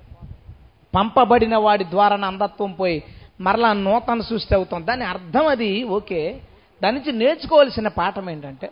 పంపబడిన 0.94 1.56
వాడి 1.56 1.84
ద్వారానే 1.84 2.26
అంధత్వం 2.26 2.72
పోయి 2.72 3.02
మరలా 3.40 3.72
నూతన 3.72 4.20
సృష్టి 4.20 4.54
అవుతుంది 4.54 4.86
దాని 4.86 5.04
అర్థం 5.04 5.46
అది 5.46 5.82
ఓకే. 5.82 6.40
దాని 6.82 6.98
నుంచి 6.98 7.12
నేర్చుకోవాల్సిన 7.12 7.88
పాఠం 7.88 8.30
ఏంటంటే 8.30 8.70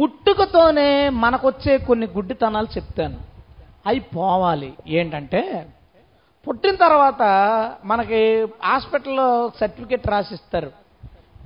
పుట్టుకతోనే 0.00 1.08
మనకొచ్చే 1.08 1.78
కొన్ని 1.78 2.06
గుడ్డితనాలు 2.06 2.66
చెప్తాను. 2.66 3.16
అవి 3.86 4.00
పోవాలి. 4.00 4.74
ఏంటంటే 4.86 5.66
పుట్టిన 6.48 6.74
తర్వాత 6.74 7.22
మనకి 7.84 8.46
హాస్పిటల్లో 8.64 9.52
సర్టిఫికెట్ 9.60 10.08
రాసిస్తారు. 10.08 10.72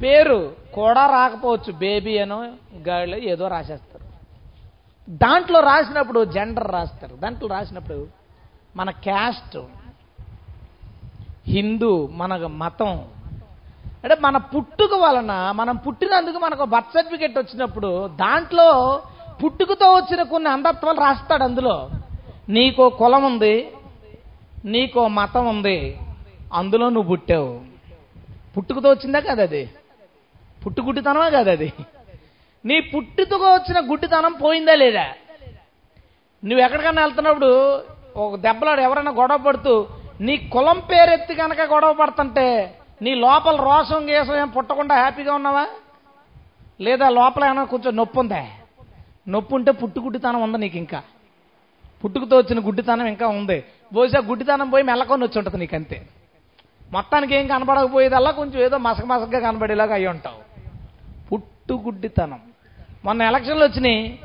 పేరు 0.03 0.57
కూడా 0.75 1.07
రాకపోవచ్చు. 1.07 1.73
బేబీ 1.73 2.19
అనో 2.19 2.53
గాడిలో 2.89 3.19
ఏదో 3.19 3.49
రాసేస్తారు. 3.49 4.05
దాంట్లో 5.11 5.61
రాసినప్పుడు 5.61 6.25
జెండర్ 6.25 6.71
రాస్తారు. 6.71 7.17
దాంట్లో 7.17 7.49
రాసినప్పుడు 7.49 8.07
మన 8.77 8.91
క్యాస్ట్ 8.91 9.59
హిందూ 11.49 12.09
మన 12.13 12.47
మతం 12.47 13.05
అంటే 14.05 14.17
మన 14.21 14.37
పుట్టుక 14.37 14.95
వలన 14.95 15.53
మనం 15.55 15.77
పుట్టినందుకు 15.77 16.39
మనకు 16.39 16.65
బర్త్ 16.65 16.93
సర్టిఫికెట్ 16.95 17.39
వచ్చినప్పుడు 17.39 18.09
దాంట్లో 18.09 18.69
పుట్టుకతో 19.45 19.95
వచ్చిన 19.95 20.23
కొన్ని 20.23 20.49
అంధత్వాలు 20.51 21.01
రాస్తాడు 21.01 21.45
అందులో. 21.45 21.91
నీకో 22.49 22.91
కులం 22.91 23.25
ఉంది 23.25 23.73
నీకో 24.65 25.09
మతం 25.09 25.47
ఉంది 25.47 25.99
అందులో 26.53 26.89
నువ్వు 26.89 27.11
పుట్టావు. 27.11 27.61
పుట్టుకతో 28.57 28.91
వచ్చిందా 28.91 29.21
కదా 29.21 29.43
అది? 29.43 29.71
పుట్టుగుడ్డితనమే 30.67 31.31
కదా 31.31 31.53
అది? 31.53 31.73
నీ 32.65 32.81
పుట్టుతో 32.81 33.37
వచ్చిన 33.37 33.91
గుడ్డితనం 33.91 34.33
పోయిందా 34.33 34.75
లేదా? 34.75 35.07
నువ్వు 36.45 36.65
ఎక్కడికన్నా 36.65 37.03
వెళ్తున్నప్పుడు 37.03 37.51
ఒక 38.17 38.37
దెబ్బలాడు 38.37 38.81
ఎవరైనా 38.81 39.11
గొడవ 39.11 39.37
పడుతూ 39.37 39.75
నీ 40.21 40.37
కులం 40.37 40.79
పేరెత్తి 40.81 41.35
కనుక 41.35 41.61
గొడవ 41.61 41.93
పడుతుంటే 41.93 42.47
నీ 43.03 43.15
లోపల 43.15 43.57
రోషం 43.57 44.09
గీసం 44.09 44.37
ఏం 44.37 44.49
పుట్టకుండా 44.49 44.95
హ్యాపీగా 44.95 45.35
ఉన్నావా? 45.35 45.67
లేదా 46.81 47.09
లోపల 47.09 47.45
ఏమైనా 47.45 47.65
కొంచెం 47.65 47.97
నొప్పి 47.97 48.19
ఉందా? 48.19 48.47
నొప్పి 49.29 49.55
ఉంటే 49.55 49.73
పుట్టుగుడ్డితనం 49.73 50.43
ఉంది 50.43 50.59
నీకు 50.59 50.77
ఇంకా. 50.77 51.03
పుట్టుకతో 52.05 52.37
వచ్చిన 52.37 52.67
గుడ్డితనం 52.67 53.07
ఇంకా 53.07 53.27
ఉంది. 53.27 53.65
బహుశా 53.93 54.23
గుడ్డితనం 54.27 54.71
పోయి 54.71 54.85
మెల్లకొని 54.85 55.25
వచ్చి 55.25 55.39
ఉంటుంది 55.39 55.59
నీకు 55.59 55.75
అంతే 55.77 56.07
మొత్తానికి 56.93 57.35
ఏం 57.35 57.47
కనబడకపోయేదల్లా 57.47 58.31
కొంచెం 58.31 58.63
ఏదో 58.63 58.79
మసక 58.79 59.05
మసకగా 59.05 59.41
కనబడేలాగా 59.41 59.95
అయి 59.95 60.07
ఉంటావు. 60.07 60.41
పుట్టుగుడ్డితనం. 61.29 62.41
మొన్న 63.05 63.23
ఎలక్షన్లు 63.23 63.65
వచ్చినాయి. 63.65 64.19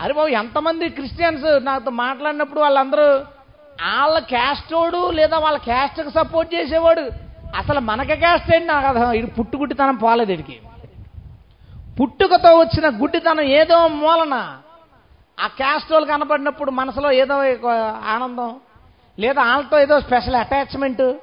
అరే 0.00 0.12
బాబు 0.12 0.28
ఎంతమంది 0.28 0.88
క్రిస్టియన్స్ 0.88 1.64
నాతో 1.64 1.90
మాట్లాడినప్పుడు 1.90 2.60
వాళ్ళందరూ 2.60 3.02
వాళ్ళ 3.02 4.18
క్యాస్టోడు 4.18 5.10
లేదా 5.10 5.38
వాళ్ళ 5.38 5.58
క్యాస్ట్కి 5.58 6.10
సపోర్ట్ 6.10 6.54
చేసేవాడు. 6.54 7.31
అసలు 7.56 7.80
మనకి 7.80 8.16
క్యాస్ట్ 8.16 8.66
నాకు 8.66 8.86
అర్థం 8.86 9.12
ఇది 9.12 9.26
పుట్టుగుడ్డితనం 9.26 9.96
పోలేదు 9.96 10.32
ఇడికి 10.32 10.60
పుట్టుకతో 12.00 12.58
వచ్చిన 12.58 13.00
గుడ్డితనం 13.02 13.40
ఏదో 13.40 13.88
మూలన 13.88 14.58
ఆ 15.40 15.46
క్యాస్ట్రోల్ 15.46 16.08
కనపడినప్పుడు 16.08 16.70
మనసులో 16.70 17.12
ఏదో 17.12 17.34
ఆనందం 18.04 18.60
లేదా 19.18 19.42
వాళ్ళతో 19.42 19.78
ఏదో 19.78 20.00
స్పెషల్ 20.00 20.34
అటాచ్మెంట్ 20.34 21.14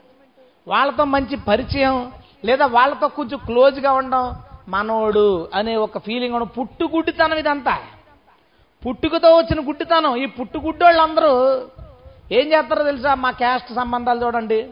వాళ్ళతో 0.68 1.04
మంచి 1.04 1.36
పరిచయం 1.36 2.12
లేదా 2.46 2.66
వాళ్ళతో 2.66 3.08
కొంచెం 3.08 3.40
క్లోజ్గా 3.46 3.92
ఉండడం 3.92 4.36
మనోడు 4.68 5.50
అనే 5.54 5.76
ఒక 5.76 5.98
ఫీలింగ్ 5.98 6.34
ఉండడం. 6.34 6.52
పుట్టుగుడ్డితనం 6.60 7.38
ఇదంతా. 7.38 7.78
పుట్టుకతో 8.88 9.36
వచ్చిన 9.38 9.68
గుడ్డితనం. 9.68 10.16
ఈ 10.16 10.26
పుట్టుగుడ్డోళ్ళందరూ 10.26 11.62
ఏం 12.32 12.54
చేస్తారో 12.54 12.84
తెలుసా? 12.84 13.16
మా 13.16 13.32
క్యాస్ట్ 13.32 13.74
సంబంధాలు 13.74 14.26
చూడండి. 14.26 14.70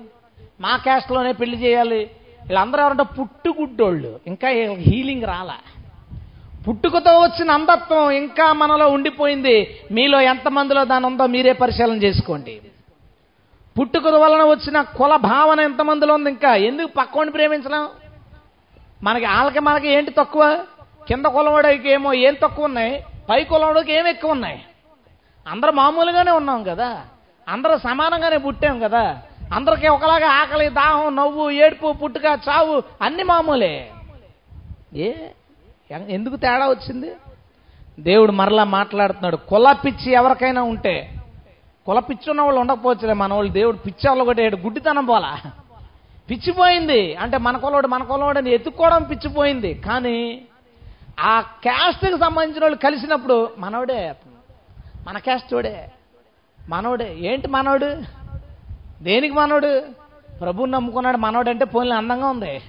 మా 0.62 0.78
క్యాస్ట్లోనే 0.78 1.32
పెళ్ళి 1.32 1.58
చేయాలి. 1.58 2.00
వీళ్ళందరూ 2.44 2.82
ఎవరంటే 2.82 3.04
పుట్టుగుడ్డోళ్ళు. 3.04 4.20
ఇంకా 4.28 4.50
హీలింగ్ 4.74 5.24
రాలా. 5.24 5.56
పుట్టుకతో 6.68 7.20
వచ్చిన 7.20 7.52
అంధత్వం 7.52 8.10
ఇంకా 8.10 8.54
మనలో 8.54 8.88
ఉండిపోయింది. 8.88 9.82
మీలో 9.92 10.22
ఎంతమందిలో 10.22 10.86
దాని 10.86 11.06
ఉందో 11.06 11.28
మీరే 11.28 11.54
పరిశీలన 11.54 12.04
చేసుకోండి. 12.04 12.62
పుట్టుక 13.80 14.08
వలన 14.08 14.44
వచ్చిన 14.44 14.82
కుల 14.82 15.16
భావన 15.16 15.60
ఎంతమందిలో 15.60 16.14
ఉంది 16.14 16.30
ఇంకా? 16.30 16.56
ఎందుకు 16.56 16.88
పక్కోని 16.88 17.32
ప్రేమించడం? 17.32 17.88
మనకి 19.04 19.26
వాళ్ళకి 19.26 19.60
మనకి 19.60 19.90
ఏంటి 19.90 20.12
తక్కువ? 20.12 20.66
కింద 21.08 21.26
కులవాడికి 21.26 21.92
ఏమో 21.92 22.14
ఏం 22.14 22.36
తక్కువ 22.44 22.66
ఉన్నాయి? 22.66 23.06
పై 23.30 23.44
కులవాడికి 23.44 23.94
ఏం 23.94 24.08
ఎక్కువ 24.08 24.32
ఉన్నాయి? 24.32 24.62
అందరూ 25.48 25.72
మామూలుగానే 25.72 26.32
ఉన్నాం 26.32 26.64
కదా. 26.64 27.02
అందరూ 27.50 27.78
సమానంగానే 27.78 28.38
పుట్టాం 28.38 28.80
కదా. 28.80 29.22
అందరికీ 29.54 29.88
ఒకలాగా 29.88 30.28
ఆకలి 30.28 30.70
దాహం 30.70 31.16
నవ్వు 31.16 31.50
ఏడుపు 31.50 31.92
పుట్టుక 31.94 32.26
చావు 32.26 32.84
అన్ని 33.02 33.24
మామూలే. 33.24 33.92
ఏ? 34.96 35.14
ఎందుకు 36.10 36.36
తేడా 36.36 36.70
వచ్చింది? 36.70 37.12
దేవుడు 38.00 38.32
మరలా 38.32 38.64
మాట్లాడుతున్నాడు. 38.64 39.36
కుల 39.36 39.72
పిచ్చి 39.72 40.12
ఎవరికైనా 40.12 40.62
ఉంటే 40.62 41.14
కుల 41.86 42.00
పిచ్చి 42.00 42.30
ఉన్న 42.30 42.42
వాళ్ళు 42.42 42.62
ఉండకపోవచ్చులే 42.62 43.14
మన 43.14 43.34
వాళ్ళు 43.34 43.52
దేవుడు 43.52 43.78
పిచ్చి 43.78 44.10
వాళ్ళు 44.10 44.26
కొట్టాడు 44.26 44.56
గుడ్డితనం 44.56 45.06
పోలా. 45.06 45.38
పిచ్చిపోయింది. 46.30 47.16
అంటే 47.16 47.38
మన 47.38 47.58
కొలవాడు 47.58 47.88
మన 47.88 48.04
కొలవాడు 48.04 48.38
అని 48.38 48.52
ఎత్తుక్కోవడం 48.54 49.04
పిచ్చిపోయింది. 49.04 49.74
కానీ 49.74 50.42
ఆ 51.20 51.42
క్యాస్ట్కి 51.42 52.18
సంబంధించిన 52.18 52.64
వాళ్ళు 52.64 52.78
కలిసినప్పుడు 52.78 53.50
మనవడే 53.58 54.16
మన 55.08 55.18
క్యాస్ట్ 55.18 55.54
వాడే. 55.54 55.92
మనోడే 56.70 57.16
ఏంటి 57.20 57.48
మనోడు 57.48 58.18
దేనికి 59.02 59.34
మనోడు? 59.34 59.82
ప్రభుని 60.40 60.72
నమ్ముకున్నాడు. 60.72 61.18
మనోడు 61.18 61.50
అంటే 61.50 61.66
పోన్లే 61.66 61.96
అందంగా 61.96 62.28
ఉంది. 62.30 62.62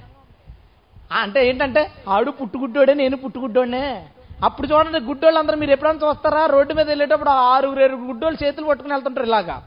అంటే 1.13 1.49
ఏంటంటే 1.49 1.93
ఆడు 2.09 2.31
పుట్టుగుడ్డోడే 2.31 2.95
నేను 2.95 3.17
పుట్టుగుడ్డోడే 3.17 4.07
అప్పుడు 4.45 4.67
చూడండి 4.67 5.01
గుడ్డోళ్ళు 5.01 5.39
అందరూ 5.39 5.57
మీరు 5.57 5.71
ఎప్పుడైనా 5.71 6.09
చూస్తారా? 6.09 6.47
రోడ్డు 6.47 6.75
మీద 6.75 6.89
వెళ్ళేటప్పుడు 6.89 7.31
ఆరుగురు 7.31 7.81
ఏడు 7.81 7.97
గుడ్డోళ్ళు 7.97 8.45
చేతులు 8.45 8.67
పట్టుకుని 8.67 8.95
వెళ్తుంటారు 8.95 9.27
ఇలాగా. 9.27 9.63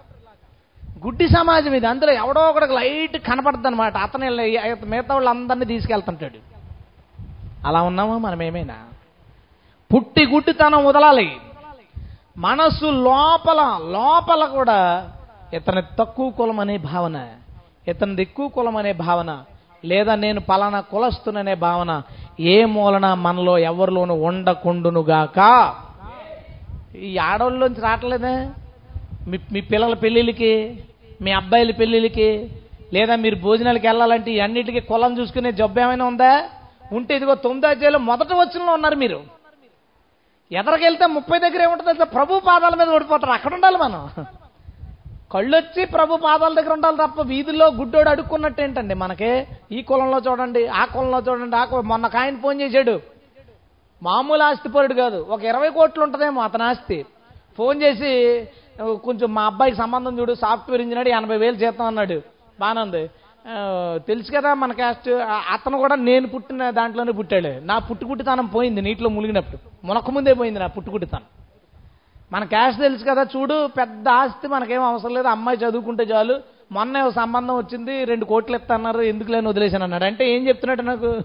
గుడ్డి 1.06 1.28
సమాజం 1.28 1.74
ఇది. 1.74 1.88
అందులో 1.88 2.14
ఎవడో 2.14 2.42
ఒకడికి 2.42 2.74
లైట్ 2.74 3.18
కనపడుతుంది 3.18 3.68
అనమాట 3.68 3.98
అతను 3.98 4.26
మిగతా 4.86 5.14
వాళ్ళందరినీ 5.14 5.66
తీసుకెళ్తుంటాడు. 5.66 6.40
అలా 7.68 7.82
ఉన్నామా 7.82 8.18
మనం 8.18 8.44
ఏమైనా 8.44 8.76
పుట్టి 9.94 10.26
గుడ్డితనం 10.26 10.86
వదలాలి. 10.86 11.38
మనసు 12.38 12.86
లోపల 12.86 13.80
లోపల 13.92 14.46
కూడా 14.46 15.12
ఇతని 15.54 15.82
తక్కువ 16.00 16.30
కులం 16.30 16.60
అనే 16.60 16.78
భావన 16.78 17.18
ఇతనిది 17.88 18.22
ఎక్కువ 18.22 18.48
కులం 18.48 18.76
అనే 18.78 18.94
భావన 18.94 19.32
లేదా 19.86 20.16
నేను 20.16 20.42
పలానా 20.42 20.80
కులస్తుననే 20.82 21.56
భావన 21.56 22.02
ఏ 22.40 22.66
మూలన 22.66 23.14
మనలో 23.14 23.58
ఎవరిలోనూ 23.58 24.16
ఉండకుండునుగాక 24.16 25.40
ఈ 26.96 27.18
ఆడవాళ్ళలోంచి 27.18 27.82
రావట్లేదే? 27.82 28.34
మీ 29.28 29.38
మీ 29.52 29.62
పిల్లల 29.62 29.94
పెళ్ళిళ్ళకి 29.94 30.52
మీ 31.22 31.32
అబ్బాయిల 31.32 31.72
పెళ్ళిళ్ళకి 31.72 32.28
లేదా 32.94 33.16
మీరు 33.16 33.36
భోజనాలకు 33.36 33.88
వెళ్ళాలంటే 33.88 34.32
ఈ 34.32 34.40
అన్నిటికీ 34.40 34.80
కులం 34.80 35.20
చూసుకునే 35.20 35.52
జబ్బు 35.52 35.80
ఏమైనా 35.80 36.06
ఉందా? 36.06 36.44
ఉంటే 36.92 37.16
ఇదిగో 37.16 37.36
తొమ్మిది 37.36 37.68
అధ్యాయులు 37.68 37.98
మొదటి 37.98 38.34
వచ్చినలో 38.34 38.74
ఉన్నారు 38.74 38.96
మీరు. 38.96 39.20
ఎదరికెళ్తే 40.52 41.06
ముప్పై 41.06 41.40
దగ్గర 41.40 41.62
ఏముంటుంది? 41.64 42.06
ప్రభు 42.06 42.40
పాదాల 42.40 42.76
మీద 42.76 42.90
ఓడిపోతారు. 42.90 43.32
అక్కడ 43.32 43.54
ఉండాలి 43.54 43.78
మనం. 43.78 44.10
కళ్ళొచ్చి 45.32 45.86
ప్రభు 45.86 46.16
పాదాల 46.16 46.54
దగ్గర 46.54 46.74
ఉండాలి 46.74 46.98
తప్ప 46.98 47.22
వీధుల్లో 47.22 47.68
గుడ్డోడు 47.68 48.10
అడుక్కున్నట్టు 48.10 48.62
ఏంటండి? 48.62 48.94
మనకి 48.94 49.48
ఈ 49.72 49.82
కులంలో 49.82 50.20
చూడండి 50.28 50.68
ఆ 50.68 50.86
కులంలో 50.86 51.20
చూడండి 51.20 51.56
ఆ 51.56 51.66
కులం. 51.66 51.88
మొన్న 51.88 52.08
కాయన 52.08 52.36
ఫోన్ 52.36 52.62
చేశాడు. 52.62 53.00
మామూలు 54.04 54.44
ఆస్తిపరుడు 54.44 54.94
కాదు. 54.94 55.26
ఒక 55.30 55.44
ఇరవై 55.44 55.70
కోట్లు 55.70 56.04
ఉంటుందేమో 56.04 56.42
అతని 56.42 56.64
ఆస్తి. 56.64 57.06
ఫోన్ 57.58 57.82
చేసి 57.84 58.12
కొంచెం 58.82 59.34
మా 59.34 59.44
అబ్బాయికి 59.46 59.78
సంబంధం 59.78 60.20
చూడు 60.20 60.34
సాఫ్ట్వేర్ 60.34 60.82
ఇంజనీర్ 60.82 61.08
ఎనభై 61.08 61.38
వేలు 61.38 61.56
జీతం 61.56 61.86
అన్నాడు. 61.86 62.22
బాగానే 62.60 62.82
ఉంది. 62.82 63.10
తెలుసు 64.08 64.32
కదా 64.32 64.54
మన 64.54 64.72
క్యాస్ట్. 64.72 65.10
అతను 65.54 65.78
కూడా 65.78 65.96
నేను 65.96 66.28
పుట్టిన 66.28 66.70
దాంట్లోనే 66.70 67.12
పుట్టాడు. 67.12 67.66
నా 67.66 67.78
పుట్టుకుట్టితనం 67.80 68.46
పోయింది 68.46 68.82
నీటిలో 68.82 69.10
మునిగినప్పుడు. 69.10 69.58
మునక 69.88 70.10
ముందే 70.10 70.34
పోయింది 70.34 70.60
నా 70.60 70.68
పుట్టుకుట్టితనం. 70.68 71.41
మన 72.34 72.44
క్యాష్ 72.44 72.78
తెలుసు 72.78 73.06
కదా 73.06 73.24
చూడు 73.24 73.68
పెద్ద 73.68 74.10
ఆస్తి 74.10 74.48
మనకేం 74.48 74.84
అవసరం 74.84 75.14
లేదు. 75.14 75.28
అమ్మాయి 75.28 75.58
చదువుకుంటే 75.58 76.04
చాలు. 76.04 76.40
మొన్న 76.72 77.10
సంబంధం 77.10 77.58
వచ్చింది 77.58 78.06
రెండు 78.06 78.26
కోట్లు 78.26 78.56
ఇస్తున్నారు 78.56 79.02
ఎందుకు 79.02 79.32
లేని 79.32 79.48
వదిలేసాను 79.48 79.84
అన్నాడు. 79.84 80.04
అంటే 80.04 80.30
ఏం 80.30 80.48
చెప్తున్నాడు 80.48 80.82
నాకు? 80.82 81.24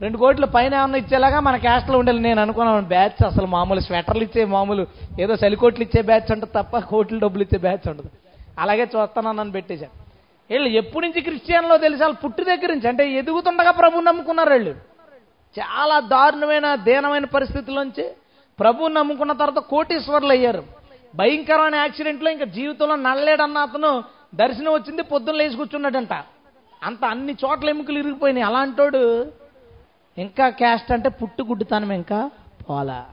రెండు 0.00 0.18
కోట్ల 0.18 0.44
పైన 0.44 0.74
ఏమన్నా 0.74 0.98
ఇచ్చేలాగా 0.98 1.40
మన 1.40 1.56
క్యాస్ట్లో 1.56 1.98
ఉండాలి. 1.98 2.20
నేను 2.20 2.40
అనుకున్నాను 2.42 2.86
బ్యాచ్ 2.86 3.26
అసలు 3.26 3.46
మామూలు 3.46 3.80
స్వెటర్లు 3.80 4.22
ఇచ్చే 4.22 4.44
మామూలు 4.44 4.86
ఏదో 5.20 5.34
చలికోట్లు 5.34 5.82
ఇచ్చే 5.82 6.02
బ్యాచ్ 6.02 6.32
ఉంటుంది 6.32 6.52
తప్ప 6.54 6.78
కోట్లు 6.78 7.18
డబ్బులు 7.18 7.42
ఇచ్చే 7.42 7.58
బ్యాచ్ 7.58 7.88
ఉండదు 7.88 8.10
అలాగే 8.58 8.82
చూస్తానని 8.82 9.38
నన్ను 9.38 9.52
పెట్టేశాను 9.52 9.92
వీళ్ళు 10.50 10.68
ఎప్పటి 10.68 11.06
నుంచి 11.06 11.20
క్రిస్టియన్లో 11.20 11.76
తెలిసి? 11.76 12.02
వాళ్ళు 12.02 12.16
పుట్టి 12.16 12.44
దగ్గర 12.44 12.66
నుంచి. 12.66 12.88
అంటే 12.88 13.10
ఎదుగుతుండగా 13.10 13.70
ప్రభు 13.70 14.00
నమ్ముకున్నారు 14.00 14.52
వీళ్ళు. 14.52 14.70
చాలా 15.58 16.00
దారుణమైన 16.00 16.74
దీనమైన 16.74 17.24
పరిస్థితుల్లోంచి 17.24 18.04
ప్రభువుని 18.60 18.94
నమ్ముకున్న 18.94 19.32
తర్వాత 19.32 19.62
కోటీశ్వర్లు 19.62 20.28
అయ్యారు. 20.28 20.64
భయంకరమైన 21.16 21.74
యాక్సిడెంట్లో 21.74 22.30
ఇంకా 22.30 22.44
జీవితంలో 22.44 22.96
నల్లేడన్న 22.96 23.58
అతను 23.58 24.04
దర్శనం 24.34 24.72
వచ్చింది 24.72 25.02
పొద్దున్న 25.02 25.38
లేచి 25.38 25.56
కూర్చున్నాడంట. 25.56 26.12
అంత 26.82 27.04
అన్ని 27.04 27.32
చోట్ల 27.32 27.68
ఎముకలు 27.68 27.98
ఇరిగిపోయినాయి. 27.98 28.46
అలాంటోడు 28.46 29.32
ఇంకా 30.18 30.48
క్యాస్ట్ 30.48 30.92
అంటే 30.92 31.08
పుట్టుగుడ్డుతానం 31.08 31.92
ఇంకా 31.92 32.30
పోలా. 32.70 33.06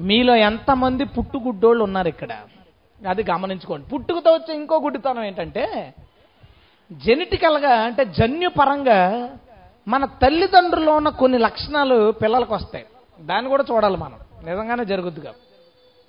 మీలో 0.00 0.34
ఎంతమంది 0.34 1.04
పుట్టుగుడ్డోళ్ళు 1.04 1.84
ఉన్నారు 1.84 2.08
ఇక్కడ? 2.08 2.32
అది 3.08 3.24
గమనించుకోండి. 3.30 3.88
పుట్టుకతో 3.88 4.32
వచ్చే 4.32 4.54
ఇంకో 4.54 4.80
గుడ్డితనం 4.80 5.24
ఏంటంటే 5.24 5.94
జెనెటికల్గా 6.92 7.70
అంటే 7.70 8.04
జన్యుపరంగా 8.04 9.30
మన 9.88 10.04
తల్లిదండ్రుల్లో 10.04 10.96
ఉన్న 10.96 11.08
కొన్ని 11.08 11.38
లక్షణాలు 11.38 12.12
పిల్లలకు 12.12 12.54
వస్తాయి. 12.54 12.84
దాన్ని 13.20 13.48
కూడా 13.48 13.64
చూడాలి 13.70 13.96
మనం. 13.96 14.31
నిజంగానే 14.42 14.84
జరుగుద్దిగా. 14.84 15.34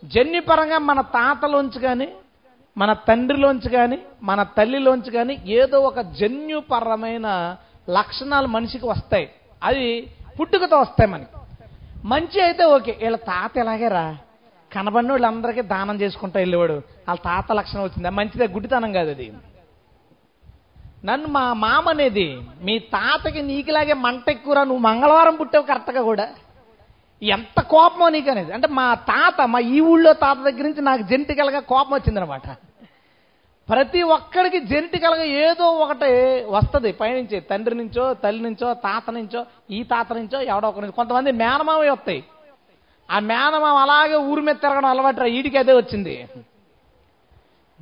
జన్యుపరంగా 0.06 0.78
మన 0.78 1.02
తాతలోంచి 1.02 1.80
కానీ 1.80 2.08
మన 2.78 2.94
తండ్రిలోంచి 2.94 3.70
కానీ 3.70 4.00
మన 4.24 4.44
తల్లిలోంచి 4.44 5.12
కానీ 5.12 5.38
ఏదో 5.46 5.80
ఒక 5.80 6.00
జన్యుపరమైన 6.00 7.58
లక్షణాలు 7.90 8.48
మనిషికి 8.48 8.88
వస్తాయి. 8.88 9.30
అవి 9.64 10.08
పుట్టుకతో 10.40 10.80
వస్తాయి 10.80 11.10
మనకి. 11.10 11.28
మంచి 12.08 12.42
అయితే 12.42 12.64
ఓకే. 12.64 12.92
వీళ్ళ 12.92 13.18
తాత 13.18 13.58
ఎలాగేరా? 13.58 14.18
కనబడిన 14.74 15.12
వాళ్ళందరికీ 15.12 15.62
దానం 15.62 16.02
చేసుకుంటా 16.02 16.40
వెళ్ళేవాడు. 16.40 16.74
వాళ్ళ 16.74 17.20
తాత 17.20 17.52
లక్షణం 17.52 17.84
వచ్చింది. 17.84 18.10
మంచిదే. 18.10 18.48
గుడ్డితనం 18.48 18.94
కాదు 18.94 19.10
అది. 19.10 19.34
నన్ను 21.06 21.28
మా 21.28 21.54
మామ 21.54 21.90
అనేది 21.90 22.42
మీ 22.62 22.80
తాతకి 22.80 23.42
నీకులాగే 23.42 23.94
మంట 23.94 24.30
ఎక్కువరా? 24.30 24.64
నువ్వు 24.64 24.80
మంగళవారం 24.80 25.36
పుట్టావు 25.36 25.66
కరెక్ట్గా 25.66 26.02
కూడా. 26.02 26.30
ఎంత 27.22 27.62
కోపమో 27.62 28.10
నీకు 28.10 28.32
అనేది 28.32 28.54
అంటే 28.54 28.68
మా 28.68 28.94
తాత 28.94 29.46
మా 29.46 29.60
ఈ 29.60 29.80
ఊళ్ళో 29.80 30.14
తాత 30.14 30.38
దగ్గర 30.38 30.62
నుంచి 30.62 30.82
నాకు 30.82 31.02
జెంటికలగా 31.02 31.60
కోపం 31.60 31.94
వచ్చిందనమాట. 31.94 32.48
ప్రతి 33.70 34.02
ఒక్కడికి 34.02 34.60
జెంటికలగా 34.60 35.24
ఏదో 35.24 35.66
ఒకటి 35.66 36.06
వస్తుంది. 36.48 36.92
పైనుంచి 36.92 37.40
తండ్రి 37.40 37.76
నుంచో 37.76 38.14
తల్లి 38.14 38.44
నుంచో 38.44 38.74
తాత 38.74 39.12
నుంచో 39.12 39.46
ఈ 39.72 39.84
తాత 39.84 40.14
నుంచో 40.14 40.42
ఎవడో 40.42 40.68
ఒక 40.68 40.80
నుంచి. 40.80 40.94
కొంతమంది 40.94 41.32
మేనమామే 41.32 41.90
వస్తాయి. 41.90 42.24
ఆ 43.12 43.20
మేనమామ 43.20 43.78
అలాగే 43.78 44.16
ఊరి 44.16 44.42
మీద 44.42 44.56
తిరగడం 44.56 44.86
అలవాటు 44.86 45.24
ఈడికి 45.24 45.58
అదే 45.58 45.74
వచ్చింది. 45.74 46.28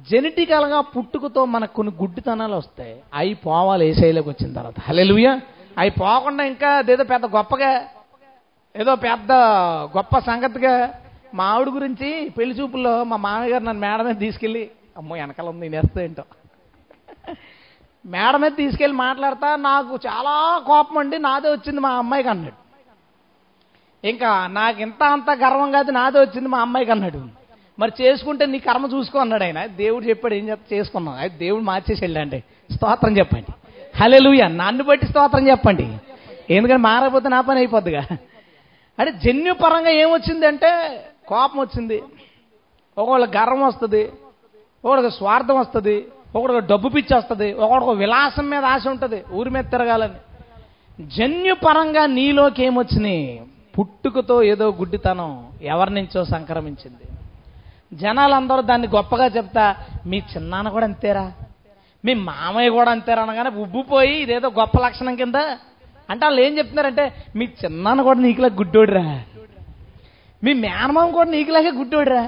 జెనెటికల్గా 0.09 0.81
పుట్టుకతో 0.81 1.45
మనకు 1.45 1.73
కొన్ని 1.73 1.93
గుడ్డితనాలు 2.01 2.55
వస్తాయి. 2.55 3.01
అవి 3.13 3.33
పోవాలి 3.33 3.89
ఏ 3.89 3.93
శైలికి 3.93 4.29
వచ్చిన 4.29 4.53
తర్వాత. 4.53 4.79
హలెలుయ 4.79 5.39
అవి 5.77 5.89
పోకుండా 5.89 6.43
ఇంకా 6.43 6.69
అదేదో 6.69 7.03
పెద్ద 7.03 7.25
గొప్పగా 7.25 7.85
ఏదో 8.75 8.95
పెద్ద 8.95 9.31
గొప్ప 9.97 10.19
సంగతిగా 10.19 10.93
మా 11.33 11.43
ఆవిడ 11.43 11.69
గురించి 11.69 12.29
పెళ్ళి 12.29 12.55
చూపుల్లో 12.55 13.03
మా 13.03 13.17
మామయ్య 13.17 13.51
గారు 13.51 13.63
నన్ను 13.63 13.81
మేడ 13.81 14.01
మీద 14.01 14.15
తీసుకెళ్ళి 14.15 14.71
అమ్మో 14.97 15.15
వెనకాల 15.15 15.49
ఉంది 15.49 15.69
నేస్తా 15.69 16.01
ఏంటో. 16.01 16.23
మేడ 18.05 18.35
మీద 18.35 18.51
తీసుకెళ్ళి 18.51 18.97
మాట్లాడతా 18.97 19.55
నాకు 19.55 19.95
చాలా 19.95 20.61
కోపం 20.67 20.97
అండి 20.97 21.19
నాదే 21.19 21.49
వచ్చింది 21.49 21.79
మా 21.79 21.89
అమ్మాయికి 21.89 22.29
అన్నాడు. 22.29 22.61
ఇంకా 24.07 24.47
నాకు 24.47 24.81
ఇంత 24.81 25.03
అంత 25.03 25.29
గర్వం 25.29 25.71
కాదు 25.71 25.91
నాదే 25.91 26.19
వచ్చింది 26.19 26.49
మా 26.49 26.59
అమ్మాయికి 26.59 26.91
అన్నాడు. 26.91 27.25
మరి 27.79 27.91
చేసుకుంటే 28.01 28.45
నీ 28.45 28.59
కర్మ 28.59 28.85
చూసుకో 28.85 29.19
అన్నాడు 29.19 29.43
ఆయన. 29.43 29.65
దేవుడు 29.65 30.05
చెప్పాడు 30.05 30.33
ఏం 30.33 30.49
చెప్తా 30.49 30.75
చేసుకున్నాం 30.75 31.15
అది 31.15 31.37
దేవుడు 31.37 31.63
మార్చేసి 31.63 32.03
వెళ్ళండి. 32.03 32.43
స్తోత్రం 32.73 33.17
చెప్పండి. 33.17 33.53
హలెలుయ 33.99 34.47
నన్ను 34.47 34.83
బట్టి 34.83 35.05
స్తోత్రం 35.05 35.47
చెప్పండి. 35.47 35.97
ఎందుకంటే 36.49 36.81
మారకపోతే 36.81 37.29
నా 37.29 37.41
పని 37.41 37.57
అయిపోద్దిగా. 37.59 38.05
అంటే 38.99 39.11
జన్యుపరంగా 39.11 39.89
ఏమొచ్చింది 39.89 40.45
అంటే 40.45 40.69
కోపం 41.27 41.59
వచ్చింది 41.59 42.03
ఒకళ్ళ 42.97 43.25
గర్వం 43.25 43.61
వస్తుంది 43.61 44.11
ఒకడికి 44.85 45.11
స్వార్థం 45.11 45.59
వస్తుంది 45.59 46.07
ఒకడికి 46.35 46.59
డబ్బు 46.59 46.89
పిచ్చి 46.89 47.17
వస్తుంది 47.17 47.53
ఒకడికి 47.53 47.91
విలాసం 47.91 48.49
మీద 48.49 48.65
ఆశ 48.65 48.87
ఉంటుంది 48.87 49.23
ఊరి 49.31 49.49
మీద 49.49 49.63
తిరగాలని. 49.63 50.19
జన్యుపరంగా 51.07 52.05
నీలోకి 52.05 52.65
ఏమొచ్చినాయి? 52.65 53.47
పుట్టుకతో 53.79 54.43
ఏదో 54.43 54.71
గుడ్డితనం 54.71 55.51
ఎవరి 55.61 55.93
నుంచో 55.93 56.25
సంక్రమించింది. 56.25 57.03
జనాలందరూ 57.93 58.61
దాన్ని 58.61 58.87
గొప్పగా 58.87 59.25
చెప్తా 59.25 59.75
మీ 60.05 60.17
చిన్నాన్న 60.17 60.69
కూడా 60.69 60.85
అంతేరా? 60.85 61.31
మీ 62.05 62.13
మామయ్య 62.13 62.69
కూడా 62.69 62.91
అంతేరా? 62.91 63.21
అనగానే 63.23 63.49
ఉబ్బిపోయి 63.49 64.15
ఇదేదో 64.21 64.49
గొప్ప 64.49 64.79
లక్షణం 64.79 65.15
కింద 65.15 65.35
అంటే 66.11 66.23
వాళ్ళు 66.25 66.41
ఏం 66.45 66.53
చెప్తున్నారంటే 66.59 67.05
మీ 67.37 67.45
చిన్నాన్న 67.61 68.01
కూడా 68.07 68.19
నీకులా 68.25 68.49
గుడ్డోడిరా. 68.59 69.05
మీ 70.43 70.51
మేనమామ 70.63 71.07
కూడా 71.17 71.29
నీకులాగే 71.35 71.71
గుడ్డోడిరా. 71.79 72.23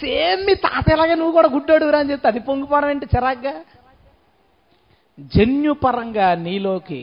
సేమ్ 0.00 0.40
మీ 0.46 0.54
తాతయ్యలాగే 0.64 1.14
నువ్వు 1.20 1.34
కూడా 1.38 1.48
గుడ్డోడురా 1.56 1.98
అని 2.02 2.10
చెప్తే 2.12 2.28
అది 2.30 2.40
పొంగిపోవడం 2.48 2.90
ఏంటి 2.92 3.06
చిరాగ్గా? 3.14 3.54
జన్యుపరంగా 5.34 6.28
నీలోకి 6.46 7.02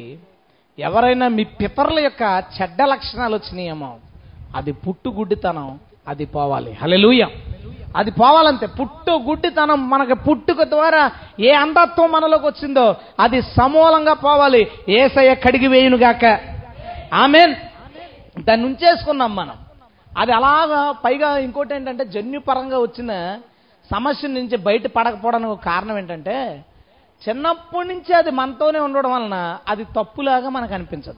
ఎవరైనా 0.77 1.27
మీ 1.37 1.43
పితరుల 1.59 1.99
యొక్క 2.07 2.23
చెడ్డ 2.55 2.81
లక్షణాలు 2.93 3.33
వచ్చినాయేమో 3.37 3.91
అది 4.57 4.71
పుట్టుగుడ్డితనం 4.83 5.69
అది 6.11 6.25
పోవాలి. 6.35 6.71
హలెలూయ 6.81 7.23
అది 7.97 8.11
పోవాలంతే. 8.11 8.65
పుట్టు 8.65 9.11
గుడ్డితనం 9.11 9.89
మనకి 9.89 10.13
పుట్టుక 10.13 10.63
ద్వారా 10.63 11.11
ఏ 11.39 11.51
అంధత్వం 11.51 12.11
మనలోకి 12.11 12.45
వచ్చిందో 12.45 12.95
అది 13.19 13.41
సమూలంగా 13.41 14.13
పోవాలి. 14.13 14.67
ఏసయ్య 14.89 15.35
కడిగి 15.35 15.67
వేయునుగాక 15.67 16.25
ఆమెన్. 17.13 17.55
దాన్ని 18.39 18.65
ఉంచేసుకున్నాం 18.67 19.35
మనం. 19.35 19.55
అది 20.17 20.31
అలాగా 20.31 20.91
పైగా 20.91 21.37
ఇంకోటి 21.37 21.75
ఏంటంటే 21.75 22.05
జన్యుపరంగా 22.05 22.79
వచ్చిన 22.79 23.39
సమస్య 23.93 24.27
నుంచి 24.27 24.57
బయట 24.57 24.87
పడకపోవడానికి 24.87 25.51
ఒక 25.51 25.63
కారణం 25.65 25.97
ఏంటంటే 25.97 26.65
చిన్నప్పటి 27.29 27.87
నుంచి 27.87 28.13
అది 28.13 28.31
మనతోనే 28.31 28.79
ఉండడం 28.79 29.11
వలన 29.11 29.57
అది 29.67 29.83
తప్పులాగా 29.83 30.49
మనకు 30.49 30.73
అనిపించదు. 30.73 31.15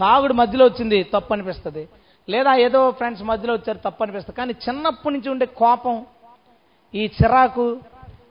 తాగుడు 0.00 0.32
మధ్యలో 0.32 0.64
వచ్చింది 0.64 1.02
తప్పు 1.02 1.32
అనిపిస్తుంది. 1.32 1.88
లేదా 2.28 2.54
ఏదో 2.56 2.90
ఫ్రెండ్స్ 2.90 3.22
మధ్యలో 3.22 3.54
వచ్చారు 3.54 3.78
తప్పు 3.78 4.02
అనిపిస్తుంది 4.02 4.36
కానీ 4.36 4.54
చిన్నప్పటి 4.64 5.14
నుంచి 5.14 5.30
ఉండే 5.30 5.46
కోపం 5.46 6.06
ఈ 6.94 7.04
చిరాకు 7.06 7.80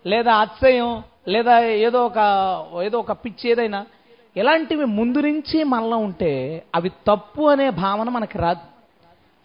లేదా 0.07 0.33
అత్సయం 0.33 1.03
లేదా 1.27 1.59
ఏదో 1.59 2.05
ఒక 2.05 2.17
ఏదో 2.83 2.99
ఒక 2.99 3.11
పిచ్చి 3.11 3.49
ఏదైనా 3.49 3.85
ఇలాంటివి 4.37 4.85
ముందు 4.85 5.19
నుంచి 5.19 5.63
మనలో 5.63 5.97
ఉంటే 5.97 6.31
అవి 6.75 6.89
తప్పు 6.89 7.43
అనే 7.43 7.69
భావన 7.69 8.09
మనకి 8.09 8.37
రాదు. 8.37 8.65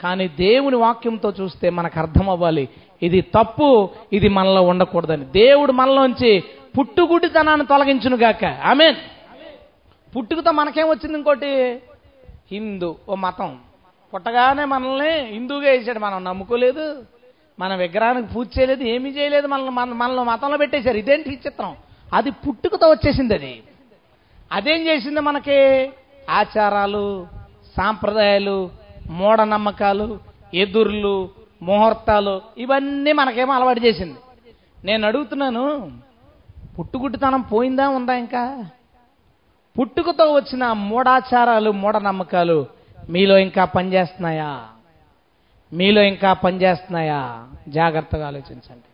కానీ 0.03 0.28
దేవుని 0.28 0.76
వాక్యంతో 0.76 1.32
చూస్తే 1.40 1.70
మనకు 1.70 1.99
అర్థం 1.99 2.30
అవ్వాలి 2.30 2.68
ఇది 3.03 3.20
తప్పు 3.20 3.90
ఇది 4.12 4.28
మనలో 4.28 4.62
ఉండకూడదని. 4.62 5.24
దేవుడు 5.24 5.72
మనలోంచి 5.72 6.44
పుట్టుగుడ్డితనాన్ని 6.78 7.66
తొలగించునుగాక 7.66 8.44
ఆమె 8.44 8.92
పుట్టుకతో 10.16 10.51
మనకేం 10.51 10.88
వచ్చింది 10.88 11.16
ఇంకోటి? 11.18 11.51
హిందూ 12.53 12.96
ఓ 13.09 13.14
మతం. 13.14 13.59
పుట్టగానే 14.15 14.65
మనల్ని 14.65 15.25
హిందూగా 15.25 15.71
వేసాడు. 15.71 15.99
మనం 15.99 16.25
నమ్ముకోలేదు. 16.25 17.05
మన 17.59 17.75
విగ్రహానికి 17.75 18.35
పూజ 18.35 18.47
చేయలేదు. 18.59 18.83
ఏమీ 18.83 19.11
చేయలేదు. 19.11 19.47
మనల్ని 19.47 19.71
మన 19.71 19.93
మనల్ని 19.93 20.25
మతంలో 20.25 20.57
పెట్టేశారు. 20.57 20.97
ఇదేంటి 20.97 21.29
విచిత్రం? 21.29 21.71
చిత్రం 21.71 21.77
అది 22.15 22.31
పుట్టుకతో 22.31 22.91
వచ్చేసింది 22.91 23.35
అది. 23.35 23.63
అదేం 24.53 24.87
చేసింది 24.87 25.21
మనకి? 25.21 25.91
ఆచారాలు 26.31 27.27
సాంప్రదాయాలు 27.77 28.71
మూఢనమ్మకాలు 29.11 30.19
ఎదుర్లు 30.55 31.29
ముహూర్తాలు 31.63 32.41
ఇవన్నీ 32.59 33.13
మనకేమో 33.13 33.55
అలవాటు 33.55 33.81
చేసింది. 33.81 34.19
నేను 34.85 35.07
అడుగుతున్నాను 35.07 35.93
పుట్టుకుట్టుతనం 36.79 37.41
పోయిందా 37.41 37.89
ఉందా 37.89 38.15
ఇంకా? 38.15 38.67
పుట్టుకతో 39.81 40.33
వచ్చిన 40.33 40.73
మూఢాచారాలు 40.73 41.71
మూఢనమ్మకాలు 41.71 42.78
మీలో 43.11 43.39
ఇంకా 43.39 43.65
పనిచేస్తున్నాయా? 43.65 44.65
మీలో 45.73 46.03
ఇంకా 46.03 46.33
పనిచేస్తున్నాయా? 46.33 47.47
జాగ్రత్తగా 47.69 48.27
ఆలోచించండి. 48.27 48.89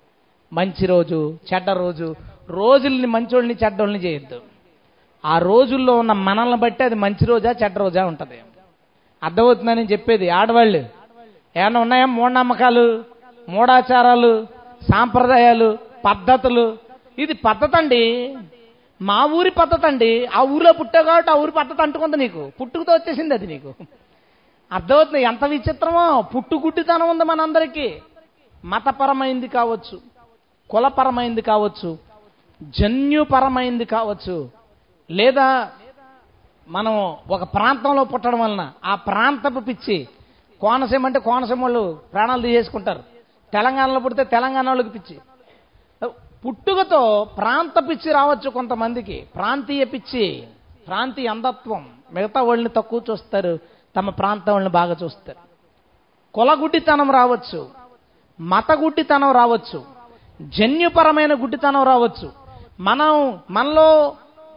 మంచి 0.52 0.86
రోజు 0.86 1.38
చెడ్డ 1.54 1.70
రోజు 1.70 2.14
రోజుల్ని 2.48 3.06
మంచోళ్ళని 3.06 3.56
చెడ్డోళ్ళని 3.64 4.04
చేయొద్దు. 4.04 4.40
ఆ 5.24 5.38
రోజుల్లో 5.38 5.98
ఉన్న 5.98 6.12
మనల్ని 6.12 6.56
బట్టి 6.56 6.84
అది 6.84 6.94
మంచి 6.94 7.26
రోజా 7.26 7.54
చెడ్డ 7.62 7.78
రోజా 7.78 8.06
ఉంటుంది. 8.06 8.40
అర్థమవుతుందని 9.22 9.84
చెప్పేది 9.84 10.28
ఆడవాళ్ళు. 10.28 10.78
ఏమైనా 11.56 11.80
ఉన్నాయా 11.80 12.06
మూఢనమ్మకాలు 12.06 13.04
మూఢాచారాలు 13.48 14.46
సాంప్రదాయాలు 14.92 15.78
పద్ధతులు? 16.04 16.78
ఇది 17.18 17.32
పద్ధతి 17.32 17.76
అండి 17.76 18.36
మా 19.02 19.24
ఊరి 19.24 19.50
పద్ధతి 19.50 19.86
అండి 19.86 20.26
ఆ 20.26 20.42
ఊరిలో 20.42 20.72
పుట్టావు 20.72 21.04
కాబట్టి 21.04 21.30
ఆ 21.30 21.34
ఊరి 21.34 21.52
పద్ధతి 21.52 21.82
అంటుకుంది 21.82 22.16
నీకు. 22.16 22.52
పుట్టుకతో 22.60 22.92
వచ్చేసింది 22.92 23.34
అది 23.34 23.46
నీకు. 23.46 23.74
అర్థమవుతుంది? 24.72 25.22
ఎంత 25.22 25.44
విచిత్రమో. 25.44 26.22
పుట్టుగుడ్డితనం 26.22 27.10
ఉంది 27.10 27.24
మనందరికీ. 27.24 28.02
మతపరమైంది 28.64 29.48
కావచ్చు. 29.48 30.00
కులపరమైంది 30.70 31.42
కావచ్చు. 31.42 31.98
జన్యుపరమైంది 32.62 33.84
కావచ్చు. 33.84 34.50
లేదా 35.10 35.70
మనం 36.68 37.16
ఒక 37.30 37.42
ప్రాంతంలో 37.42 38.04
పుట్టడం 38.04 38.40
వలన 38.40 38.72
ఆ 38.84 38.94
ప్రాంతపు 38.94 39.60
పిచ్చి 39.60 40.08
కోనసీమ 40.60 41.06
అంటే 41.06 41.18
కోనసీమ 41.18 41.62
వాళ్ళు 41.62 42.00
ప్రాణాలు 42.12 42.42
తీసేసుకుంటారు. 42.42 43.02
తెలంగాణలో 43.52 44.00
పుడితే 44.00 44.24
తెలంగాణ 44.24 44.68
వాళ్ళకి 44.68 44.88
పిచ్చి. 44.88 45.18
పుట్టుకతో 46.46 47.24
ప్రాంత 47.24 47.88
పిచ్చి 47.88 48.12
రావచ్చు 48.12 48.50
కొంతమందికి. 48.50 49.26
ప్రాంతీయ 49.34 49.84
పిచ్చి 49.84 50.46
ప్రాంతీయ 50.86 51.26
అంధత్వం. 51.26 51.90
మిగతా 52.12 52.42
వాళ్ళని 52.42 52.68
తక్కువ 52.68 53.02
చూస్తారు. 53.10 53.58
తమ 53.96 54.10
ప్రాంతం 54.10 54.68
బాగా 54.68 54.96
చూస్తారు. 55.02 55.38
కులగుడ్డితనం 56.34 57.10
రావచ్చు 57.10 57.66
మత 58.40 58.72
గుడ్డితనం 58.72 59.32
రావచ్చు 59.32 59.84
జన్యుపరమైన 60.42 61.34
గుడ్డితనం 61.34 61.82
రావచ్చు. 61.82 62.32
మనం 62.80 63.38
మనలో 63.50 64.16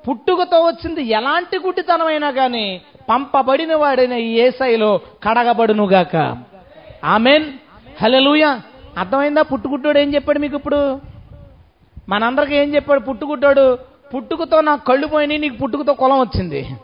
పుట్టుకతో 0.10 0.66
వచ్చింది 0.66 1.04
ఎలాంటి 1.04 1.58
గుడ్డితనమైనా 1.58 2.32
కానీ 2.32 2.82
పంపబడిన 3.10 3.76
వాడైన 3.76 4.14
ఈ 4.14 4.40
ఏసైలో 4.40 4.98
కడగబడునుగాక. 4.98 6.38
ఆమెన్. 7.04 7.54
హలెలూయ 8.02 8.44
అర్థమైందా? 8.98 9.42
పుట్టుగుడ్డోడు 9.42 10.00
ఏం 10.00 10.16
చెప్పాడు 10.16 10.40
మీకు 10.40 10.56
ఇప్పుడు? 10.56 11.00
మనందరికీ 12.10 12.56
ఏం 12.56 12.76
చెప్పాడు? 12.76 13.00
పుట్టుకుట్టాడు 13.00 13.78
పుట్టుకతో 14.16 14.62
నాకు 14.62 14.86
కళ్ళు 14.86 15.08
పోయినాయి 15.08 15.40
నీకు 15.40 15.58
పుట్టుకతో 15.58 15.94
కులం 15.94 16.20
వచ్చింది. 16.20 16.76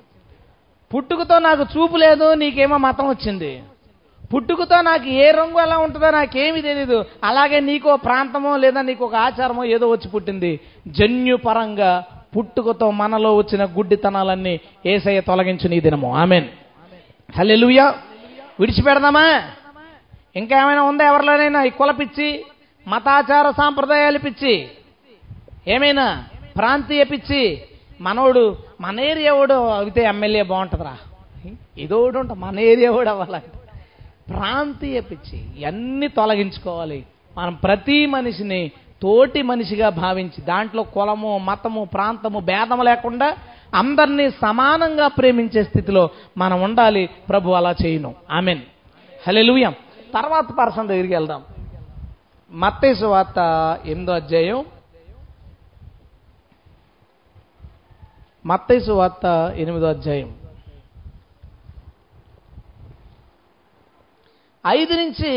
పుట్టుకతో 0.95 1.39
నాకు 1.39 1.63
చూపు 1.63 1.97
లేదు 1.97 2.33
నీకేమో 2.33 2.77
మతం 2.77 3.09
వచ్చింది. 3.09 3.63
పుట్టుకతో 4.35 4.81
నాకు 4.81 5.05
ఏ 5.05 5.31
రంగు 5.31 5.59
ఎలా 5.59 5.77
ఉంటుందో 5.77 6.11
నాకేమి 6.11 6.61
తెలియదు 6.61 7.05
అలాగే 7.23 7.59
నీకు 7.59 7.93
ఓ 7.93 7.95
ప్రాంతమో 7.95 8.57
లేదా 8.57 8.81
నీకు 8.81 9.05
ఒక 9.05 9.15
ఆచారమో 9.15 9.63
ఏదో 9.63 9.89
వచ్చి 9.89 10.09
పుట్టింది. 10.09 10.59
జన్యుపరంగా 10.87 12.03
పుట్టుకతో 12.37 12.91
మనలో 12.91 13.35
వచ్చిన 13.35 13.65
గుడ్డితనాలన్నీ 13.65 14.59
ఏసయ్య 14.85 15.21
తొలగించు 15.21 15.67
నీ 15.67 15.79
దినము. 15.79 16.15
ఆమెన్. 16.15 16.47
హల్లెలూయా. 17.37 17.95
విడిచిపెడదామా? 18.59 19.41
ఇంకా 20.35 20.61
ఏమైనా 20.61 20.83
ఉందా 20.83 21.05
ఎవరిలోనైనా? 21.05 21.63
ఈ 21.63 21.69
కుల 21.69 21.91
పిచ్చి 21.91 22.45
మతాచార 22.87 23.51
సాంప్రదాయాలు 23.51 24.19
పిచ్చి 24.19 24.67
ఏమైనా? 25.67 26.23
ప్రాంతీయ 26.57 27.03
పిచ్చి 27.03 27.61
మనోడు 28.03 28.57
మన 28.81 28.99
ఏరియా 28.99 29.33
వాడు 29.33 29.53
అయితే 29.53 30.03
ఎమ్మెల్యే 30.03 30.43
బాగుంటుందిరా. 30.43 30.97
ఏదో 31.77 32.03
ఉంటాం 32.03 32.39
మన 32.39 32.59
ఏరియా 32.59 32.91
వాడు 32.91 33.09
అవ్వాలంటే. 33.09 33.51
ప్రాంతీయ 34.33 35.01
పిచ్చి 35.01 35.45
ఇవన్నీ 35.57 36.07
తొలగించుకోవాలి? 36.07 37.05
మనం 37.37 37.53
ప్రతి 37.53 38.05
మనిషిని 38.05 38.71
తోటి 39.01 39.41
మనిషిగా 39.41 39.89
భావించి 39.89 40.41
దాంట్లో 40.41 40.83
కులము 40.83 41.37
మతము 41.37 41.83
ప్రాంతము 41.83 42.39
భేదం 42.39 42.83
లేకుండా 42.83 43.35
అందరినీ 43.75 44.29
సమానంగా 44.29 45.07
ప్రేమించే 45.07 45.63
స్థితిలో 45.63 46.09
మనం 46.37 46.61
ఉండాలి. 46.61 47.09
ప్రభు 47.29 47.51
అలా 47.51 47.75
చేయను. 47.85 48.15
ఆమెన్. 48.31 48.61
హలెలుయం 49.27 49.71
తర్వాత 50.13 50.45
పర్సన్ 50.59 50.87
దగ్గరికి 50.87 51.13
వెళ్దాం. 51.13 51.41
మత్తేసు 52.51 53.05
వార్త 53.05 53.39
ఎనిమిదో 53.85 54.11
అధ్యాయం 54.11 54.65
మత్తైసు 58.45 58.91
వార్త 58.91 59.53
ఎనిమిదో 59.55 59.85
అధ్యాయం. 59.85 60.37
ఐదు 64.67 64.93
నుంచి 64.93 65.31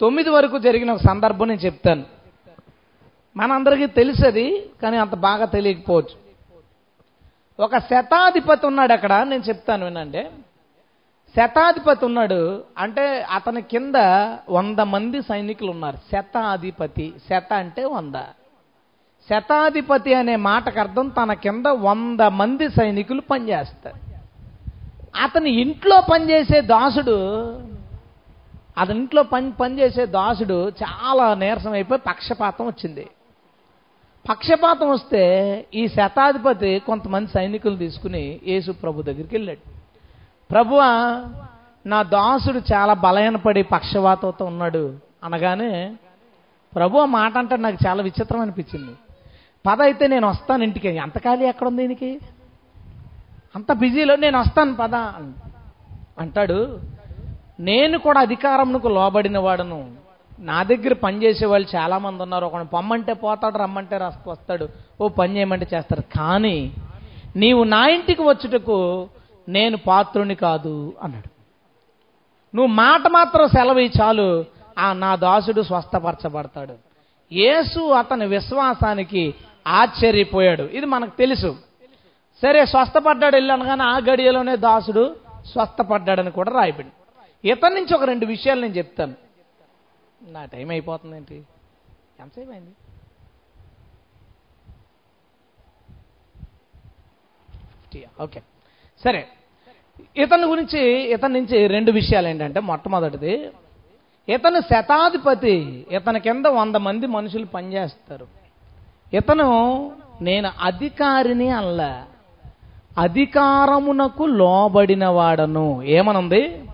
తొమ్మిది 0.00 0.30
వరకు 0.30 0.58
జరిగిన 0.58 0.92
ఒక 0.92 1.00
సందర్భం 1.00 1.48
నేను 1.48 1.60
చెప్తాను. 1.60 2.04
మనందరికీ 3.36 3.86
తెలుసది 3.86 4.70
కానీ 4.82 4.96
అంత 4.96 5.14
బాగా 5.14 5.44
తెలియకపోవచ్చు. 5.44 6.28
ఒక 7.64 7.78
శతాధిపతి 7.78 8.66
ఉన్నాడు 8.66 8.92
అక్కడ 8.92 9.12
నేను 9.12 9.42
చెప్తాను 9.42 9.84
వినండి. 9.84 10.22
శతాధిపతి 11.36 12.04
ఉన్నాడు 12.04 12.64
అంటే 12.78 13.22
అతని 13.22 13.62
కింద 13.62 13.94
వంద 14.50 14.78
మంది 14.78 15.22
సైనికులు 15.22 15.70
ఉన్నారు. 15.70 15.96
శతాధిపతి 15.96 17.14
శత 17.28 17.52
అంటే 17.52 17.84
వంద. 17.84 18.14
శతాధిపతి 19.30 20.14
అనే 20.14 20.36
మాటకు 20.36 20.80
అర్థం 20.80 21.08
తన 21.08 21.32
కింద 21.32 21.66
వంద 21.66 22.20
మంది 22.20 22.68
సైనికులు 22.68 23.20
పనిచేస్తారు. 23.20 23.96
అతని 25.22 25.50
ఇంట్లో 25.50 26.00
పనిచేసే 26.12 26.60
దాసుడు 26.60 27.18
అతని 28.78 28.98
ఇంట్లో 28.98 29.22
పని 29.22 29.52
పనిచేసే 29.52 30.06
దాసుడు 30.06 30.72
చాలా 30.82 31.34
నీరసం 31.34 31.72
అయిపోయి 31.72 32.00
పక్షపాతం 32.00 32.66
వచ్చింది. 32.66 33.06
పక్షపాతం 34.30 34.90
వస్తే 34.90 35.22
ఈ 35.74 35.88
శతాధిపతి 35.88 36.82
కొంతమంది 36.86 37.30
సైనికులు 37.34 37.76
తీసుకుని 37.76 38.40
యేసు 38.46 38.72
ప్రభు 38.72 39.02
దగ్గరికి 39.02 39.36
వెళ్ళాడు. 39.36 39.64
ప్రభువా 40.50 40.90
నా 41.86 42.02
దాసుడు 42.02 42.60
చాలా 42.72 42.94
బలహీనపడి 42.94 43.62
పక్షవాతంతో 43.62 44.44
ఉన్నాడు 44.44 44.96
అనగానే 45.24 45.94
ప్రభు 46.74 46.98
ఆ 46.98 47.04
మాట 47.04 47.38
అంటే 47.38 47.56
నాకు 47.56 47.78
చాలా 47.86 48.02
విచిత్రం 48.02 48.40
అనిపించింది. 48.40 48.94
పద 49.68 49.82
అయితే 49.82 50.06
నేను 50.06 50.28
వస్తాను 50.28 50.62
ఇంటికి. 50.62 50.98
అంత 50.98 51.18
ఖాళీ 51.18 51.44
ఎక్కడ 51.44 51.66
ఉంది 51.66 51.82
దీనికి? 51.82 52.20
అంత 53.56 53.72
బిజీలో 53.72 54.16
నేను 54.16 54.40
వస్తాను 54.40 54.74
పద. 54.74 54.94
అంటాడు 56.18 56.80
నేను 57.60 57.98
కూడా 57.98 58.20
అధికారంకు 58.20 58.88
లోబడిన 58.88 59.38
వాడను. 59.38 59.90
నా 60.38 60.62
దగ్గర 60.62 60.92
పనిచేసే 60.92 61.46
వాళ్ళు 61.46 61.76
చాలామంది 61.76 62.22
ఉన్నారు. 62.22 62.46
ఒక 62.46 62.62
పొమ్మంటే 62.62 63.12
పోతాడు 63.12 63.58
రమ్మంటే 63.58 63.98
వస్తాడు. 64.26 64.68
ఓ 65.00 65.08
పని 65.08 65.36
చేయమంటే 65.36 65.66
చేస్తాడు 65.74 66.00
కానీ 66.00 66.72
నీవు 67.36 67.64
నా 67.64 67.86
ఇంటికి 67.86 68.22
వచ్చుటకు 68.22 69.08
నేను 69.48 69.76
పాత్రుని 69.76 70.34
కాదు 70.34 70.94
అన్నాడు. 71.02 71.30
నువ్వు 72.56 72.72
మాట 72.72 73.08
మాత్రం 73.08 73.48
సెలవు 73.48 73.78
చాలు. 73.78 74.44
ఆ 74.78 74.92
నా 74.92 75.16
దాసుడు 75.16 75.62
స్వస్థపరచబడతాడు. 75.62 76.74
యేసు 77.32 77.80
అతని 77.80 78.26
విశ్వాసానికి 78.26 79.34
ఆశ్చర్యపోయాడు. 79.68 80.62
ఇది 80.62 80.86
మనకు 80.86 81.16
తెలుసు. 81.16 81.56
సరే 82.42 82.66
స్వస్థపడ్డాడు 82.66 83.36
వెళ్ళాను 83.36 83.64
కానీ 83.64 83.82
ఆ 83.82 83.98
గడియలోనే 83.98 84.56
దాసుడు 84.56 85.16
స్వస్థపడ్డాడని 85.52 86.30
కూడా 86.30 86.52
రాయబడి 86.52 86.88
ఇతని 87.50 87.74
నుంచి 87.74 87.94
ఒక 87.94 88.04
రెండు 88.04 88.26
విషయాలు 88.26 88.60
నేను 88.60 88.74
చెప్తాను. 88.74 89.14
నా 90.22 90.44
టైం 90.44 90.70
అయిపోతుంది 90.70 91.16
ఏంటి 91.16 91.44
ఎంతసేపు 92.20 92.50
అయింది? 92.50 92.70
ఓకే. 98.20 98.42
సరే. 99.04 99.28
ఇతని 100.16 100.44
గురించి 100.44 100.80
ఇతని 101.12 101.40
నుంచి 101.40 101.66
రెండు 101.66 101.90
విషయాలు 101.90 102.28
ఏంటంటే 102.28 102.60
మొట్టమొదటిది 102.60 103.50
ఇతను 104.28 104.60
శతాధిపతి 104.60 105.86
ఇతని 105.90 106.20
కింద 106.20 106.46
వంద 106.46 106.76
మంది 106.76 107.06
మనుషులు 107.06 107.46
పనిచేస్తారు. 107.46 108.26
ఇతను 109.12 109.90
నేను 110.20 110.50
అధికారిని 110.60 111.50
అల్ల 111.50 112.04
అధికారమునకు 112.98 114.24
లోబడిన 114.24 115.06
వాడను 115.06 115.82
ఏమనుంది? 115.82 116.64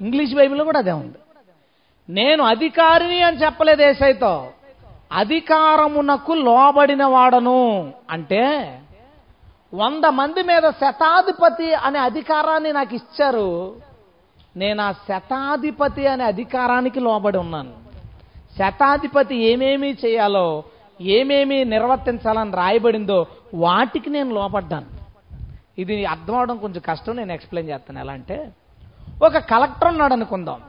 ఇంగ్లీష్ 0.00 0.34
బైబిల్లో 0.34 0.64
కూడా 0.64 0.78
అదే 0.78 0.92
ఉంది. 0.92 1.14
నేను 2.08 2.44
అధికారిని 2.44 3.22
అని 3.22 3.36
చెప్పలేదు 3.36 3.82
ఏసైతో. 3.82 4.48
అధికారమునకు 5.12 6.32
లోబడిన 6.32 7.04
వాడను 7.04 7.92
అంటే 8.10 8.78
వంద 9.74 10.04
మంది 10.04 10.42
మీద 10.42 10.62
శతాధిపతి 10.70 11.74
అనే 11.74 11.98
అధికారాన్ని 11.98 12.72
నాకు 12.72 12.94
ఇచ్చారు. 12.94 13.76
నేను 14.56 14.82
ఆ 14.82 14.92
శతాధిపతి 14.92 16.06
అనే 16.06 16.24
అధికారానికి 16.24 17.00
లోబడి 17.00 17.38
ఉన్నాను. 17.38 17.72
శతాధిపతి 18.58 19.36
ఏమేమి 19.36 19.92
చేయాలో 19.92 20.64
ఏమేమి 21.02 21.64
నిర్వర్తించాలని 21.64 22.52
రాయబడిందో 22.52 23.26
వాటికి 23.54 24.10
నేను 24.10 24.34
లోపడ్డాను. 24.34 24.86
ఇది 25.78 26.04
అర్థం 26.04 26.36
అవడం 26.36 26.56
కొంచెం 26.56 26.82
కష్టం 26.86 27.16
నేను 27.16 27.32
ఎక్స్ప్లెయిన్ 27.32 27.72
చేస్తాను. 27.72 27.98
ఎలా 27.98 28.12
అంటే 28.12 28.52
ఒక 29.22 29.38
కలెక్టర్ 29.38 29.88
ఉన్నాడు 29.88 30.12
అనుకుందాం. 30.12 30.60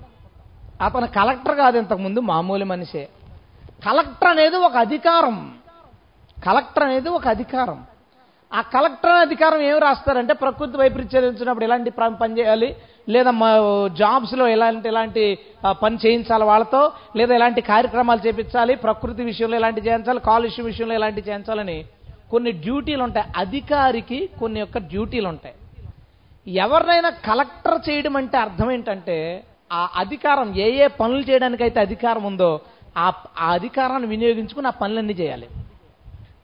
అతను 0.81 1.07
కలెక్టర్ 1.07 1.55
కాదు 1.55 1.77
ఇంతకుముందు 1.77 2.19
మామూలు 2.19 2.65
మనిషే. 2.65 3.09
కలెక్టర్ 3.85 4.29
అనేది 4.29 4.55
ఒక 4.55 4.75
అధికారం. 4.75 5.57
కలెక్టర్ 6.45 6.83
అనేది 6.83 7.09
ఒక 7.09 7.27
అధికారం. 7.27 7.85
ఆ 8.53 8.61
కలెక్టర్ 8.61 9.11
అధికారం 9.11 9.61
ఏం 9.61 9.77
రాస్తారంటే 9.77 10.33
ప్రకృతి 10.33 10.77
వైపరీత్యం 10.77 11.63
ఎలాంటి 11.63 11.89
ప్ర- 11.89 12.13
పని 12.13 12.39
చేయాలి. 12.39 12.75
లేదా 13.09 13.31
మా 13.31 13.53
జాబ్స్లో 13.87 14.47
ఎలాంటి 14.47 14.87
ఎలాంటి 14.87 15.37
పని 15.83 15.97
చేయించాలి 16.05 16.43
వాళ్ళతో. 16.43 16.91
లేదా 17.15 17.35
ఎలాంటి 17.35 17.61
కార్యక్రమాలు 17.61 18.27
చేపించాలి. 18.27 18.75
ప్రకృతి 18.75 19.23
విషయంలో 19.23 19.55
ఎలాంటి 19.55 19.81
చేయించాలి. 19.81 20.19
కాలుష్యం 20.19 20.65
విషయంలో 20.65 20.93
ఎలాంటి 20.93 21.23
చేయించాలని 21.27 21.85
కొన్ని 22.31 22.51
డ్యూటీలు 22.51 23.03
ఉంటాయి. 23.03 23.27
అధికారికి 23.37 24.29
కొన్ని 24.39 24.59
యొక్క 24.59 24.77
డ్యూటీలు 24.77 25.27
ఉంటాయి. 25.27 25.55
ఎవరినైనా 26.55 27.09
కలెక్టర్ 27.09 27.89
చేయడం 27.89 28.17
అంటే 28.17 28.37
అర్థం 28.37 28.71
ఏంటంటే 28.71 29.43
ఆ 29.73 29.89
అధికారం 29.95 30.55
ఏ 30.55 30.83
ఏ 30.83 30.87
పనులు 30.87 31.21
చేయడానికైతే 31.21 31.79
అధికారం 31.79 32.23
ఉందో 32.23 32.59
ఆ 32.97 33.11
అధికారాన్ని 33.39 34.07
వినియోగించుకుని 34.07 34.67
ఆ 34.67 34.69
పనులన్నీ 34.69 35.13
చేయాలి. 35.13 35.47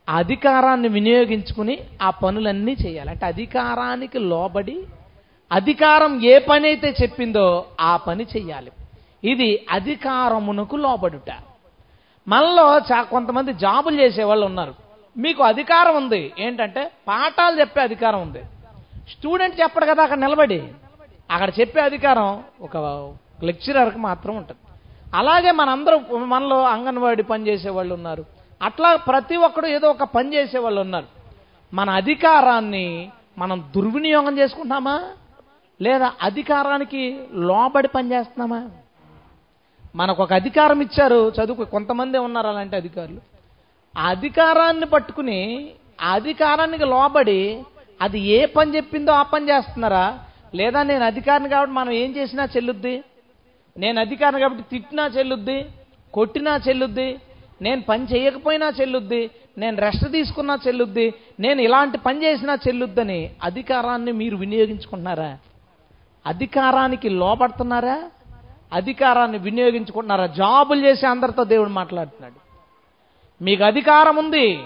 అధికారాన్ని 0.10 0.88
వినియోగించుకుని 0.88 1.80
ఆ 2.02 2.10
పనులన్నీ 2.10 2.78
చేయాలి. 2.86 3.10
అంటే 3.10 3.26
అధికారానికి 3.26 4.20
లోబడి 4.20 4.84
అధికారం 5.52 6.22
ఏ 6.22 6.40
పని 6.40 6.68
అయితే 6.68 6.96
చెప్పిందో 7.02 7.66
ఆ 7.82 7.98
పని 7.98 8.24
చెయ్యాలి. 8.24 8.72
ఇది 9.24 9.66
అధికారమునకు 9.72 10.76
లోబడుట. 10.76 11.32
మనలో 12.28 12.78
చా 12.78 13.02
కొంతమంది 13.02 13.54
జాబులు 13.54 14.02
చేసేవాళ్ళు 14.02 14.46
ఉన్నారు. 14.46 14.76
మీకు 15.18 15.44
అధికారం 15.44 15.96
ఉంది. 15.96 16.34
ఏంటంటే 16.40 16.92
పాఠాలు 17.08 17.60
చెప్పే 17.60 17.82
అధికారం 17.82 18.22
ఉంది. 18.22 18.40
స్టూడెంట్ 19.10 19.62
చెప్పడు 19.62 19.86
కదా 19.86 20.04
అక్కడ 20.04 20.18
నిలబడి. 20.18 20.64
అక్కడ 21.32 21.50
చెప్పే 21.60 21.82
అధికారం 21.82 22.44
ఒక 22.62 22.78
లెక్చరర్కి 23.44 24.00
మాత్రం 24.00 24.36
ఉంటుంది. 24.36 24.62
అలాగే 25.14 25.52
మనందరూ 25.52 26.18
మనలో 26.18 26.64
అంగన్వాడి 26.64 27.24
పని 27.24 27.48
చేసే 27.48 27.70
వాళ్ళు 27.70 27.94
ఉన్నారు. 27.94 28.39
అట్లా 28.62 28.96
ప్రతి 28.96 29.36
ఒక్కడు 29.36 29.68
ఏదో 29.68 29.90
ఒక 29.90 30.04
పని 30.04 30.34
చేసే 30.34 30.60
వాళ్ళు 30.60 30.82
ఉన్నారు. 30.82 31.08
మన 31.74 31.90
అధికారాన్ని 31.90 33.10
మనం 33.38 33.72
దుర్వినియోగం 33.76 34.38
చేసుకుంటామా 34.38 35.04
లేదా 35.82 36.12
అధికారానికి 36.22 37.20
లోబడి 37.34 37.88
పనిచేస్తున్నామా 37.88 38.70
మనకు 39.96 40.24
ఒక 40.24 40.34
అధికారం 40.34 40.82
ఇచ్చారు 40.82 41.34
చదువుకు 41.38 41.64
కొంతమందే 41.64 42.18
ఉన్నారు 42.18 42.48
అలాంటి 42.48 42.76
అధికారులు. 42.76 43.22
ఆ 43.98 44.10
అధికారాన్ని 44.10 44.86
పట్టుకుని 44.86 45.70
ఆ 46.02 46.12
అధికారానికి 46.14 46.86
లోబడి 46.86 47.64
అది 48.02 48.20
ఏ 48.20 48.46
పని 48.46 48.76
చెప్పిందో 48.76 49.12
ఆ 49.12 49.24
పని 49.24 49.50
చేస్తున్నారా? 49.50 50.20
లేదా 50.56 50.84
నేను 50.84 51.04
అధికారిని 51.04 51.50
కాబట్టి 51.50 51.76
మనం 51.76 51.92
ఏం 51.92 52.16
చేసినా 52.18 52.44
చెల్లుద్ది? 52.46 53.04
నేను 53.78 54.00
అధికారిని 54.00 54.42
కాబట్టి 54.42 54.64
తిట్టినా 54.70 55.06
చెల్లుద్ది? 55.08 55.66
కొట్టినా 56.14 56.60
చెల్లుద్ది? 56.68 57.20
నేను 57.62 57.82
పని 57.82 58.04
చేయకపోయినా 58.04 58.68
చెల్లుద్ది 58.82 59.30
నేను 59.58 59.78
రెస్ట్ 59.78 60.12
తీసుకున్నా 60.12 60.60
చెల్లుద్ది 60.68 61.14
నేను 61.40 61.62
ఇలాంటి 61.62 61.98
పని 61.98 62.24
చేసినా 62.24 62.54
చెల్లుద్దని 62.68 63.30
అధికారాన్ని 63.44 64.12
మీరు 64.12 64.38
వినియోగించుకుంటున్నారా? 64.38 65.38
అధికారానికి 66.26 67.10
లోపడుతున్నారా 67.10 68.04
అధికారాన్ని 68.74 69.38
వినియోగించుకుంటున్నారా? 69.38 70.28
జాబులు 70.28 70.82
చేసి 70.88 71.06
అందరితో 71.08 71.44
దేవుడు 71.44 71.70
మాట్లాడుతున్నాడు. 71.70 72.40
మీకు 73.44 73.64
అధికారం 73.64 74.16
ఉంది. 74.16 74.60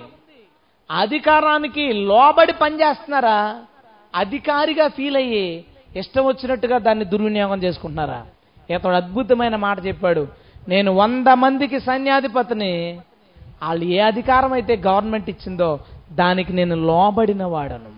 అధికారానికి 0.92 1.94
లోబడి 1.94 2.54
పనిచేస్తున్నారా 2.54 3.56
అధికారిగా 4.16 4.88
ఫీల్ 4.88 5.16
అయ్యి 5.16 5.66
ఇష్టం 5.96 6.26
వచ్చినట్టుగా 6.26 6.78
దాన్ని 6.78 7.06
దుర్వినియోగం 7.06 7.64
చేసుకుంటున్నారా? 7.64 8.26
ఇతడు 8.70 8.96
అద్భుతమైన 8.96 9.56
మాట 9.56 9.86
చెప్పాడు. 9.86 10.28
నేను 10.72 10.90
వంద 11.00 11.30
మందికి 11.44 11.80
సైన్యాధిపతిని. 11.88 12.74
వాళ్ళు 13.64 13.86
ఏ 13.98 14.00
అధికారం 14.12 14.52
అయితే 14.58 14.74
గవర్నమెంట్ 14.88 15.30
ఇచ్చిందో 15.34 15.70
దానికి 16.22 16.52
నేను 16.60 16.76
లోబడిన 16.90 17.44
వాడను. 17.54 17.92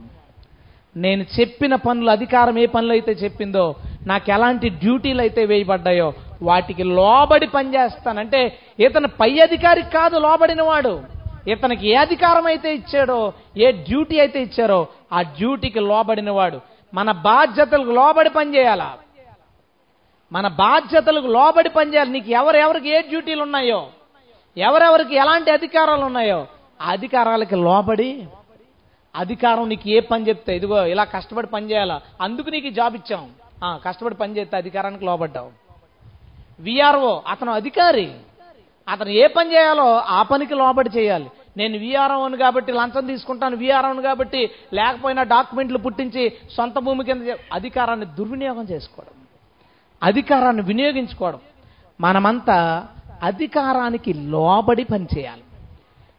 నేను 0.96 1.24
చెప్పిన 1.36 1.74
పనులు 1.86 2.10
అధికారం 2.18 2.56
ఏ 2.64 2.66
పనులు 2.76 2.94
అయితే 2.98 3.14
చెప్పిందో 3.24 3.66
నాకు 4.12 4.28
ఎలాంటి 4.36 4.68
డ్యూటీలు 4.84 5.22
అయితే 5.26 5.42
వేయబడ్డాయో 5.52 6.08
వాటికి 6.50 6.84
లోబడి 7.00 7.48
పనిచేస్తానంటే 7.56 8.42
ఇతను 8.86 9.10
పై 9.20 9.32
అధికారికి 9.48 9.92
కాదు 9.98 10.18
లోబడినవాడు 10.26 10.94
ఇతనికి 11.54 11.86
ఏ 11.92 11.96
అధికారం 12.04 12.46
అయితే 12.52 12.70
ఇచ్చాడో 12.74 13.20
ఏ 13.66 13.68
డ్యూటీ 13.88 14.16
అయితే 14.20 14.40
ఇచ్చారో 14.48 14.80
ఆ 15.14 15.22
డ్యూటీకి 15.38 15.82
లోబడినవాడు 15.90 16.60
మన 16.94 17.12
బాధ్యతలకు 17.30 17.94
లోబడి 18.00 18.30
పనిచేయాలా? 18.30 18.90
మన 20.36 20.48
బాధ్యతలకు 20.64 21.30
లోబడి 21.36 21.70
పనిచేయాలి. 21.70 22.12
నీకు 22.16 22.30
ఎవరెవరికి 22.40 22.90
ఏ 22.96 23.02
డ్యూటీలు 23.12 23.44
ఉన్నాయో 23.48 23.82
ఎవరెవరికి 24.58 25.14
ఎలాంటి 25.24 25.50
అధికారాలు 25.58 26.04
ఉన్నాయో 26.10 26.40
ఆ 26.82 26.88
అధికారాలకి 26.98 27.58
లోబడి 27.68 28.10
అధికారం 29.16 29.66
నీకు 29.72 29.88
ఏ 29.98 30.00
పని 30.10 30.28
చెప్తే 30.30 30.52
ఇదిగో 30.60 30.80
ఇలా 30.94 31.04
కష్టపడి 31.16 31.48
పని 31.54 31.66
చేయాలా? 31.72 31.98
అందుకు 32.26 32.50
నీకు 32.56 32.70
జాబ్ 32.80 32.96
ఇచ్చాం. 33.00 33.24
కష్టపడి 33.86 34.16
పని 34.22 34.38
చేస్తే 34.38 34.56
అధికారానికి 34.58 35.06
లోబడ్డావు. 35.10 35.52
విఆర్ఓ 36.68 37.14
అతను 37.34 37.52
అధికారి. 37.60 38.08
అతను 38.88 39.12
ఏ 39.22 39.26
పని 39.38 39.50
చేయాలో 39.56 39.88
ఆ 40.18 40.20
పనికి 40.32 40.56
లోబడి 40.64 40.92
చేయాలి. 40.98 41.30
నేను 41.60 41.76
విఆర్ఓను 41.86 42.38
కాబట్టి 42.44 42.72
లంచం 42.80 43.06
తీసుకుంటాను 43.12 43.56
విఆర్ఓను 43.64 44.02
కాబట్టి 44.10 44.42
లేకపోయినా 44.80 45.24
డాక్యుమెంట్లు 45.36 45.80
పుట్టించి 45.86 46.24
సొంత 46.58 46.78
భూమి 46.88 47.06
కింద 47.10 47.36
అధికారాన్ని 47.60 48.08
దుర్వినియోగం 48.20 48.68
చేసుకోవడం. 48.74 49.15
అధికారాన్ని 50.06 50.62
వినియోగించుకోవడం. 50.62 51.40
మనమంతా 52.02 52.88
అధికారానికి 53.24 54.14
లోబడి 54.14 54.84
పనిచేయాలి. 54.84 55.44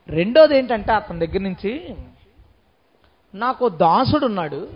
రెండోది 0.09 0.59
ఏంటంటే 0.59 0.93
అతని 0.93 1.26
దగ్గర 1.26 1.41
నుంచి 1.41 1.97
నాకు 3.34 3.68
దాసుడు 3.68 4.26
ఉన్నాడు. 4.26 4.68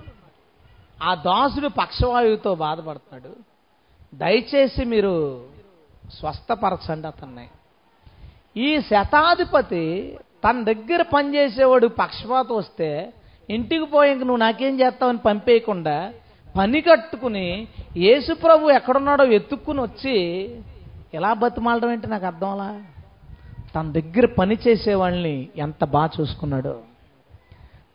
ఆ 1.03 1.15
దాసుడు 1.15 1.69
పక్షవాయువుతో 1.69 2.55
బాధపడుతున్నాడు. 2.55 3.37
దయచేసి 4.17 4.85
మీరు 4.85 5.45
స్వస్థపరచండి 6.15 7.07
అతన్ని. 7.07 7.49
ఈ 8.57 8.81
శతాధిపతి 8.81 10.19
తన 10.51 10.65
దగ్గర 10.65 11.03
పనిచేసేవాడు 11.03 11.87
పక్షవాతం 11.87 12.57
వస్తే 12.57 13.13
ఇంటికి 13.51 13.85
పోయి 13.85 14.11
ఇంక 14.13 14.21
నువ్వు 14.21 14.37
నాకేం 14.37 14.81
చేస్తావని 14.81 15.19
పంపేయకుండా 15.19 16.13
పని 16.57 16.81
కట్టుకుని 16.81 17.67
యేసుప్రభు 17.97 18.71
ఎక్కడున్నాడో 18.71 19.25
ఎత్తుక్కుని 19.25 19.81
వచ్చి 19.81 20.49
ఎలా 21.15 21.33
బతిమాలడం 21.33 21.93
ఏంటి 21.93 22.07
నాకు 22.07 22.27
అర్థం 22.27 22.51
అలా? 22.51 22.81
తన 23.75 23.93
దగ్గర 23.93 24.27
పని 24.27 24.59
చేసేవాళ్ళని 24.69 25.49
ఎంత 25.57 25.85
బాగా 25.85 26.11
చూసుకున్నాడో? 26.21 26.79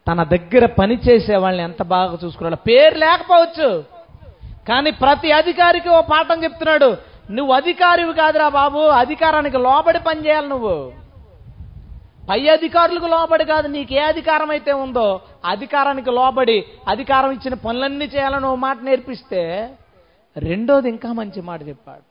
తన 0.07 0.23
దగ్గర 0.23 0.65
పని 0.65 0.95
చేసే 0.95 1.35
వాళ్ళని 1.35 1.63
ఎంత 1.63 1.83
బాగా 1.83 2.17
చూసుకున్నాడు? 2.25 2.55
పేరు 2.55 2.97
లేకపోవచ్చు. 2.97 3.83
కానీ 4.67 4.91
ప్రతి 4.91 5.31
అధికారికి 5.31 5.89
ఓ 5.89 6.01
పాఠం 6.01 6.43
చెప్తున్నాడు. 6.43 6.97
నువ్వు 7.31 7.53
అధికారివి 7.53 8.13
కాదురా 8.13 8.49
బాబు. 8.49 8.79
అధికారానికి 8.79 9.57
లోబడి 9.57 9.99
పనిచేయాలి 9.99 10.49
నువ్వు. 10.49 11.04
పై 12.29 12.39
అధికారులకు 12.49 13.07
లోబడి 13.13 13.45
కాదు 13.45 13.67
నీకు 13.67 13.93
ఏ 13.93 13.99
అధికారం 14.11 14.49
అయితే 14.49 14.71
ఉందో 14.73 15.07
అధికారానికి 15.45 16.11
లోబడి 16.11 16.65
అధికారం 16.87 17.31
ఇచ్చిన 17.31 17.53
పనులన్నీ 17.65 18.05
చేయాలని 18.05 18.45
ఓ 18.45 18.55
మాట 18.55 18.77
నేర్పిస్తే 18.83 19.41
రెండోది 20.35 20.89
ఇంకా 20.89 21.09
మంచి 21.13 21.41
మాట 21.41 21.61
చెప్పాడు. 21.67 22.03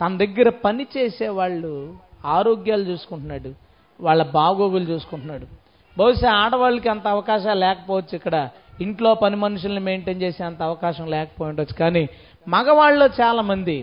తన 0.00 0.12
దగ్గర 0.16 0.48
పని 0.66 0.86
చేసే 0.96 1.28
వాళ్ళు 1.40 1.72
ఆరోగ్యాలు 2.36 2.82
చూసుకుంటున్నాడు 2.82 3.50
వాళ్ళ 4.00 4.22
బాగోగులు 4.38 4.86
చూసుకుంటున్నాడు. 4.92 5.46
బహుశా 5.98 6.30
ఆడవాళ్ళకి 6.44 6.88
అంత 6.88 7.06
అవకాశాలు 7.08 7.60
లేకపోవచ్చు 7.60 8.14
ఇక్కడ. 8.14 8.36
ఇంట్లో 8.80 9.14
పని 9.14 9.36
మనుషుల్ని 9.36 9.80
మెయింటైన్ 9.80 10.22
చేసే 10.22 10.42
అంత 10.44 10.62
అవకాశం 10.62 11.06
లేకపోయి 11.16 11.50
ఉండొచ్చు. 11.50 11.74
కానీ 11.74 12.08
మగవాళ్ళలో 12.48 13.06
చాలామంది 13.20 13.76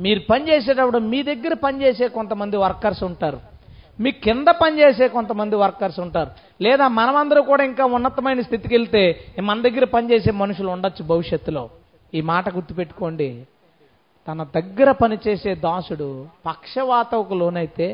మీరు 0.00 0.20
పని 0.30 0.44
చేసేటప్పుడు 0.48 0.98
మీ 0.98 1.22
దగ్గర 1.22 1.54
పనిచేసే 1.54 2.08
కొంతమంది 2.08 2.56
వర్కర్స్ 2.56 3.04
ఉంటారు. 3.10 3.55
మీ 3.98 4.10
కింద 4.24 4.48
పనిచేసే 4.62 5.06
కొంతమంది 5.08 5.56
వర్కర్స్ 5.56 6.00
ఉంటారు. 6.00 6.30
లేదా 6.64 6.86
మనమందరూ 6.98 7.42
కూడా 7.42 7.62
ఇంకా 7.64 7.84
ఉన్నతమైన 7.96 8.40
స్థితికి 8.40 8.74
వెళ్తే 8.74 9.02
మన 9.48 9.56
దగ్గర 9.66 9.84
పనిచేసే 9.84 10.32
మనుషులు 10.42 10.70
ఉండొచ్చు 10.70 11.02
భవిష్యత్తులో. 11.04 11.64
ఈ 12.14 12.20
మాట 12.20 12.54
గుర్తుపెట్టుకోండి. 12.54 13.30
తన 14.28 14.42
దగ్గర 14.54 14.90
పనిచేసే 15.02 15.54
దాసుడు 15.54 16.10
పక్షవాతకు 16.46 17.34
లోనైతే 17.34 17.88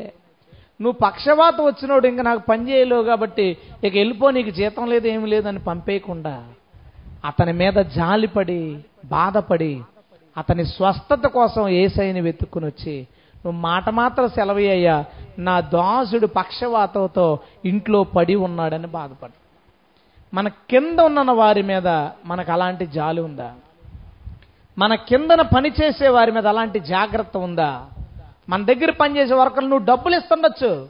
నువ్వు 0.81 0.97
పక్షవాతం 1.03 1.63
వచ్చినోడు 1.65 2.05
ఇంకా 2.07 2.23
నాకు 2.23 2.41
పని 2.49 2.63
చేయలేవు 2.69 3.03
కాబట్టి 3.03 3.45
ఇక 3.83 3.93
వెళ్ళిపో 3.95 4.29
నీకు 4.29 4.49
జీతం 4.49 4.85
లేదు 4.89 5.07
ఏమి 5.07 5.27
లేదని 5.27 5.59
పంపేయకుండా 5.59 6.35
అతని 7.25 7.53
మీద 7.53 7.77
జాలిపడి 7.97 8.61
బాధపడి 9.05 9.73
అతని 10.37 10.65
స్వస్థత 10.65 11.25
కోసం 11.27 11.63
ఏసైని 11.81 12.21
వెతుక్కుని 12.21 12.65
వచ్చి 12.65 12.95
నువ్వు 13.45 13.61
మాట 13.61 13.89
మాత్రం 13.89 14.29
సెలవయ్యా. 14.29 15.05
నా 15.39 15.59
దాసుడు 15.59 16.27
పక్షవాతంతో 16.27 17.39
ఇంట్లో 17.65 18.03
పడి 18.03 18.35
ఉన్నాడని 18.35 18.87
బాధపడు. 18.87 19.31
మన 20.35 20.47
కింద 20.47 20.99
ఉన్న 20.99 21.31
వారి 21.31 21.61
మీద 21.61 21.87
మనకు 22.25 22.51
అలాంటి 22.51 22.85
జాలి 22.85 23.21
ఉందా? 23.21 23.53
మన 24.77 24.95
కిందన 24.95 25.41
పనిచేసే 25.41 26.07
వారి 26.07 26.31
మీద 26.31 26.47
అలాంటి 26.47 26.79
జాగ్రత్త 26.79 27.37
ఉందా? 27.37 27.85
మన 28.49 28.65
దగ్గర 28.65 28.91
పనిచేసే 28.91 29.33
వర్కర్లు 29.33 29.69
నువ్వు 29.69 29.85
డబ్బులు 29.85 30.15
ఇస్తుండొచ్చు. 30.15 30.89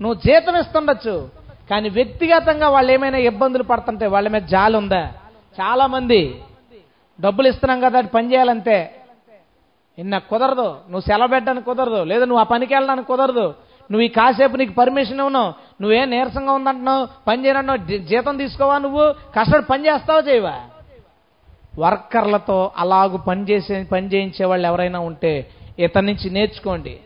నువ్వు 0.00 0.14
జీతం 0.14 0.56
ఇస్తుండొచ్చు. 0.56 1.28
కానీ 1.70 1.88
వ్యక్తిగతంగా 1.88 2.68
వాళ్ళు 2.68 2.92
ఏమైనా 2.92 3.18
ఇబ్బందులు 3.18 3.62
పడుతుంటే 3.62 4.06
వాళ్ళ 4.06 4.28
మీద 4.28 4.42
జాలి 4.42 4.76
ఉందా? 4.76 5.12
చాలా 5.60 5.86
మంది 5.86 6.42
డబ్బులు 7.20 7.48
ఇస్తున్నాం 7.48 7.80
కదా 7.80 7.98
అది 7.98 8.08
పని 8.08 8.32
చేయాలంతే 8.32 8.99
నిన్న 10.00 10.18
కుదరదు. 10.18 10.62
నువ్వు 10.62 11.00
సెలవు 11.00 11.28
పెట్టడానికి 11.28 11.66
కుదరదు. 11.66 12.04
లేదా 12.04 12.24
నువ్వు 12.24 12.40
ఆ 12.40 12.42
పనికి 12.42 12.74
వెళ్ళడానికి 12.74 13.08
కుదరదు. 13.08 13.54
నువ్వు 13.90 14.00
ఈ 14.00 14.08
కాసేపు 14.08 14.56
నీకు 14.56 14.72
పర్మిషన్ 14.72 15.18
ఇవ్వను. 15.18 15.54
నువ్వేం 15.80 16.10
నీరసంగా 16.10 16.52
ఉందంటున్నావు? 16.52 17.08
పని 17.26 17.46
చేయనంటో 17.46 17.76
జీతం 17.98 18.36
తీసుకోవా 18.36 18.78
నువ్వు? 18.78 19.12
కష్టపడి 19.12 19.62
పని 19.62 19.86
చేస్తావా 19.86 20.20
చేయవా? 20.20 20.54
వర్కర్లతో 21.78 22.70
అలాగు 22.76 23.16
పని 23.16 23.42
చేసే 23.42 23.82
పని 23.92 24.06
చేయించే 24.06 24.46
వాళ్ళు 24.46 24.68
ఎవరైనా 24.68 25.00
ఉంటే 25.00 25.50
ఇతని 25.78 26.06
నుంచి 26.06 26.30
నేర్చుకోండి. 26.30 27.00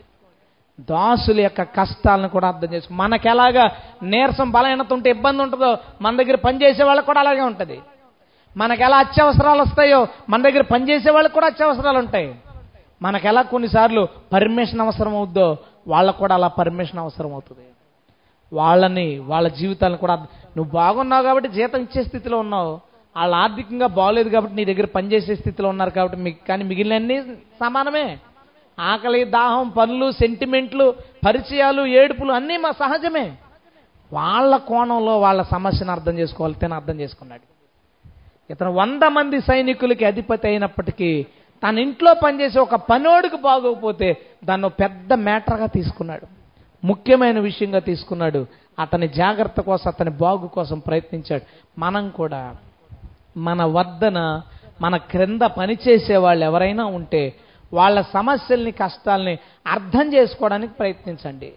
దాసుల 0.79 1.39
యొక్క 1.39 1.61
కష్టాలను 1.61 2.29
కూడా 2.29 2.47
అర్థం 2.47 2.73
చేసుకో 2.73 2.93
మనకెలాగా 2.93 3.49
ఎలాగా 3.49 3.75
నీరసం 4.03 4.51
బలహీనత 4.51 4.93
ఉంటే 4.93 5.09
ఇబ్బంది 5.09 5.41
ఉంటుందో 5.41 5.77
మన 6.01 6.17
దగ్గర 6.17 6.35
పనిచేసే 6.35 6.83
వాళ్ళకి 6.83 7.05
కూడా 7.05 7.19
అలాగే 7.19 7.41
ఉంటుంది. 7.41 7.79
మనకు 8.57 8.83
ఎలా 8.83 8.97
అత్యవసరాలు 8.97 9.61
వస్తాయో 9.61 10.07
మన 10.29 10.41
దగ్గర 10.41 10.61
పనిచేసే 10.61 11.11
వాళ్ళకి 11.11 11.33
కూడా 11.33 11.45
అత్యవసరాలు 11.45 11.97
ఉంటాయి. 11.97 12.35
మనకెలా 13.01 13.41
కొన్నిసార్లు 13.53 14.01
పర్మిషన్ 14.33 14.83
అవసరం 14.85 15.15
అవుద్దో 15.19 15.47
వాళ్ళకు 15.87 16.19
కూడా 16.23 16.35
అలా 16.35 16.47
పర్మిషన్ 16.59 16.99
అవసరం 16.99 17.31
అవుతుంది 17.33 17.65
వాళ్ళని 18.51 19.07
వాళ్ళ 19.31 19.47
జీవితాలను 19.59 19.99
కూడా 20.03 20.15
నువ్వు 20.55 20.69
బాగున్నావు 20.71 21.23
కాబట్టి 21.23 21.49
జీతం 21.57 21.81
ఇచ్చే 21.81 22.01
స్థితిలో 22.03 22.37
ఉన్నావు. 22.39 22.73
వాళ్ళు 23.15 23.35
ఆర్థికంగా 23.35 23.87
బాగోలేదు 23.97 24.29
కాబట్టి 24.29 24.55
నీ 24.55 24.63
దగ్గర 24.65 24.87
పనిచేసే 24.95 25.35
స్థితిలో 25.35 25.67
ఉన్నారు 25.69 25.91
కాబట్టి 25.97 26.17
మీకు 26.25 26.39
కానీ 26.47 26.63
మిగిలినన్నీ 26.63 27.17
సమానమే. 27.61 28.07
ఆకలి 28.77 29.21
దాహం 29.37 29.67
పనులు 29.69 30.07
సెంటిమెంట్లు 30.11 30.85
పరిచయాలు 31.25 31.83
ఏడుపులు 31.99 32.31
అన్నీ 32.31 32.57
మా 32.57 32.71
సహజమే. 32.71 33.27
వాళ్ళ 34.11 34.55
కోణంలో 34.69 35.13
వాళ్ళ 35.19 35.41
సమస్యను 35.53 35.91
అర్థం 35.91 36.15
చేసుకోవాలి 36.19 36.55
తను 36.63 36.75
అర్థం 36.75 36.97
చేసుకున్నాడు. 36.99 37.45
ఇతను 38.51 38.71
వంద 38.73 39.03
మంది 39.17 39.37
సైనికులకి 39.41 40.05
అధిపతి 40.05 40.47
అయినప్పటికీ 40.47 41.09
తన 41.65 41.79
ఇంట్లో 41.79 42.13
పనిచేసే 42.13 42.59
ఒక 42.59 42.75
పనోడికి 42.75 43.37
బాగోకపోతే 43.37 44.17
దాన్ని 44.43 44.69
పెద్ద 44.69 45.13
మ్యాటర్గా 45.13 45.65
తీసుకున్నాడు. 45.65 46.27
ముఖ్యమైన 46.85 47.39
విషయంగా 47.39 47.79
తీసుకున్నాడు. 47.79 48.45
అతని 48.79 49.07
జాగ్రత్త 49.07 49.61
కోసం 49.61 49.89
అతని 49.89 50.09
బాగు 50.09 50.47
కోసం 50.47 50.79
ప్రయత్నించాడు. 50.79 51.41
మనం 51.79 52.09
కూడా 52.09 52.55
మన 53.37 53.63
వద్దన 53.63 54.41
మన 54.81 54.97
క్రింద 54.97 55.41
పనిచేసే 55.41 56.17
వాళ్ళు 56.17 56.45
ఎవరైనా 56.45 56.85
ఉంటే 56.85 57.33
వాళ్ళ 57.73 58.01
సమస్యల్ని 58.01 58.71
కష్టాల్ని 58.71 59.39
అర్థం 59.67 60.13
చేసుకోవడానికి 60.13 60.73
ప్రయత్నించండి. 60.73 61.53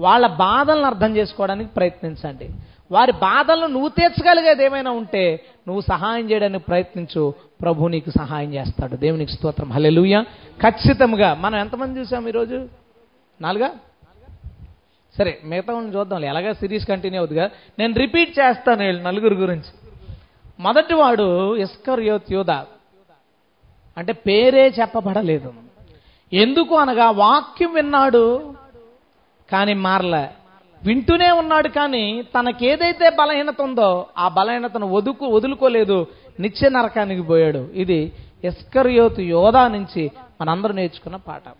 వాళ్ళ 0.00 0.26
బాధలను 0.26 0.86
అర్థం 0.86 1.16
చేసుకోవడానికి 1.16 1.74
ప్రయత్నించండి. 1.74 2.50
వారి 2.90 3.12
బాధలను 3.12 3.66
నువ్వు 3.66 3.88
తీర్చగలిగేది 3.88 4.64
ఏమైనా 4.64 4.90
ఉంటే 4.90 5.40
నువ్వు 5.66 5.80
సహాయం 5.80 6.30
చేయడానికి 6.30 6.64
ప్రయత్నించు. 6.64 7.34
ప్రభు 7.62 7.86
నీకు 7.86 8.10
సహాయం 8.10 8.54
చేస్తాడు. 8.54 8.96
దేవునికి 8.96 9.32
స్తోత్రం. 9.32 9.72
హలెలుయ 9.72 10.22
ఖచ్చితంగా. 10.62 11.34
మనం 11.34 11.58
ఎంతమంది 11.58 12.00
చూసాం 12.00 12.28
ఈరోజు? 12.28 12.68
నాలుగా? 13.40 13.70
సరే 15.18 15.38
మిగతా 15.44 15.72
వాళ్ళని 15.72 15.96
చూద్దాం 15.96 16.24
ఎలాగా 16.24 16.52
సిరీస్ 16.52 16.88
కంటిన్యూ 16.88 17.20
అవుతుందిగా 17.20 17.50
నేను 17.78 17.94
రిపీట్ 17.94 18.38
చేస్తాను 18.38 18.84
వీళ్ళు 18.84 19.02
నలుగురు 19.02 19.34
గురించి. 19.34 19.88
మొదటి 20.60 20.94
వాడు 20.94 21.56
ఇస్కర్ 21.56 22.00
యోత్ 22.00 22.32
యోధ 22.32 22.50
అంటే 23.98 24.12
పేరే 24.12 24.68
చెప్పబడలేదు. 24.68 25.54
ఎందుకు 26.32 26.74
అనగా 26.74 27.10
వాక్యం 27.10 27.74
విన్నాడు 27.74 28.54
కానీ 29.52 29.74
మారలే. 29.74 30.30
వింటూనే 30.84 31.30
ఉన్నాడు 31.30 31.68
కానీ 31.68 32.22
తనకేదైతే 32.22 33.10
బలహీనత 33.10 33.60
ఉందో 33.60 34.06
ఆ 34.18 34.28
బలహీనతను 34.28 34.94
వదుకు 34.94 35.26
వదులుకోలేదు. 35.26 36.06
నిత్య 36.40 36.68
నరకానికి 36.68 37.22
పోయాడు. 37.22 37.58
ఇది 37.58 38.12
ఎస్కర్యోతు 38.44 39.20
యోధా 39.20 39.68
నుంచి 39.68 40.10
మనందరూ 40.40 40.72
నేర్చుకున్న 40.72 41.16
పాఠం. 41.16 41.52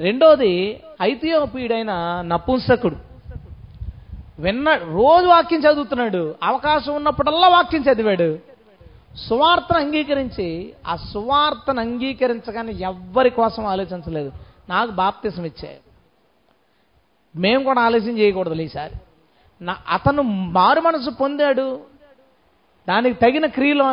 రెండోది 0.00 0.80
ఐతియోపీయుడైన 1.02 1.92
నపుంసకుడు. 2.26 2.96
విన్న 4.38 4.74
రోజు 4.74 5.26
వాక్యం 5.26 5.60
చదువుతున్నాడు. 5.60 6.34
అవకాశం 6.42 6.94
ఉన్నప్పుడల్లా 6.94 7.48
వాక్యం 7.48 7.82
చదివాడు. 7.82 8.38
సువార్తను 9.28 9.78
అంగీకరించి 9.78 10.72
ఆ 10.86 10.96
సువార్తను 10.96 11.80
అంగీకరించగానే 11.80 12.72
ఎవ్వరి 12.72 13.30
కోసం 13.30 13.66
ఆలోచించలేదు. 13.66 14.32
నాకు 14.68 14.90
బాప్తిసం 14.90 15.44
ఇచ్చాయి 15.44 15.76
మేము 17.36 17.64
కూడా 17.64 17.82
ఆలస్యం 17.82 18.18
చేయకూడదు 18.18 18.54
ఈసారి. 18.54 18.94
నా 19.64 19.76
అతను 19.92 20.22
మారు 20.22 20.80
మనసు 20.80 21.10
పొందాడు. 21.10 21.80
దానికి 22.88 23.20
తగిన 23.20 23.46
క్రియలు 23.46 23.84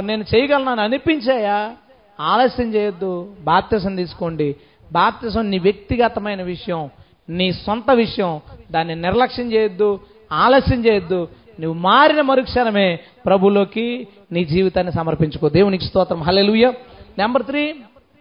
నేను 0.00 0.24
చేయగలను 0.36 0.82
అనిపించాయా? 0.82 1.72
ఆలస్యం 2.20 2.74
చేయొద్దు. 2.74 3.34
బాప్తిసం 3.40 3.96
తీసుకోండి. 3.96 4.56
బాప్తిసం 4.92 5.50
నీ 5.50 5.58
వ్యక్తిగతమైన 5.58 6.42
విషయం 6.42 6.90
నీ 7.28 7.52
సొంత 7.52 7.90
విషయం. 7.90 8.40
దాన్ని 8.70 8.96
నిర్లక్ష్యం 8.96 9.52
చేయొద్దు 9.52 10.00
ఆలస్యం 10.32 10.86
చేయొద్దు. 10.86 11.28
నువ్వు 11.60 11.80
మారిన 11.80 12.20
మరుక్షణమే 12.20 12.98
ప్రభులోకి 13.26 14.08
నీ 14.32 14.44
జీవితాన్ని 14.44 14.92
సమర్పించుకో. 14.92 15.48
దేవునికి 15.48 15.84
స్తోత్రం. 15.84 16.22
హలెలుయ 16.22 16.72
నెంబర్ 17.18 17.42
త్రీ 17.42 17.74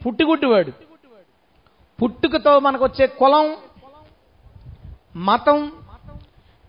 పుట్టుగుట్టువాడు 0.06 0.72
పుట్టుకతో 2.04 2.60
మనకు 2.60 2.84
వచ్చే 2.86 3.08
కులం 3.08 3.56
మతం 5.16 5.72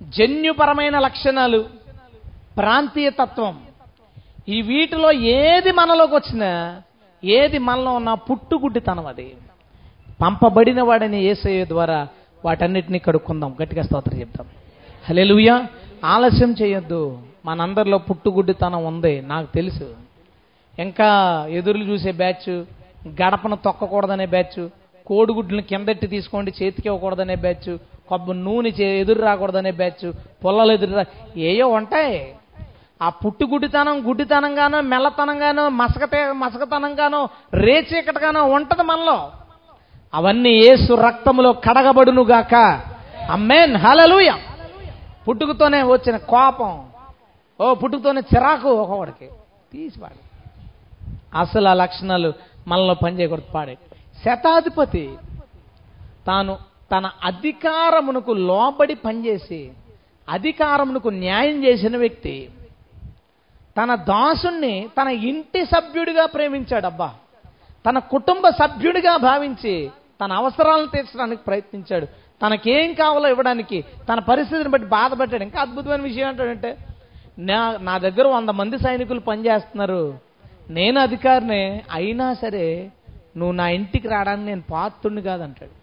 జన్యుపరమైన 0.03 0.99
లక్షణాలు 0.99 1.65
ప్రాంతీయ 2.57 3.11
తత్వం. 3.11 3.63
ఈ 4.49 4.63
వీటిలో 4.63 5.13
ఏది 5.13 5.73
మనలోకి 5.73 6.15
వచ్చినా 6.15 6.83
ఏది 7.25 7.59
మనలో 7.59 7.93
ఉన్న 7.95 8.15
పుట్టుగుడ్డితనం 8.15 9.07
అది. 9.07 9.35
పంపబడిన 10.23 10.83
వాడిని 10.83 11.23
ఏసయ్య 11.23 11.65
ద్వారా 11.65 12.09
వాటన్నిటినీ 12.45 12.99
కడుక్కుందాం. 12.99 13.57
గట్టిగా 13.63 13.83
స్తోత్రం 13.83 14.21
చెప్తాం 14.21 14.47
హల్లెలూయా. 15.09 15.67
ఆలస్యం 16.05 16.55
చేయొద్దు. 16.63 17.19
మనందరిలో 17.45 17.99
పుట్టుగుడ్డితనం 17.99 18.85
ఉంది 18.85 19.21
నాకు 19.21 19.53
తెలుసు. 19.55 19.95
ఇంకా 20.79 21.47
ఎదురులు 21.51 21.85
చూసే 21.85 22.13
బ్యాచ్ 22.13 22.65
గడపను 23.09 23.57
తొక్కకూడదనే 23.57 24.27
బ్యాచ్ 24.27 24.69
కోడిగుడ్లను 25.07 25.63
కిందెట్టి 25.63 26.07
తీసుకోండి 26.07 26.53
చేతికి 26.63 26.89
ఇవ్వకూడదనే 26.89 27.35
బ్యాచ్ 27.35 27.79
కొబ్బరి 28.11 28.39
నూనె 28.39 28.71
చే- 28.71 29.01
ఎదురు 29.01 29.23
రాకూడదనే 29.23 29.71
బ్యాచ్ 29.71 30.13
పొలాలు 30.45 30.73
ఎదురు 30.73 30.93
రా 30.93 31.05
ఏయో 31.37 31.69
ఉంటాయి. 31.69 32.37
ఆ 33.03 33.09
పుట్టు 33.09 33.45
గుడ్డితనం 33.45 34.09
గుడ్డితనంగానో 34.09 34.81
మెల్లతనంగానో 34.81 35.69
మసకతే 35.69 36.33
మసకతనంగానో 36.33 37.29
రేచీకటగానో 37.55 38.45
ఉంటది 38.45 38.83
మనలో. 38.83 39.31
అవన్నీ 40.15 40.51
ఏసు 40.51 40.95
రక్తములో 40.95 41.53
కడగబడునుగాక. 41.53 42.55
అమ్మేన్ 43.31 43.77
హలలుయ 43.77 44.33
పుట్టుకతోనే 45.29 45.83
వచ్చిన 45.83 46.17
కోపం. 46.17 46.87
ఓ 47.61 47.75
పుట్టుకతోనే 47.75 48.21
చిరాకు 48.21 48.69
ఒకడికి 48.69 49.29
తీసిపాడు. 49.73 50.31
అసలు 51.39 51.69
ఆ 51.69 51.75
లక్షణాలు 51.75 52.33
మనలో 52.69 52.95
పనిచేయకూడదు 52.95 53.53
పాడే 53.55 53.79
శతాధిపతి. 54.25 55.15
తాను 56.27 56.70
తన 56.93 57.11
అధికారమునకు 57.25 58.33
లోబడి 58.33 58.95
పనిచేసి 58.95 59.71
అధికారమునకు 60.29 61.09
న్యాయం 61.09 61.65
చేసిన 61.65 61.97
వ్యక్తి 61.97 62.51
తన 63.79 63.95
దాసుణ్ణి 63.95 64.89
తన 65.03 65.09
ఇంటి 65.09 65.65
సభ్యుడిగా 65.65 66.27
ప్రేమించాడబ్బా. 66.27 67.15
తన 67.87 67.99
కుటుంబ 67.99 68.49
సభ్యుడిగా 68.49 69.17
భావించి 69.17 69.91
తన 70.21 70.33
అవసరాలను 70.33 70.87
తీర్చడానికి 70.87 71.43
ప్రయత్నించాడు. 71.43 72.07
తనకేం 72.43 72.93
కావాలో 72.93 73.29
ఇవ్వడానికి 73.29 73.85
తన 74.13 74.19
పరిస్థితిని 74.19 74.69
బట్టి 74.69 74.89
బాధపడ్డాడు. 74.89 75.43
ఇంకా 75.43 75.61
అద్భుతమైన 75.61 76.03
విషయం 76.03 76.29
ఏంటంటే 76.29 76.77
నా 77.39 77.79
నా 77.81 77.99
దగ్గర 77.99 78.27
వంద 78.29 78.49
మంది 78.49 78.79
సైనికులు 78.79 79.21
పనిచేస్తున్నారు. 79.21 80.19
నేను 80.71 81.01
అధికారిని 81.01 81.83
అయినా 81.93 82.35
సరే 82.35 82.91
నువ్వు 83.37 83.53
నా 83.53 83.69
ఇంటికి 83.69 84.09
రావడానికి 84.09 84.47
నేను 84.47 84.63
పాత్రుణ్ణి 84.71 85.23
కాదంటాడు. 85.23 85.80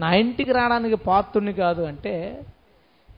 నా 0.00 0.14
ఇంటికి 0.14 0.52
రావడానికి 0.52 0.94
పాత్రుణ్ణి 0.94 1.52
కాదు 1.52 1.82
అంటే 1.82 2.40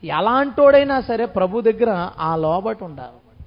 ఎలాంటోడైనా 0.03 1.01
సరే 1.01 1.25
ప్రభు 1.25 1.61
దగ్గర 1.61 2.09
ఆ 2.19 2.35
లోబటి 2.35 2.83
ఉండాలి. 2.83 3.43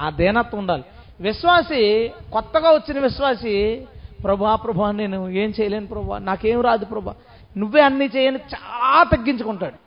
ఆ 0.00 0.10
దేనత్వం 0.10 0.60
ఉండాలి. 0.60 0.84
విశ్వాసి 1.20 2.12
కొత్తగా 2.32 2.70
వచ్చిన 2.70 2.98
విశ్వాసి 2.98 3.86
ప్రభా 4.24 4.54
ప్రభా 4.54 4.90
నేను 4.90 5.28
ఏం 5.28 5.52
చేయలేను 5.60 5.86
ప్రభా 5.86 6.18
నాకేం 6.18 6.60
రాదు 6.60 6.84
ప్రభా 6.84 7.14
నువ్వే 7.56 7.82
అన్ని 7.82 8.10
చేయని 8.16 8.36
చాలా 8.36 9.02
తగ్గించుకుంటాడు. 9.02 9.86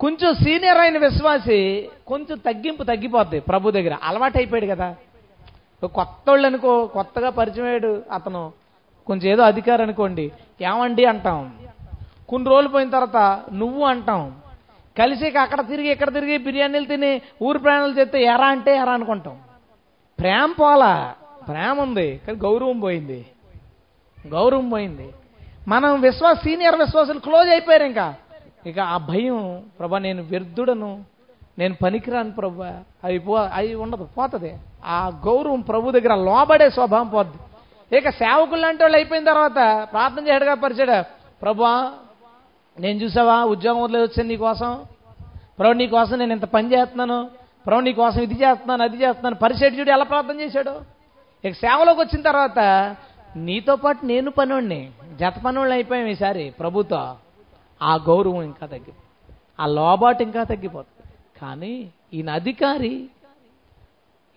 కొంచెం 0.00 0.34
సీనియర్ 0.34 0.78
అయిన 0.78 0.98
విశ్వాసి 0.98 1.88
కొంచెం 2.06 2.38
తగ్గింపు 2.38 2.82
తగ్గిపోద్ది 2.82 3.40
ప్రభు 3.40 3.70
దగ్గర. 3.70 3.96
అలవాటు 4.02 4.38
అయిపోయాడు 4.38 4.66
కదా. 4.66 4.94
కొత్త 5.86 6.24
వాళ్ళు 6.28 6.46
అనుకో 6.46 6.86
కొత్తగా 6.86 7.30
పరిచయం 7.30 7.64
అయ్యాడు 7.64 8.02
అతను. 8.12 8.52
కొంచెం 9.06 9.32
ఏదో 9.32 9.42
అధికారం 9.42 9.82
అనుకోండి. 9.82 10.32
ఏమండి 10.62 11.04
అంటాం? 11.04 11.52
కొన్ని 12.28 12.50
రోజులు 12.50 12.68
పోయిన 12.68 12.90
తర్వాత 12.90 13.42
నువ్వు 13.52 13.84
అంటాం. 13.84 14.34
కలిసి 14.98 15.38
అక్కడ 15.38 15.68
తిరిగి 15.68 15.88
ఇక్కడ 15.88 16.14
తిరిగి 16.14 16.38
బిర్యానీలు 16.38 16.84
తిని 16.84 17.22
ఊరు 17.42 17.58
ప్రయాణాలు 17.58 17.98
చేస్తే 17.98 18.22
ఎరా 18.24 18.46
అంటే 18.46 18.76
ఎరా 18.76 18.92
అనుకుంటాం. 18.92 19.38
ప్రేమ 20.18 20.54
పోలా. 20.60 21.14
ప్రేమ 21.48 21.80
ఉంది 21.80 22.20
కానీ 22.26 22.38
గౌరవం 22.38 22.80
పోయింది. 22.80 23.26
గౌరవం 24.26 24.68
పోయింది. 24.68 25.14
మనం 25.68 26.00
విశ్వాస 26.00 26.36
సీనియర్ 26.36 26.76
విశ్వాసులు 26.76 27.18
క్లోజ్ 27.18 27.48
అయిపోయారు 27.48 27.84
ఇంకా. 27.84 28.14
ఇక 28.66 28.80
ఆ 28.80 28.96
భయం 28.96 29.64
ప్రభా 29.78 29.98
నేను 29.98 30.22
వ్యర్థుడను. 30.22 31.04
నేను 31.58 31.74
పనికిరాను 31.84 32.32
ప్రభా. 32.32 32.80
అవి 33.04 33.18
పో 33.18 33.34
అవి 33.34 33.74
ఉండదు 33.74 34.08
పోతుంది. 34.18 34.58
ఆ 34.84 35.22
గౌరవం 35.26 35.60
ప్రభు 35.60 35.90
దగ్గర 35.90 36.14
లోబడే 36.14 36.70
స్వభావం 36.70 37.08
పోద్ది. 37.08 37.38
ఇక 37.96 38.10
సేవకులు 38.10 38.60
లాంటి 38.60 38.82
వాళ్ళు 38.82 38.96
అయిపోయిన 38.96 39.24
తర్వాత 39.24 39.88
ప్రార్థన 39.92 40.28
చేయడగా 40.28 40.54
పరిచాడు 40.54 41.02
ప్రభా 41.42 41.92
నేను 42.78 42.98
చూసావా? 42.98 43.44
ఉద్యోగం 43.44 43.82
వదిలేదు 43.82 44.04
వచ్చాను 44.04 44.28
నీకోసం? 44.28 44.84
ప్రభు 45.58 45.72
నీకోసం 45.72 46.18
నేను 46.18 46.32
ఇంత 46.32 46.44
పని 46.44 46.72
చేస్తున్నాను. 46.72 47.30
ప్రభు 47.66 47.80
నీకోసం 47.80 48.20
ఇది 48.20 48.34
చేస్తున్నాను 48.34 48.82
అది 48.82 48.96
చేస్తున్నాను. 48.96 49.36
పరిచయం 49.36 49.78
చూడు 49.78 49.90
ఎలా 49.90 50.04
ప్రార్థన 50.04 50.40
చేశాడు? 50.40 50.80
ఇక 51.44 51.54
సేవలోకి 51.54 52.00
వచ్చిన 52.00 52.22
తర్వాత 52.22 52.58
నీతో 53.36 53.76
పాటు 53.76 54.06
నేను 54.06 54.30
పనోడిని 54.30 54.90
జత 55.20 55.34
పనోళ్ళు 55.44 55.74
అయిపోయాం 55.74 56.06
ఈసారి 56.06 56.54
ప్రభుతో. 56.60 57.16
ఆ 57.82 57.96
గౌరవం 57.96 58.42
ఇంకా 58.42 58.66
తగ్గిపోతుంది 58.66 59.36
ఆ 59.60 59.66
లోబాటు 59.66 60.22
ఇంకా 60.22 60.44
తగ్గిపోతుంది. 60.44 61.10
కానీ 61.40 61.90
ఈయన 62.14 62.30
అధికారి 62.30 63.06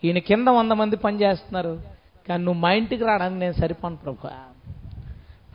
ఈయన 0.04 0.18
కింద 0.18 0.48
వంద 0.48 0.72
మంది 0.72 0.96
పనిచేస్తున్నారు 0.96 1.82
కానీ 2.30 2.44
నువ్వు 2.44 2.62
మా 2.62 2.72
ఇంటికి 2.72 3.04
రావడానికి 3.06 3.40
నేను 3.40 3.54
సరిపోను 3.54 3.96
ప్రభు. 3.96 4.28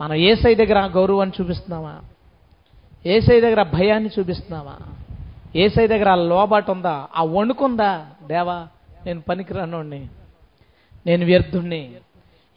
మనం 0.01 0.35
సై 0.35 0.55
దగ్గర 0.55 0.77
ఆ 0.77 0.85
గౌరవాన్ని 0.85 1.43
చూపిస్తున్నామా? 1.43 2.01
ఏసై 3.07 3.41
దగ్గర 3.41 3.63
భయాన్ని 3.63 4.09
చూపిస్తున్నావా? 4.19 4.75
ఏసై 5.55 5.87
దగ్గర 5.87 6.09
ఆ 6.09 6.15
లోబాటు 6.15 6.71
ఉందా? 6.71 7.07
ఆ 7.15 7.23
వణుకుందా? 7.23 8.05
దేవా 8.27 8.67
నేను 9.05 9.21
పనికిరానోడిని. 9.21 10.07
నేను 11.05 11.25
వ్యర్థుణ్ణి. 11.25 11.91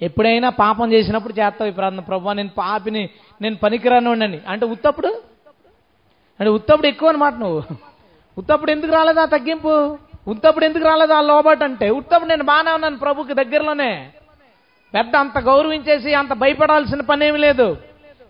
ఎప్పుడైనా 0.02 0.48
పాపం 0.48 0.92
చేసినప్పుడు 0.92 1.32
చేస్తావు 1.32 1.70
ఈ 1.70 1.72
ప్రార్థన. 1.72 2.00
ప్రభు 2.00 2.30
నేను 2.30 2.48
పాపిని 2.48 3.10
నేను 3.42 3.56
పనికిరానోడిని 3.56 4.40
అంటే 4.48 4.66
ఉత్తప్పుడు? 4.66 5.08
అంటే 6.40 6.50
ఉత్తప్పుడు 6.50 6.86
ఎక్కువ 6.86 7.08
అనమాట 7.08 7.34
నువ్వు. 7.34 7.62
ఉత్తప్పుడు 8.38 8.70
ఎందుకు 8.70 8.92
రాలేదు 8.92 9.20
ఆ 9.20 9.24
తగ్గింపు? 9.24 9.98
ఉత్తప్పుడు 10.28 10.64
ఎందుకు 10.64 10.84
రాలేదు 10.84 11.12
ఆ 11.12 11.20
లోబట్ 11.20 11.62
అంటే? 11.62 11.90
ఉత్తప్పుడు 11.90 12.28
నేను 12.28 12.44
బాగానే 12.44 12.72
ఉన్నాను 12.72 12.98
ప్రభుకి 12.98 13.34
దగ్గరలోనే. 13.34 14.10
పెద్ద 14.94 15.16
అంత 15.16 15.38
గౌరవించేసి 15.38 16.14
అంత 16.14 16.32
భయపడాల్సిన 16.32 17.00
పని 17.00 17.26
ఏమి 17.26 17.38
లేదు. 17.38 17.76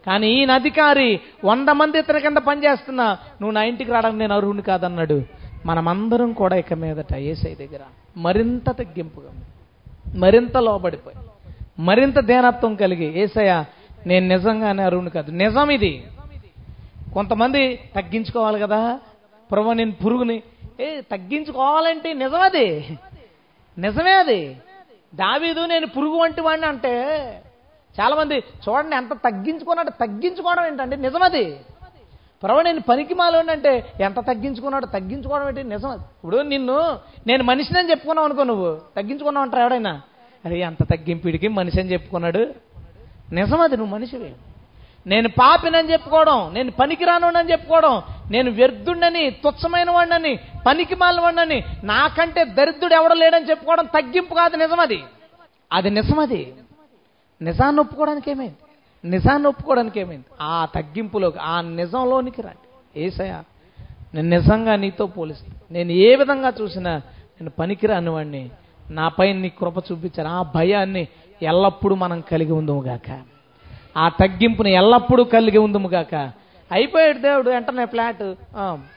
కానీ 0.06 0.28
ఈయన 0.32 0.50
అధికారి 0.50 1.20
వంద 1.44 1.68
మంది 1.68 1.98
ఇతని 1.98 2.20
కింద 2.20 2.36
పనిచేస్తున్నా 2.36 3.04
నువ్వు 3.12 3.50
నా 3.50 3.62
ఇంటికి 3.62 3.90
రావడానికి 3.90 4.18
నేను 4.18 4.34
అర్హుని 4.34 4.62
కాదన్నాడు. 4.62 5.22
మనమందరం 5.66 6.32
కూడా 6.32 6.56
ఇక 6.56 6.72
మీదట 6.72 7.16
ఏసై 7.16 7.54
దగ్గర 7.54 7.80
మరింత 8.16 8.70
తగ్గింపుగా 8.70 9.32
మరింత 10.14 10.56
లోబడిపోయి 10.56 11.16
మరింత 11.78 12.20
దేనత్వం 12.20 12.74
కలిగి 12.74 13.20
ఏసయ్య 13.20 13.64
నేను 14.06 14.28
నిజంగానే 14.28 14.82
అరువుని 14.82 15.10
కాదు. 15.10 15.30
నిజం 15.30 15.70
ఇది. 15.70 16.06
కొంతమంది 17.14 17.76
తగ్గించుకోవాలి 17.96 18.58
కదా. 18.60 19.00
ప్రభు 19.50 19.72
నేను 19.72 19.92
పురుగుని 19.92 20.42
ఏ 20.80 21.00
తగ్గించుకోవాలంటే 21.00 22.12
నిజమది 22.12 22.98
నిజమే 23.78 24.12
అది. 24.12 24.56
దావీదు 25.14 25.60
నేను 25.60 25.86
పురుగు 25.86 26.16
వంటి 26.16 26.40
వాడిని 26.40 26.66
అంటే 26.66 27.06
చాలామంది 28.00 28.36
చూడండి 28.38 28.96
ఎంత 28.96 29.12
తగ్గించుకున్నాడు 29.12 29.90
తగ్గించుకోవడం 29.90 30.66
ఏంటంటే 30.66 30.96
నిజమది. 30.96 31.60
అది 32.44 32.62
నేను 32.62 32.80
పనికి 32.80 33.14
మాలోని 33.14 33.50
అంటే 33.50 33.92
ఎంత 34.00 34.20
తగ్గించుకున్నాడు 34.20 34.86
తగ్గించుకోవడం 34.86 35.48
ఏంటి? 35.48 35.64
నిజం. 35.64 35.92
ఇప్పుడు 35.94 36.36
నిన్ను 36.36 36.98
నేను 37.26 37.44
మనిషిని 37.44 37.78
అని 37.78 37.90
చెప్పుకున్నావు 37.90 38.24
అనుకో 38.24 38.42
నువ్వు. 38.42 38.80
తగ్గించుకున్నావు 38.96 39.44
అంటారు 39.44 39.62
ఎవడైనా? 39.62 40.00
అరే 40.44 40.58
ఎంత 40.58 40.82
తగ్గింపుడికి 40.82 41.48
మనిషి 41.48 41.80
అని 41.80 41.92
చెప్పుకున్నాడు? 41.92 42.54
నిజం 43.32 43.60
అది 43.60 43.76
నువ్వు 43.76 43.94
మనిషివి. 43.94 44.32
నేను 45.06 45.28
పాపినని 45.28 45.92
చెప్పుకోవడం 45.92 46.54
నేను 46.54 46.70
పనికిరాను 46.70 47.26
అని 47.26 47.52
చెప్పుకోవడం 47.52 48.02
నేను 48.30 48.50
వ్యర్థుండని 48.50 49.30
తుచ్చమైన 49.30 49.90
వాడినని 49.90 50.38
పనికి 50.66 50.94
వాడినని 50.94 51.64
నాకంటే 51.84 52.44
దరిద్రుడు 52.44 52.94
ఎవడ 52.94 53.12
లేడని 53.12 53.50
చెప్పుకోవడం 53.50 53.84
తగ్గింపు 53.84 54.34
కాదు 54.34 54.56
నిజమది. 54.56 54.94
అది 54.94 55.04
అది 55.72 55.90
నిజం 55.90 56.18
అది 56.18 56.54
నిజాన్ని 57.42 57.80
ఒప్పుకోవడానికి 57.80 58.30
ఏమైంది? 58.30 58.56
నిజాన్ని 59.04 59.48
ఒప్పుకోవడానికి 59.48 60.00
ఏమైంది? 60.00 60.24
ఆ 60.40 60.66
తగ్గింపులోకి 60.74 61.38
ఆ 61.38 61.60
నిజంలోనికి 61.60 62.42
రండి. 62.42 62.66
ఏసయా 63.00 63.44
నేను 64.14 64.28
నిజంగా 64.28 64.76
నీతో 64.76 65.06
పోలిస్తాను. 65.06 65.72
నేను 65.72 65.90
ఏ 65.92 66.16
విధంగా 66.16 66.52
చూసినా 66.60 66.92
నేను 67.40 67.50
పనికిరాని 67.50 68.10
వాడిని 68.10 68.50
నాపై 68.90 69.32
నీ 69.32 69.48
కృప 69.48 69.76
చూపించాను 69.78 70.30
ఆ 70.30 70.42
భయాన్ని 70.54 71.08
ఎల్లప్పుడూ 71.42 71.94
మనం 71.94 72.20
కలిగి 72.32 72.52
ఉందముగాక 72.52 73.10
ఆ 73.96 74.08
తగ్గింపుని 74.08 74.72
ఎల్లప్పుడూ 74.72 75.24
కలిగి 75.24 75.58
ఉందముగాక 75.58 76.14
అయిపోయాడు 76.72 77.18
దేవుడు 77.18 77.50
వెంటనే 77.50 77.84
ఫ్లాట్. 77.84 78.22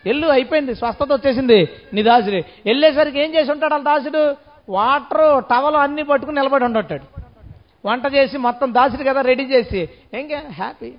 ఎల్లు 0.07 0.27
అయిపోయింది 0.27 0.75
స్వస్థత 0.75 1.13
వచ్చేసింది 1.13 1.69
నీ 1.93 2.03
దాసుడు. 2.03 2.41
వెళ్ళేసరికి 2.65 3.19
ఏం 3.19 3.35
చేసి 3.35 3.51
ఉంటాడు 3.51 3.73
వాళ్ళ 3.73 3.85
దాసుడు? 3.85 4.35
వాటర్ 4.69 5.43
టవలు 5.51 5.77
అన్ని 5.77 6.03
పట్టుకుని 6.03 6.37
నిలబడి 6.39 6.65
ఉండటాడు 6.65 7.05
వంట 7.85 8.03
చేసి 8.15 8.37
మొత్తం 8.37 8.73
దాసుడు 8.73 9.03
కదా 9.09 9.21
రెడీ 9.21 9.43
చేసి. 9.43 9.89
ఇంకే 10.19 10.35
హ్యాపీ. 10.35 10.93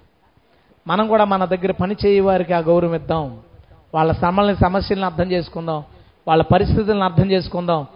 మనం 0.87 1.09
కూడా 1.09 1.25
మన 1.25 1.45
దగ్గర 1.45 1.71
పని 1.71 1.97
చేయ 2.07 2.21
వారికి 2.21 2.53
ఆ 2.53 2.59
గౌరవం 2.59 2.95
ఇద్దాం. 2.95 3.41
వాళ్ళ 3.95 4.13
సమల్ని 4.13 4.57
సమస్యలను 4.57 5.05
అర్థం 5.05 5.33
చేసుకుందాం. 5.33 5.85
వాళ్ళ 6.29 6.43
పరిస్థితులను 6.43 7.05
అర్థం 7.05 7.31
చేసుకుందాం. 7.31 7.87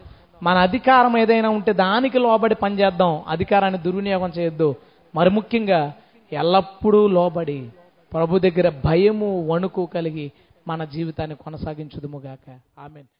మన 0.42 0.56
అధికారం 0.56 1.18
ఏదైనా 1.18 1.48
ఉంటే 1.48 1.72
దానికి 1.72 2.18
లోబడి 2.18 2.54
పనిచేద్దాం 2.54 3.22
అధికారాన్ని 3.28 3.80
దుర్వినియోగం 3.80 4.28
చేయొద్దు. 4.28 4.74
మరి 5.14 5.30
ముఖ్యంగా 5.30 5.92
ఎల్లప్పుడూ 6.32 7.06
లోబడి 7.06 7.68
ప్రభు 8.12 8.38
దగ్గర 8.38 8.72
భయము 8.84 9.48
వణుకు 9.48 9.86
కలిగి 9.86 10.32
మన 10.68 10.84
జీవితాన్ని 10.84 11.36
కొనసాగించుదుముగాక 11.36 12.58
ఆమెన్. 12.78 13.17